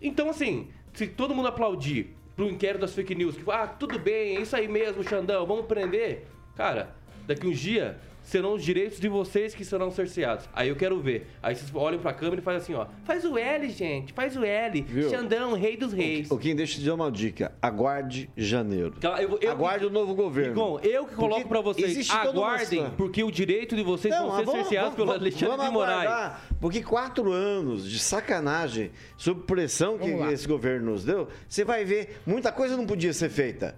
Então, 0.00 0.30
assim, 0.30 0.68
se 0.92 1.06
todo 1.06 1.34
mundo 1.34 1.48
aplaudir 1.48 2.14
pro 2.36 2.48
inquérito 2.48 2.82
das 2.82 2.94
fake 2.94 3.14
news, 3.14 3.36
que 3.36 3.50
ah, 3.50 3.66
tudo 3.66 3.98
bem, 3.98 4.36
é 4.36 4.40
isso 4.40 4.54
aí 4.54 4.68
mesmo, 4.68 5.02
Xandão, 5.02 5.46
vamos 5.46 5.66
prender. 5.66 6.26
Cara, 6.54 6.94
daqui 7.26 7.46
uns 7.46 7.58
dias 7.58 7.96
serão 8.26 8.54
os 8.54 8.62
direitos 8.64 8.98
de 8.98 9.08
vocês 9.08 9.54
que 9.54 9.64
serão 9.64 9.88
cerceados. 9.90 10.48
Aí 10.52 10.68
eu 10.68 10.74
quero 10.74 11.00
ver. 11.00 11.28
Aí 11.40 11.54
vocês 11.54 11.70
olham 11.72 12.00
pra 12.00 12.12
câmera 12.12 12.40
e 12.40 12.44
fazem 12.44 12.60
assim, 12.60 12.74
ó. 12.74 12.86
Faz 13.04 13.24
o 13.24 13.38
L, 13.38 13.68
gente, 13.70 14.12
faz 14.12 14.36
o 14.36 14.44
L. 14.44 14.82
Viu? 14.82 15.08
Xandão, 15.08 15.54
rei 15.54 15.76
dos 15.76 15.92
reis. 15.92 16.28
O 16.30 16.36
Kim, 16.36 16.56
deixa 16.56 16.74
eu 16.76 16.80
te 16.80 16.86
dar 16.86 16.94
uma 16.94 17.10
dica. 17.10 17.52
Aguarde 17.62 18.28
janeiro. 18.36 18.94
Eu- 19.00 19.38
eu- 19.40 19.50
Aguarde 19.52 19.86
o 19.86 19.90
novo 19.90 20.12
governo. 20.14 20.52
Igor, 20.52 20.80
eu 20.84 21.06
que 21.06 21.14
coloco 21.14 21.46
pra 21.48 21.60
vocês, 21.60 22.10
uma 22.10 22.20
aguardem, 22.22 22.64
situação. 22.66 22.94
porque 22.96 23.22
o 23.22 23.30
direito 23.30 23.76
de 23.76 23.82
vocês 23.84 24.12
vão 24.14 24.28
mas 24.28 24.44
ser 24.44 24.56
cerceados 24.56 24.94
pelo 24.96 25.12
Alexandre 25.12 25.46
vamos 25.56 25.66
de 25.66 25.72
Moraes. 25.72 26.00
aguardar, 26.10 26.46
porque 26.60 26.82
quatro 26.82 27.30
anos 27.32 27.88
de 27.88 27.98
sacanagem, 28.00 28.90
sob 29.16 29.42
pressão 29.44 29.96
que 29.98 30.10
Vamos 30.10 30.32
esse 30.32 30.48
governo 30.48 30.90
nos 30.92 31.04
deu, 31.04 31.28
você 31.48 31.64
vai 31.64 31.84
ver, 31.84 32.18
muita 32.26 32.50
coisa 32.50 32.76
não 32.76 32.86
podia 32.86 33.12
ser 33.12 33.28
feita. 33.30 33.76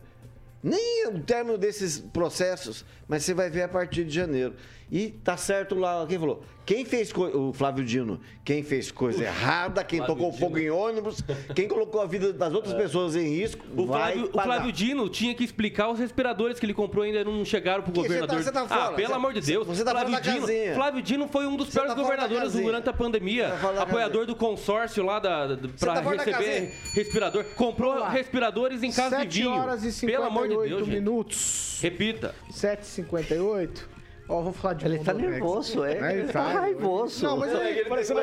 Nem 0.62 1.06
o 1.08 1.20
término 1.20 1.56
desses 1.56 1.98
processos, 1.98 2.84
mas 3.06 3.24
você 3.24 3.32
vai 3.32 3.48
ver 3.48 3.62
a 3.62 3.68
partir 3.68 4.04
de 4.04 4.14
janeiro. 4.14 4.54
E 4.90 5.10
tá 5.10 5.36
certo 5.36 5.74
lá, 5.74 6.06
quem 6.08 6.18
falou? 6.18 6.42
Quem 6.64 6.84
fez 6.84 7.10
o 7.14 7.52
Flávio 7.52 7.82
Dino? 7.84 8.20
Quem 8.44 8.62
fez 8.62 8.90
coisa 8.90 9.24
errada, 9.24 9.82
quem 9.84 9.98
Flávio 10.00 10.14
tocou 10.16 10.30
Dino. 10.30 10.40
fogo 10.42 10.58
em 10.58 10.70
ônibus, 10.70 11.22
quem 11.54 11.66
colocou 11.68 12.00
a 12.00 12.06
vida 12.06 12.30
das 12.32 12.52
outras 12.54 12.74
pessoas 12.74 13.16
em 13.16 13.26
risco, 13.36 13.64
O 13.74 13.86
vai 13.86 14.12
Flávio, 14.14 14.30
o. 14.32 14.42
Flávio 14.42 14.72
Dino 14.72 15.08
tinha 15.08 15.34
que 15.34 15.44
explicar 15.44 15.88
os 15.90 15.98
respiradores 15.98 16.58
que 16.58 16.66
ele 16.66 16.74
comprou 16.74 17.04
ainda 17.04 17.22
não 17.24 17.42
chegaram 17.44 17.82
pro 17.82 17.92
Que 17.92 18.00
você 18.00 18.08
tá- 18.08 18.14
governador. 18.14 18.42
você 18.44 18.52
tá 18.52 18.62
ah, 18.62 18.68
fora, 18.68 18.96
pelo 18.96 19.08
você- 19.08 19.14
amor 19.14 19.32
de 19.34 19.40
Deus. 19.40 19.66
você 19.66 19.84
tá 19.84 19.90
Flávio 19.92 20.20
Dino, 20.20 20.40
casinha. 20.40 20.74
Flávio 20.74 21.02
Dino 21.02 21.28
foi 21.28 21.46
um 21.46 21.56
dos 21.56 21.66
Você 21.68 21.72
piores 21.72 21.94
tá 21.94 22.00
governadores 22.02 22.52
durante 22.52 22.88
a 22.88 22.92
pandemia. 22.92 23.48
Você 23.48 23.74
tá 23.76 23.82
Apoiador 23.82 24.26
do 24.26 24.36
consórcio 24.36 25.02
lá 25.04 25.18
da, 25.18 25.46
da, 25.54 25.68
pra 25.78 26.00
tá 26.02 26.10
receber 26.12 26.72
respirador. 26.94 27.44
Comprou 27.56 28.04
respiradores 28.04 28.82
em 28.82 28.90
casa 28.92 29.16
de 29.18 29.22
7 29.24 29.42
vinho. 29.42 29.50
horas 29.50 29.84
e 29.84 29.92
58 29.92 30.00
Pelo 30.16 30.24
amor 30.24 30.48
de 30.48 30.68
Deus, 30.68 30.84
gente. 30.86 30.94
minutos. 30.94 31.78
Repita. 31.82 32.34
7h58. 32.50 33.97
Ó, 34.28 34.42
vamos 34.42 34.56
falar 34.58 34.74
de 34.74 34.84
Ele 34.84 34.98
tá 34.98 35.14
nervoso, 35.14 35.84
é? 35.84 35.98
Aí 36.00 36.18
Ele 36.18 36.32
tá 36.32 36.46
raivoso. 36.52 37.24
Não, 37.24 37.38
mas 37.38 37.50
eu, 37.52 37.58
Parece 37.58 37.88
mas, 37.88 37.88
que 37.88 37.92
mas, 37.92 38.10
eu- 38.10 38.16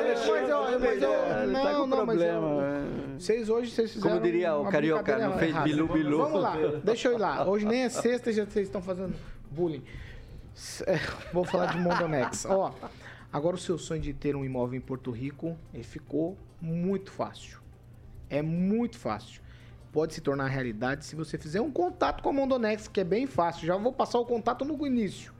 mas 0.80 1.02
eu- 1.02 1.12
Ele 1.42 1.52
não, 1.52 1.62
tá 1.62 1.74
com 1.74 1.86
não, 1.86 2.06
mas 2.06 2.20
eu- 2.22 2.28
problema. 2.40 2.86
Vocês 3.18 3.48
hoje 3.48 3.70
vocês 3.72 3.92
fizeram 3.92 4.10
Como 4.16 4.22
diria 4.22 4.54
o 4.56 4.64
carioca, 4.68 5.18
não 5.18 5.36
fez 5.38 5.56
bilu, 5.62 5.88
bilu. 5.88 6.18
Vamos 6.18 6.42
lá, 6.42 6.56
deixa 6.84 7.08
eu 7.08 7.14
ir 7.14 7.18
lá. 7.18 7.48
Hoje 7.48 7.64
nem 7.66 7.82
é 7.82 7.88
sexta 7.90 8.30
e 8.30 8.32
já 8.34 8.44
vocês 8.44 8.66
estão 8.68 8.80
fazendo 8.80 9.14
bullying. 9.50 9.82
É, 10.86 10.98
Vou 11.32 11.44
falar 11.44 11.66
de 11.72 11.78
Mondonex. 11.78 12.44
Ó, 12.48 12.72
agora 13.32 13.56
o 13.56 13.58
seu 13.58 13.76
sonho 13.76 14.00
de 14.00 14.12
ter 14.12 14.36
um 14.36 14.44
imóvel 14.44 14.76
em 14.78 14.80
Porto 14.80 15.10
Rico, 15.10 15.56
ele 15.74 15.82
ficou 15.82 16.36
muito 16.60 17.10
fácil. 17.10 17.58
É 18.30 18.42
muito 18.42 18.96
fácil. 18.98 19.40
Pode 19.92 20.14
se 20.14 20.20
tornar 20.20 20.46
realidade 20.46 21.04
se 21.04 21.16
você 21.16 21.36
fizer 21.38 21.60
um 21.60 21.70
contato 21.70 22.22
com 22.22 22.28
a 22.28 22.32
Mondonex, 22.32 22.86
que 22.86 23.00
é 23.00 23.04
bem 23.04 23.26
fácil. 23.26 23.66
Já 23.66 23.76
vou 23.76 23.92
passar 23.92 24.18
o 24.18 24.26
contato 24.26 24.64
no 24.64 24.86
início. 24.86 25.32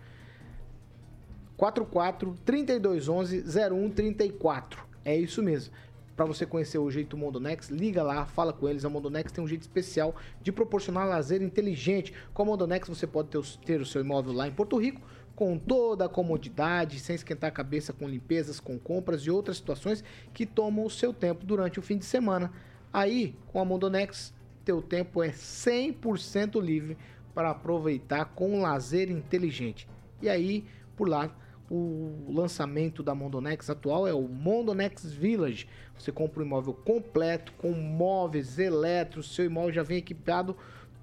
44 1.57 2.37
3211 2.45 3.43
0134. 3.43 4.85
É 5.05 5.17
isso 5.17 5.43
mesmo. 5.43 5.73
Para 6.17 6.25
você 6.25 6.47
conhecer 6.47 6.79
o 6.79 6.91
jeito 6.91 7.17
Mondonex, 7.17 7.69
liga 7.69 8.03
lá, 8.03 8.25
fala 8.25 8.53
com 8.53 8.69
eles. 8.69 8.85
A 8.85 8.89
Mondonex 8.89 9.31
tem 9.31 9.45
um 9.45 9.49
jeito 9.49 9.63
especial 9.63 10.17
de 10.41 10.51
proporcionar 10.51 11.07
lazer 11.07 11.43
inteligente. 11.43 12.13
Com 12.33 12.43
a 12.43 12.45
Mondonex 12.47 12.89
você 12.89 13.07
pode 13.07 13.29
ter, 13.29 13.43
ter 13.65 13.81
o 13.81 13.87
seu 13.87 14.01
imóvel 14.01 14.33
lá 14.33 14.49
em 14.49 14.53
Porto 14.53 14.79
Rico 14.79 15.01
com 15.37 15.59
toda 15.59 16.07
a 16.07 16.09
comodidade, 16.09 16.99
sem 16.99 17.15
esquentar 17.15 17.49
a 17.49 17.53
cabeça 17.53 17.93
com 17.93 18.09
limpezas, 18.09 18.59
com 18.59 18.79
compras 18.79 19.21
e 19.21 19.31
outras 19.31 19.59
situações 19.59 20.03
que 20.33 20.47
tomam 20.47 20.87
o 20.87 20.91
seu 20.91 21.13
tempo 21.13 21.45
durante 21.45 21.79
o 21.79 21.83
fim 21.83 21.99
de 21.99 22.07
semana. 22.07 22.51
Aí, 22.91 23.37
com 23.49 23.61
a 23.61 23.65
Mondonex, 23.65 24.33
teu 24.65 24.81
tempo 24.81 25.23
é 25.23 25.29
100% 25.29 26.59
livre 26.61 26.97
para 27.35 27.51
aproveitar 27.51 28.25
com 28.35 28.63
lazer 28.63 29.11
inteligente. 29.11 29.87
E 30.23 30.29
aí, 30.31 30.65
por 30.97 31.07
lá, 31.07 31.31
o 31.71 32.33
lançamento 32.33 33.03
da 33.03 33.15
Mondonex 33.15 33.69
atual 33.69 34.07
é 34.07 34.13
o 34.13 34.23
Mondonex 34.23 35.05
Village. 35.13 35.69
Você 35.99 36.13
compra 36.13 36.43
um 36.43 36.47
imóvel 36.47 36.75
completo, 36.75 37.53
com 37.59 37.73
móveis, 37.73 38.59
eletros, 38.59 39.35
seu 39.35 39.45
imóvel 39.45 39.73
já 39.73 39.83
vem 39.83 39.99
equipado 39.99 40.57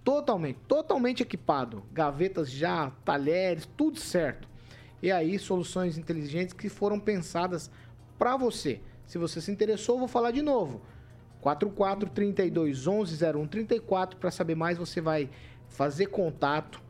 totalmente, 0.04 0.60
totalmente 0.68 1.24
equipado. 1.24 1.84
Gavetas 1.92 2.52
já, 2.52 2.92
talheres, 3.04 3.68
tudo 3.78 4.00
certo. 4.00 4.48
E 5.02 5.12
aí, 5.12 5.38
soluções 5.38 5.98
inteligentes 5.98 6.54
que 6.54 6.70
foram 6.70 7.00
pensadas 7.00 7.70
para 8.18 8.38
você. 8.38 8.80
Se 9.06 9.18
você 9.18 9.42
se 9.42 9.52
interessou, 9.52 10.00
vou 10.00 10.08
falar 10.08 10.32
de 10.32 10.42
novo. 10.42 10.82
44 11.42 12.10
32 12.10 12.88
11 12.88 13.18
0134 13.18 14.18
para 14.18 14.32
saber 14.32 14.56
mais 14.56 14.78
você 14.78 15.02
vai 15.02 15.30
fazer 15.68 16.06
contato 16.06 16.82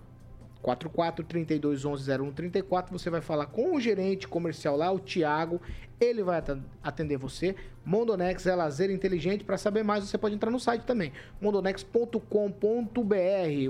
44 0.64 1.24
32 1.26 1.86
11 1.86 2.10
0134 2.10 2.98
você 2.98 3.10
vai 3.10 3.20
falar 3.20 3.48
com 3.48 3.76
o 3.76 3.82
gerente 3.82 4.26
comercial 4.28 4.78
lá 4.78 4.90
o 4.92 4.98
Thiago 4.98 5.62
ele 6.00 6.24
vai 6.24 6.42
atender 6.82 7.18
você. 7.18 7.54
Mondonex 7.86 8.48
é 8.48 8.56
lazer 8.56 8.90
inteligente 8.90 9.44
para 9.44 9.58
saber 9.58 9.84
mais 9.84 10.06
você 10.06 10.18
pode 10.18 10.36
entrar 10.36 10.50
no 10.50 10.60
site 10.60 10.84
também. 10.84 11.12
mondonex.com.br 11.42 12.20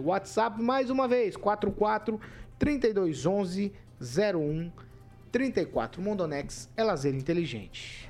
WhatsApp 0.03 0.61
mais 0.61 0.91
uma 0.91 1.07
vez 1.07 1.35
44 1.35 2.21
32 2.59 3.25
11 3.25 3.73
0134 3.99 5.99
Mondonex 6.01 6.69
é 6.77 6.83
lazer 6.83 7.15
inteligente. 7.15 8.07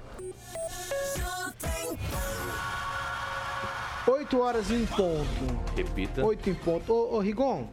8 4.06 4.40
horas 4.40 4.70
em 4.70 4.86
ponto. 4.86 5.74
Repita. 5.78 6.26
8 6.26 6.50
em 6.50 6.54
ponto. 6.54 6.92
Ô, 6.92 7.16
ô 7.16 7.20
Rigon, 7.20 7.70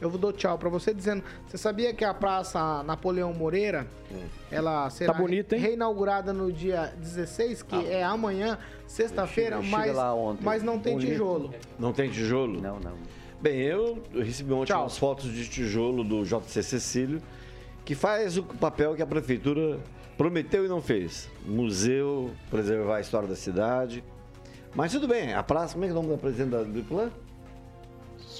eu 0.00 0.10
vou 0.10 0.18
dar 0.18 0.32
tchau 0.32 0.58
pra 0.58 0.68
você 0.68 0.92
dizendo. 0.92 1.22
Você 1.46 1.56
sabia 1.56 1.92
que 1.94 2.04
a 2.04 2.12
Praça 2.12 2.82
Napoleão 2.82 3.32
Moreira, 3.32 3.86
ela 4.50 4.88
será 4.90 5.12
Tá 5.12 5.18
bonita, 5.18 5.54
hein? 5.56 5.62
reinaugurada 5.62 6.32
no 6.32 6.52
dia 6.52 6.92
16, 6.98 7.62
que 7.62 7.86
é 7.86 8.02
amanhã, 8.02 8.58
sexta-feira, 8.86 9.60
mas, 9.62 9.94
lá 9.94 10.14
ontem. 10.14 10.44
mas 10.44 10.62
não 10.62 10.78
tem 10.78 10.94
Bonito. 10.94 11.10
tijolo. 11.12 11.54
Não 11.78 11.92
tem 11.92 12.10
tijolo? 12.10 12.60
Não, 12.60 12.78
não. 12.80 12.94
Bem, 13.40 13.58
eu 13.60 14.02
recebi 14.14 14.52
ontem 14.52 14.66
Tchau. 14.72 14.82
umas 14.82 14.98
fotos 14.98 15.32
de 15.32 15.48
tijolo 15.48 16.04
do 16.04 16.24
JC 16.24 16.62
Cecílio, 16.62 17.22
que 17.84 17.94
faz 17.94 18.36
o 18.36 18.42
papel 18.42 18.94
que 18.94 19.00
a 19.02 19.06
prefeitura 19.06 19.78
prometeu 20.18 20.66
e 20.66 20.68
não 20.68 20.82
fez. 20.82 21.30
Museu, 21.46 22.30
preservar 22.50 22.96
a 22.96 23.00
história 23.00 23.26
da 23.26 23.34
cidade. 23.36 24.04
Mas 24.74 24.92
tudo 24.92 25.08
bem, 25.08 25.32
a 25.32 25.42
praça, 25.42 25.72
como 25.72 25.84
é 25.86 25.88
que 25.88 25.94
é 25.94 25.96
o 25.96 26.02
nome 26.02 26.14
da 26.14 26.18
presidente 26.20 26.50
da- 26.50 26.62
do 26.62 26.82
plano? 26.84 27.10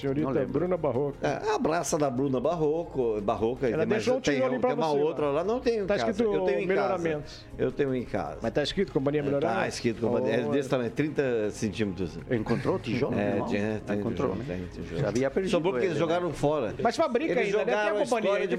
Senhorita 0.01 0.45
Bruna 0.45 0.77
Barroco. 0.77 1.17
É, 1.21 1.53
a 1.55 1.59
praça 1.59 1.97
da 1.97 2.09
Bruna 2.09 2.39
Barroco, 2.39 3.21
Barroca. 3.21 3.67
Ela 3.67 3.79
tem 3.79 3.87
deixou 3.87 4.17
um 4.17 4.21
tem, 4.21 4.35
tijolinho 4.35 4.59
pra 4.59 4.69
tem 4.71 4.77
uma 4.79 4.87
você 4.87 4.99
outra 5.01 5.25
lá, 5.27 5.43
não 5.43 5.59
tenho 5.59 5.83
em 5.83 5.87
Tá 5.87 5.97
casa. 5.97 6.11
escrito 6.11 6.33
eu 6.33 6.41
tenho 6.45 6.59
em 6.59 6.65
melhoramentos. 6.67 7.33
casa. 7.33 7.45
Eu 7.57 7.71
tenho 7.71 7.95
em 7.95 8.03
casa. 8.03 8.37
Mas 8.41 8.51
tá 8.51 8.63
escrito 8.63 8.91
Companhia 8.91 9.23
Melhorar? 9.23 9.55
Tá 9.55 9.67
escrito, 9.67 10.01
companhia- 10.01 10.35
é 10.35 10.45
Oh, 10.45 10.51
desse 10.51 10.69
tamanho, 10.69 10.89
30 10.91 11.49
centímetros. 11.51 12.17
Encontrou 12.29 12.75
o 12.75 12.79
tijolo? 12.79 13.17
É, 13.17 13.29
irmão? 13.31 13.47
tinha, 13.47 13.81
tem 13.85 13.99
Encontrou, 13.99 14.31
tijolo, 14.31 14.35
né? 14.35 14.45
tem 14.73 14.83
tijolo. 14.83 15.01
Já 15.01 15.07
havia 15.09 15.29
perdido 15.31 15.51
Sobrou 15.51 15.73
porque 15.73 15.85
ele, 15.85 15.93
eles 15.93 16.01
né? 16.01 16.13
jogaram 16.13 16.33
fora. 16.33 16.73
Mas 16.81 16.95
fabrica 16.95 17.31
Eles 17.33 17.45
ainda, 17.45 17.57
né? 17.59 17.63
Tem 17.65 17.73
jogaram 17.73 17.97
a 17.97 18.01
a 18.01 18.03
companhia, 18.03 18.29
história 18.31 18.47
de 18.47 18.57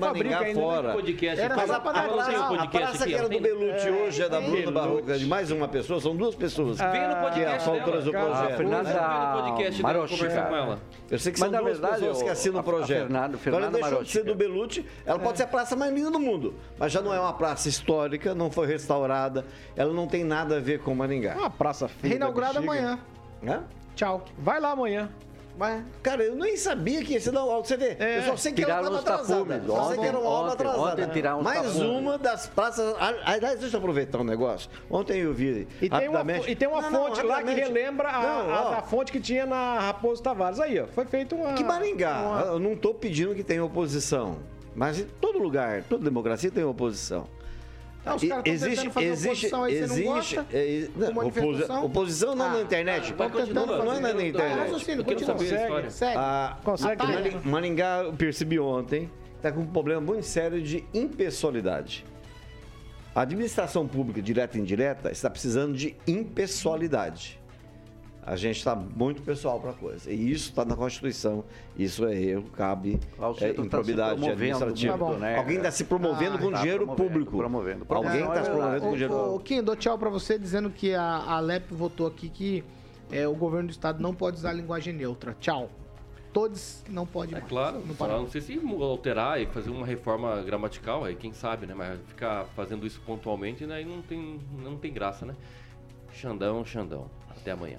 né? 0.55 0.55
fora. 0.55 0.93
Podcast 0.93 1.41
Era 1.41 1.57
Mas 1.57 1.71
a, 1.71 1.81
pra 1.81 1.91
a 1.91 1.95
dar 1.95 2.09
praça, 2.13 2.31
a 2.39 2.49
podcast 2.49 3.05
que 3.05 3.15
era 3.15 3.23
do 3.25 3.29
Tem- 3.31 3.43
Belucci 3.43 3.91
hoje 3.91 4.23
é 4.23 4.29
da 4.29 4.41
Bruna 4.41 4.57
Belucci. 4.57 4.73
Barroca, 4.73 5.19
de 5.19 5.27
mais 5.27 5.51
uma 5.51 5.69
pessoa, 5.69 6.01
são 6.01 6.15
duas 6.17 6.35
pessoas. 6.35 6.79
Vem 6.79 6.87
no 6.89 6.93
que 6.93 7.01
é 7.01 7.21
podcast 7.21 7.57
as 7.57 7.69
autoras 7.69 8.05
do. 8.05 8.17
A 8.17 8.21
projeto. 8.21 8.57
Fernanda 8.57 8.83
Vem 8.83 8.93
no 8.95 9.43
podcast 9.43 9.83
dela 9.83 9.95
Marochi, 9.95 10.15
conversar 10.17 10.43
com 10.45 10.51
cara. 10.51 10.63
ela. 10.65 10.79
Eu 11.11 11.19
sei 11.19 11.32
que 11.33 11.41
Mas, 11.41 11.51
são 11.51 11.51
na 11.51 11.61
duas 11.61 11.79
verdade, 11.79 12.01
pessoas 12.01 12.23
que 12.23 12.29
o- 12.29 12.33
assinam 12.33 12.57
o 12.57 12.61
a 12.61 12.63
projeto. 12.63 12.99
Fernanda- 13.03 13.25
Agora 13.25 13.39
Fernanda 13.39 13.79
deixou 13.79 14.03
de 14.05 14.11
ser 14.11 14.25
do. 14.25 14.35
Belucci, 14.35 14.87
ela 15.07 15.19
pode 15.19 15.39
ser 15.39 15.45
a 15.45 15.47
praça 15.49 15.75
mais 15.75 15.93
linda 15.93 16.11
do 16.11 16.21
mundo, 16.21 16.55
mas 16.79 16.93
já 16.93 17.01
não 17.01 17.13
é 17.13 17.19
uma 17.21 17.33
praça 17.33 17.69
histórica, 17.69 18.35
não 18.35 18.51
foi 18.51 18.67
restaurada, 18.67 19.45
ela 19.77 19.93
não 19.93 20.07
tem 20.07 20.23
nada 20.25 20.59
a 20.59 20.61
ver 20.61 20.81
com 20.81 20.95
Maringá. 20.95 21.35
Uma 21.35 21.51
praça 21.51 21.89
feia. 21.89 22.13
Reinaugurada 22.13 22.59
amanhã. 22.59 22.99
Hã? 23.47 23.63
Tchau. 23.95 24.25
Vai 24.39 24.61
lá 24.61 24.71
amanhã. 24.71 25.11
Vai. 25.57 25.85
Cara, 26.03 26.23
eu 26.25 26.35
nem 26.35 26.57
sabia 26.57 27.05
que 27.05 27.13
ia 27.13 27.21
ser 27.21 27.31
da. 27.31 27.43
Você 27.45 27.77
vê, 27.77 27.97
eu 28.19 28.23
só 28.23 28.37
sei 28.37 28.53
que 28.53 28.63
estava 28.63 28.89
os 28.91 28.99
atrasada. 28.99 29.45
tapumes. 29.45 29.67
Só 29.67 29.89
sei 29.89 29.99
que 29.99 30.07
era 30.07 30.19
uma 30.19 30.29
Ontem- 30.29 30.39
obra 30.41 30.69
ontem- 30.71 31.03
atrasada. 31.03 31.07
ontem 31.07 31.37
os 31.39 31.43
Mais 31.45 31.63
tapumes. 31.63 31.83
uma 31.83 32.19
das 32.19 32.47
praças. 32.47 32.95
Aliás, 33.25 33.61
deixa 33.61 33.77
eu 33.77 33.79
aproveitar 33.79 34.19
um 34.19 34.25
negócio. 34.25 34.71
Ontem 34.91 35.19
eu 35.21 35.33
vi. 35.35 35.69
E 35.81 35.91
tem 35.91 36.09
uma, 36.09 36.25
e 36.49 36.57
tem 36.57 36.67
uma 36.69 36.81
Não, 36.83 36.91
não, 36.91 37.07
fonte 37.09 37.23
lá 37.23 37.43
que 37.43 37.53
relembra 37.53 38.09
a, 38.09 38.23
Não, 38.23 38.55
a 38.55 38.71
da 38.77 38.83
fonte 38.83 39.13
que 39.13 39.21
tinha 39.21 39.45
na 39.45 39.79
Raposo 39.81 40.23
Tavares. 40.23 40.59
Aí, 40.59 40.81
ó. 40.81 40.87
Foi 40.87 41.05
feito 41.05 41.35
uma. 41.37 41.53
Que 41.53 41.63
Maringá, 41.63 42.21
uma- 42.23 42.41
eu 42.53 42.59
não 42.59 42.73
estou 42.73 42.95
pedindo 42.95 43.35
que 43.35 43.45
tenha 43.45 43.63
oposição. 43.65 44.39
Mas 44.75 44.99
em 45.01 45.05
todo 45.21 45.39
lugar, 45.39 45.83
toda 45.83 46.03
democracia 46.03 46.51
tem 46.51 46.65
oposição. 46.65 47.27
Ah, 48.05 48.17
os 48.17 48.25
caras 48.25 48.43
tentando 48.45 48.91
fazer 48.91 49.27
oposição 49.29 49.63
aí, 49.63 49.87
você 49.87 49.87
não 50.01 50.13
gosta? 50.13 50.47
é, 50.53 50.89
não, 50.97 51.07
Com 51.09 51.13
manifestação? 51.15 51.77
oposi- 51.77 51.87
oposição 51.87 52.35
não 52.35 52.45
Ah, 52.47 52.49
na 52.55 52.61
internet. 52.63 53.13
tentando 53.13 53.55
não, 53.55 53.67
não 53.85 53.93
é 53.93 54.01
na 54.01 54.09
Ah, 54.09 54.27
internet. 54.27 54.59
raciocínio, 54.59 55.01
Eu 55.01 55.05
quero 55.05 55.17
continua. 55.21 55.39
saber 55.39 55.45
a 55.45 55.49
Segue. 55.49 55.63
história. 55.63 55.91
Segue. 55.91 56.17
Ah, 56.17 56.59
Consegue 56.65 56.97
também. 56.97 57.31
Mani- 57.33 57.41
Maringá, 57.47 58.03
eu 58.05 58.13
percebi 58.13 58.59
ontem, 58.59 59.09
está 59.37 59.53
com 59.53 59.61
um 59.61 59.67
problema 59.67 60.01
muito 60.01 60.25
sério 60.27 60.61
de 60.61 60.85
impessoalidade. 60.93 62.05
A 63.15 63.21
administração 63.21 63.87
pública, 63.87 64.21
direta 64.23 64.57
e 64.59 64.61
indireta, 64.61 65.13
está 65.13 65.29
precisando 65.31 65.75
de 65.77 65.95
impessoalidade. 66.07 67.39
A 68.25 68.37
gente 68.37 68.59
está 68.59 68.77
muito 68.77 69.21
pessoal 69.23 69.59
para 69.59 69.71
a 69.71 69.75
coisa. 69.75 70.09
E 70.11 70.31
isso 70.31 70.51
está 70.51 70.65
na 70.65 70.77
Constituição. 70.77 71.45
Isso 71.77 72.07
é 72.07 72.15
erro, 72.15 72.45
cabe 72.53 73.01
o 73.19 73.45
é, 73.45 73.53
tá 73.53 73.63
improbidade 73.63 74.21
promovendo 74.21 74.65
administrativa. 74.65 74.97
muito, 75.07 75.21
né? 75.21 75.37
Alguém 75.39 75.57
está 75.57 75.71
se 75.73 75.85
promovendo 75.85 76.37
Ah, 76.37 76.39
com 76.39 76.51
tá 76.53 76.59
dinheiro 76.61 76.85
promovendo, 76.87 77.11
público. 77.13 77.37
promovendo. 77.37 77.87
Alguém 77.89 78.21
Não, 78.21 78.29
está 78.29 78.41
é 78.41 78.45
se 78.45 78.51
promovendo 78.51 78.81
com 78.83 78.93
dinheiro 78.93 79.13
Ô, 79.13 79.17
ô, 79.17 79.23
público. 79.25 79.43
Kim, 79.45 79.63
dou 79.63 79.75
tchau 79.75 79.99
pra 79.99 80.09
você 80.09 80.39
dizendo 80.39 80.71
que 80.71 80.95
a 80.95 81.03
a 81.03 81.37
Alep 81.39 81.75
votou 81.75 82.07
aqui 82.07 82.29
que 82.29 82.63
é, 83.11 83.27
o 83.27 83.35
governo 83.35 83.69
do 83.69 83.73
estado 83.73 84.01
não 84.01 84.15
pode 84.15 84.37
usar 84.37 84.51
a 84.51 84.53
linguagem 84.53 84.95
neutra. 84.95 85.37
Tchau. 85.41 85.69
Todos 86.33 86.83
não 86.89 87.05
podem 87.05 87.35
É 87.35 87.39
mais. 87.41 87.49
claro, 87.51 87.83
Não 87.85 87.95
pode. 87.95 88.13
não 88.13 88.29
sei 88.31 88.41
se 88.41 88.59
alterar 88.81 89.41
e 89.43 89.47
fazer 89.47 89.69
uma 89.71 89.85
reforma 89.85 90.41
gramatical, 90.43 91.05
aí 91.05 91.15
quem 91.15 91.33
sabe, 91.33 91.67
né? 91.67 91.75
Mas 91.77 91.99
ficar 92.09 92.47
fazendo 92.57 92.87
isso 92.87 93.01
pontualmente, 93.05 93.67
né? 93.67 93.75
aí 93.75 93.85
não 93.85 94.01
tem, 94.01 94.41
não 94.63 94.77
tem 94.79 94.93
graça, 94.93 95.27
né? 95.27 95.35
Xandão, 96.15 96.65
Xandão. 96.65 97.11
Até 97.29 97.51
amanhã. 97.51 97.79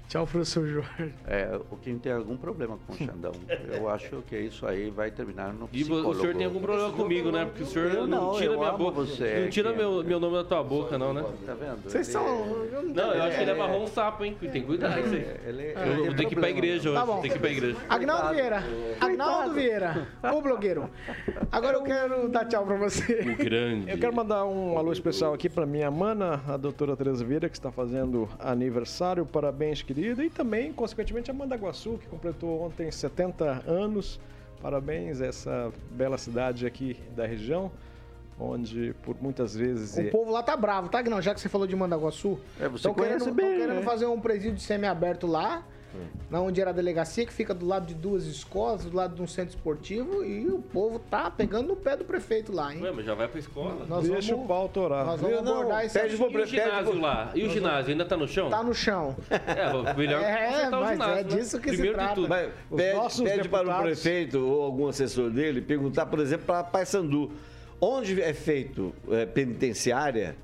Tchau, 0.11 0.27
professor 0.27 0.67
Jorge. 0.67 1.13
É, 1.25 1.57
o 1.71 1.77
Kim 1.77 1.97
tem 1.97 2.11
algum 2.11 2.35
problema 2.35 2.77
com 2.85 2.91
o 2.91 2.97
Xandão. 2.97 3.31
Eu 3.73 3.87
acho 3.87 4.21
que 4.27 4.37
isso 4.37 4.67
aí 4.67 4.89
vai 4.89 5.09
terminar 5.09 5.53
no 5.53 5.69
E 5.71 5.85
vo- 5.85 6.05
o 6.09 6.13
senhor 6.13 6.35
tem 6.35 6.47
algum 6.47 6.59
problema 6.59 6.91
comigo, 6.91 7.31
né? 7.31 7.45
Porque 7.45 7.63
o 7.63 7.65
senhor 7.65 7.93
Eu 7.93 8.05
não, 8.07 8.33
não, 8.33 8.37
tira 8.37 8.57
minha 8.57 8.71
boca. 8.73 8.91
você, 9.05 9.39
não 9.43 9.49
tira 9.49 9.71
meu, 9.71 10.03
meu 10.03 10.19
nome 10.19 10.35
da 10.35 10.43
tua 10.43 10.61
boca, 10.61 10.97
não, 10.97 11.13
né? 11.13 11.23
Tá 11.45 11.53
vendo? 11.53 11.83
Vocês 11.85 12.07
são. 12.07 12.25
eu 12.27 12.83
não, 12.83 12.93
Não, 12.93 13.13
eu 13.13 13.23
acho 13.23 13.37
que 13.37 13.41
ele 13.41 13.51
É. 13.51 13.53
amarrou 13.53 13.83
um 13.83 13.87
sapo, 13.87 14.25
hein? 14.25 14.35
Tem 14.37 14.49
que 14.51 14.61
cuidar 14.63 14.89
disso 15.01 15.15
aí. 15.15 15.25
Ele- 15.47 15.61
ele 15.63 15.73
Eu 15.77 15.95
tem 15.95 16.05
vou 16.07 16.13
ter 16.15 16.25
que 16.25 16.33
ir 16.33 16.39
pra 16.39 16.49
igreja 16.49 16.89
hoje. 16.89 16.99
Tá 16.99 17.05
bom. 17.05 17.21
Tem 17.21 17.31
que 17.31 17.37
ir 17.37 17.39
pra 17.39 17.49
igreja. 17.49 17.77
Agnaldo 17.87 18.29
Vieira. 18.35 18.63
Agnaldo 18.99 19.53
Vieira. 19.53 20.07
O 20.33 20.41
blogueiro. 20.41 20.89
Agora 21.49 21.77
eu 21.77 21.83
quero 21.83 22.27
dar 22.27 22.43
tchau 22.43 22.65
pra 22.65 22.75
você. 22.75 23.13
O 23.21 23.37
grande. 23.45 23.89
Eu 23.89 23.97
quero 23.97 24.13
mandar 24.13 24.43
um 24.43 24.77
alô 24.77 24.91
especial 24.91 25.33
aqui 25.33 25.47
para 25.49 25.65
minha 25.65 25.89
mana, 25.89 26.41
a 26.49 26.57
doutora 26.57 26.97
Tereza 26.97 27.23
Vieira, 27.23 27.47
que 27.47 27.55
está 27.55 27.71
fazendo 27.71 28.27
aniversário. 28.37 29.25
Parabéns, 29.25 29.81
querida. 29.81 30.00
E 30.01 30.29
também, 30.31 30.73
consequentemente, 30.73 31.29
a 31.29 31.33
Mandaguaçu, 31.33 31.99
que 31.99 32.07
completou 32.07 32.63
ontem 32.63 32.89
70 32.89 33.63
anos. 33.67 34.19
Parabéns 34.59 35.21
a 35.21 35.27
essa 35.27 35.71
bela 35.91 36.17
cidade 36.17 36.65
aqui 36.65 36.97
da 37.15 37.25
região, 37.25 37.71
onde 38.39 38.95
por 39.03 39.15
muitas 39.21 39.55
vezes... 39.55 39.95
O 39.97 40.09
povo 40.09 40.31
lá 40.31 40.41
tá 40.41 40.57
bravo, 40.57 40.89
tá, 40.89 40.99
Agnaldo? 40.99 41.23
Já 41.23 41.35
que 41.35 41.41
você 41.41 41.49
falou 41.49 41.67
de 41.67 41.75
Mandaguaçu. 41.75 42.39
É, 42.59 42.67
você 42.67 42.77
Estão 42.77 42.95
querendo, 42.95 43.19
conhece 43.19 43.31
bem, 43.31 43.59
querendo 43.59 43.75
né? 43.75 43.81
fazer 43.83 44.07
um 44.07 44.19
presídio 44.19 44.59
semi-aberto 44.59 45.27
lá. 45.27 45.63
Hum. 45.93 46.05
Na 46.29 46.39
onde 46.39 46.61
era 46.61 46.69
a 46.69 46.73
delegacia, 46.73 47.25
que 47.25 47.33
fica 47.33 47.53
do 47.53 47.65
lado 47.65 47.85
de 47.85 47.93
duas 47.93 48.25
escolas, 48.25 48.85
do 48.85 48.95
lado 48.95 49.15
de 49.15 49.21
um 49.21 49.27
centro 49.27 49.55
esportivo, 49.55 50.23
e 50.23 50.47
o 50.47 50.59
povo 50.59 50.99
tá 50.99 51.29
pegando 51.29 51.67
no 51.67 51.75
pé 51.75 51.97
do 51.97 52.05
prefeito 52.05 52.51
lá, 52.53 52.73
hein? 52.73 52.81
Ué, 52.81 52.91
mas 52.91 53.05
já 53.05 53.13
vai 53.13 53.27
pra 53.27 53.39
escola. 53.39 53.85
Nós 53.87 54.07
Deixa 54.07 54.31
vamos- 54.31 54.45
o 54.45 54.47
pau 54.47 54.69
torar. 54.69 55.05
Nós 55.05 55.19
vamos 55.19 55.41
Não, 55.43 55.53
abordar 55.59 55.85
esse 55.85 55.99
pede 55.99 56.13
assunto. 56.15 56.31
E 56.37 56.41
o 56.41 56.45
ginásio 56.45 56.99
lá? 57.01 57.31
E 57.35 57.43
o 57.43 57.49
ginásio 57.49 57.91
ainda 57.91 58.05
tá 58.05 58.15
no 58.15 58.27
chão? 58.27 58.49
Tá 58.49 58.63
no 58.63 58.73
chão. 58.73 59.15
É, 59.29 59.93
melhor 59.93 60.21
É, 60.23 60.47
consertar 60.47 60.77
o 60.77 60.81
mas 60.81 60.91
ginásio, 60.91 61.13
é 61.13 61.15
né? 61.15 61.23
disso 61.23 61.59
que 61.59 61.69
se 61.71 61.75
Primeiro 61.75 61.97
de 61.97 62.03
trata. 62.03 62.15
tudo. 62.15 62.29
Mas 62.29 62.49
pede, 62.75 63.23
pede 63.23 63.49
para 63.49 63.79
o 63.79 63.81
prefeito 63.83 64.39
ou 64.39 64.63
algum 64.63 64.87
assessor 64.87 65.29
dele 65.29 65.61
perguntar, 65.61 66.05
por 66.05 66.19
exemplo, 66.19 66.45
para 66.45 66.63
Paysandu. 66.63 67.31
Onde 67.83 68.21
é 68.21 68.31
feito 68.33 68.93
é, 69.09 69.25
penitenciária, 69.25 70.35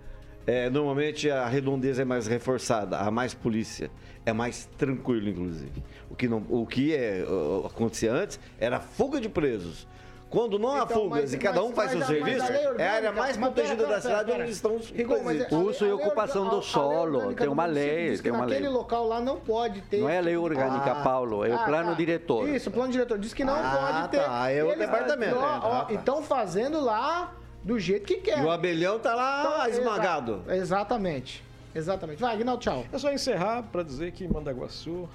é, 0.47 0.69
normalmente 0.69 1.29
a 1.29 1.45
redondeza 1.45 2.01
é 2.01 2.05
mais 2.05 2.25
reforçada, 2.25 2.97
há 2.97 3.11
mais 3.11 3.33
polícia, 3.33 3.91
é 4.25 4.31
mais 4.33 4.65
tranquilo, 4.77 5.27
inclusive. 5.29 5.83
O 6.09 6.15
que, 6.15 6.27
não, 6.27 6.43
o 6.49 6.65
que 6.65 6.95
é, 6.95 7.23
acontecia 7.65 8.11
antes 8.13 8.39
era 8.59 8.79
fuga 8.79 9.19
de 9.21 9.29
presos. 9.29 9.85
Quando 10.29 10.59
não 10.59 10.73
há 10.73 10.83
Então, 10.83 11.03
fugas 11.03 11.21
mas- 11.21 11.33
e 11.33 11.37
cada 11.37 11.63
um 11.63 11.71
faz 11.71 11.91
seu 11.91 12.01
serviço, 12.05 12.51
é 12.77 12.85
a 12.85 12.93
área 12.95 13.11
mais 13.13 13.37
protegida 13.37 13.85
da 13.85 14.01
cidade 14.01 14.29
onde 14.33 14.51
estão 14.51 14.75
os 14.75 14.91
presídios. 14.91 15.53
a- 15.53 15.55
Uso 15.55 15.85
e 15.85 15.91
ocupação 15.93 16.49
do 16.49 16.61
solo, 16.61 17.33
tem 17.33 17.47
uma 17.47 17.65
lei, 17.65 18.17
tem 18.17 18.33
uma 18.33 18.43
lei. 18.43 18.67
local 18.67 19.07
lá 19.07 19.21
não 19.21 19.37
pode 19.37 19.79
ter. 19.83 20.01
Não 20.01 20.09
é 20.09 20.17
a 20.17 20.21
lei 20.21 20.35
orgânica, 20.35 20.95
Paulo, 20.95 21.45
é 21.45 21.55
o 21.55 21.63
plano 21.63 21.95
diretor. 21.95 22.45
Isso, 22.49 22.69
o 22.69 22.73
plano 22.73 22.91
diretor 22.91 23.17
diz 23.17 23.33
que 23.33 23.45
não 23.45 23.55
Ah, 23.55 24.01
pode 24.01 24.09
ter. 24.09 24.19
tá, 24.25 24.51
é 24.51 24.61
o 24.61 24.67
Eles- 24.67 24.79
departamento. 24.79 25.37
ó, 25.37 25.39
ó, 25.39 25.43
Ah, 25.43 25.85
tá. 25.85 25.93
Estão 25.93 26.21
fazendo 26.21 26.81
lá 26.83 27.33
do 27.68 27.80
jeito 27.80 28.05
que 28.07 28.18
quer. 28.18 28.39
E 28.39 28.45
o 28.45 28.49
abelhão 28.49 28.97
tá 28.99 29.13
lá 29.13 29.65
Então, 29.70 29.80
esmagado. 29.80 30.41
exa- 30.47 30.55
Exatamente. 30.55 31.43
Exatamente. 31.76 32.20
Vai, 32.20 32.34
Aguinaldo, 32.34 32.61
tchau. 32.61 32.86
É 32.91 32.97
só 32.97 33.11
encerrar 33.11 33.61
para 33.63 33.84
dizer 33.84 34.11
que 34.13 34.24
em 34.24 34.28
Mandaguaçu, 34.28 35.07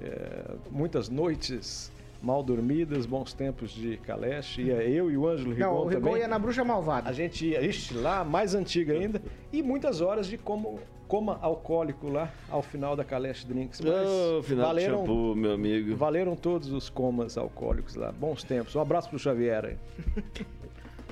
é, 0.00 0.54
muitas 0.70 1.08
noites 1.10 1.92
mal 2.22 2.42
dormidas, 2.42 3.04
bons 3.04 3.32
tempos 3.34 3.70
de 3.70 3.98
Caleche, 3.98 4.62
ia 4.62 4.82
eu 4.82 5.10
e 5.10 5.16
o 5.16 5.28
Ângelo 5.28 5.50
Rigon 5.52 5.64
Não, 5.66 5.74
o 5.76 5.86
Rigon 5.86 6.00
também. 6.06 6.22
ia 6.22 6.28
na 6.28 6.38
Bruxa 6.38 6.64
Malvada. 6.64 7.10
A 7.10 7.12
gente 7.12 7.46
ia, 7.46 7.60
ixi, 7.64 7.92
lá, 7.94 8.24
mais 8.24 8.54
antiga 8.54 8.94
ainda, 8.94 9.20
e 9.52 9.62
muitas 9.62 10.00
horas 10.00 10.26
de 10.26 10.38
como, 10.38 10.80
coma 11.06 11.38
alcoólico 11.42 12.08
lá 12.08 12.32
ao 12.50 12.62
final 12.62 12.96
da 12.96 13.04
Caleche 13.04 13.46
Drinks. 13.46 13.80
Mas 13.80 14.08
Ô, 14.08 14.42
final 14.42 14.64
de 14.64 14.68
valeram, 14.68 14.98
shampoo, 15.00 15.34
meu 15.36 15.52
amigo. 15.52 15.94
valeram 15.94 16.34
todos 16.34 16.72
os 16.72 16.88
comas 16.88 17.36
alcoólicos 17.36 17.94
lá. 17.94 18.10
Bons 18.10 18.42
tempos. 18.42 18.74
Um 18.74 18.80
abraço 18.80 19.10
pro 19.10 19.18
Xavier 19.18 19.64
aí. 19.66 19.76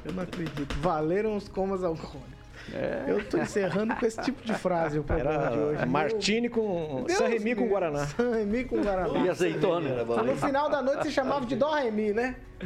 Eu 0.05 0.13
não 0.13 0.23
acredito. 0.23 0.75
Valeram 0.81 1.37
os 1.37 1.49
comas 1.49 1.83
alcoólicos. 1.83 2.35
É. 2.73 3.05
Eu 3.09 3.23
tô 3.27 3.37
encerrando 3.37 3.95
com 3.95 4.07
esse 4.07 4.21
tipo 4.23 4.43
de 4.43 4.55
frase 4.55 4.99
o 4.99 5.03
programa 5.05 5.51
de 5.51 5.59
hoje. 5.59 5.77
Era 5.77 5.87
Martini 5.87 6.49
com 6.49 7.05
Deus 7.07 7.19
San 7.19 7.29
Remi 7.29 7.55
com 7.55 7.67
Guaraná. 7.69 8.07
San 8.07 8.31
Remi 8.35 8.65
com 8.65 8.81
Guaraná. 8.83 9.19
E 9.19 9.29
azeitona. 9.29 9.91
Ah, 10.19 10.23
No 10.23 10.37
final 10.37 10.71
da 10.71 10.81
noite 10.83 11.03
se 11.05 11.13
chamava 11.13 11.45
de 11.45 11.57
Dó 11.57 11.75
Remi, 11.75 12.13
né? 12.13 12.37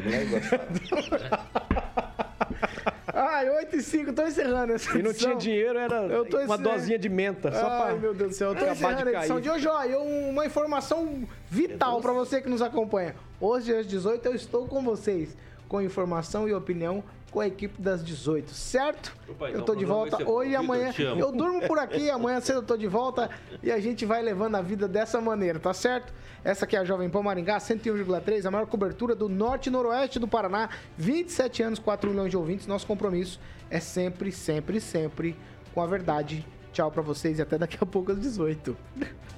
Ai, 3.13 3.51
8 3.51 3.77
e 3.77 3.83
5, 3.83 4.13
tô 4.13 4.23
encerrando 4.27 4.73
essa 4.75 4.97
E 4.97 5.03
não 5.03 5.11
edição. 5.11 5.31
tinha 5.31 5.41
dinheiro, 5.41 5.79
era 5.79 5.97
Eu 6.07 6.25
tô 6.25 6.39
uma 6.39 6.57
dosinha 6.59 6.99
de 6.99 7.09
menta, 7.09 7.51
só 7.51 7.67
Ai, 7.69 7.87
pra 7.93 7.95
meu 7.97 8.15
Deus 8.15 8.31
do 8.31 8.35
céu, 8.37 8.51
eu 8.51 8.55
tô 8.55 8.65
encerrando 8.71 9.09
a 9.09 9.13
edição 9.13 9.37
cair. 9.37 9.43
de 9.43 9.51
hoje. 9.51 9.67
Ó, 9.67 9.85
e 9.85 9.97
uma 10.31 10.47
informação 10.47 11.25
vital 11.51 12.01
pra 12.01 12.13
você 12.13 12.41
que 12.41 12.49
nos 12.49 12.63
acompanha. 12.63 13.17
Hoje, 13.41 13.75
às 13.75 13.87
18, 13.87 14.25
eu 14.27 14.35
estou 14.35 14.67
com 14.69 14.83
vocês, 14.83 15.37
com 15.69 15.81
informação 15.83 16.49
e 16.49 16.55
opinião 16.55 17.03
com 17.31 17.41
a 17.41 17.47
equipe 17.47 17.81
das 17.81 18.05
18, 18.05 18.51
certo? 18.53 19.15
Opa, 19.29 19.47
eu 19.47 19.51
então 19.51 19.65
tô 19.65 19.73
o 19.73 19.77
de 19.77 19.85
volta 19.85 20.29
hoje 20.29 20.51
e 20.53 20.57
amanhã. 20.57 20.93
Eu 21.17 21.31
durmo 21.31 21.67
por 21.67 21.79
aqui, 21.79 22.09
amanhã 22.11 22.41
cedo 22.41 22.61
eu 22.61 22.63
tô 22.63 22.77
de 22.77 22.87
volta 22.87 23.31
e 23.63 23.71
a 23.71 23.79
gente 23.79 24.07
vai 24.07 24.23
levando 24.23 24.55
a 24.57 24.63
vida 24.63 24.89
dessa 24.89 25.21
maneira, 25.21 25.59
tá 25.59 25.75
certo? 25.75 26.13
Essa 26.43 26.65
aqui 26.65 26.77
é 26.77 26.79
a 26.79 26.85
Jovem 26.85 27.11
Pan 27.11 27.23
Maringá, 27.23 27.59
101,3, 27.59 28.47
a 28.47 28.51
maior 28.51 28.67
cobertura 28.67 29.15
do 29.15 29.29
norte 29.29 29.67
e 29.67 29.71
noroeste 29.71 30.19
do 30.19 30.29
Paraná. 30.29 30.71
27 30.97 31.63
anos, 31.63 31.79
4 31.79 32.11
milhões 32.11 32.31
de 32.31 32.37
ouvintes. 32.37 32.67
Nosso 32.67 32.87
compromisso 32.87 33.41
é 33.69 33.81
sempre, 33.81 34.33
sempre, 34.33 34.81
sempre 34.81 35.37
com 35.75 35.83
a 35.83 35.87
verdade. 35.87 36.47
Tchau 36.73 36.91
pra 36.91 37.03
vocês 37.03 37.39
e 37.39 37.43
até 37.43 37.59
daqui 37.59 37.77
a 37.81 37.87
pouco 37.87 38.13
às 38.13 38.21
18. 38.21 38.77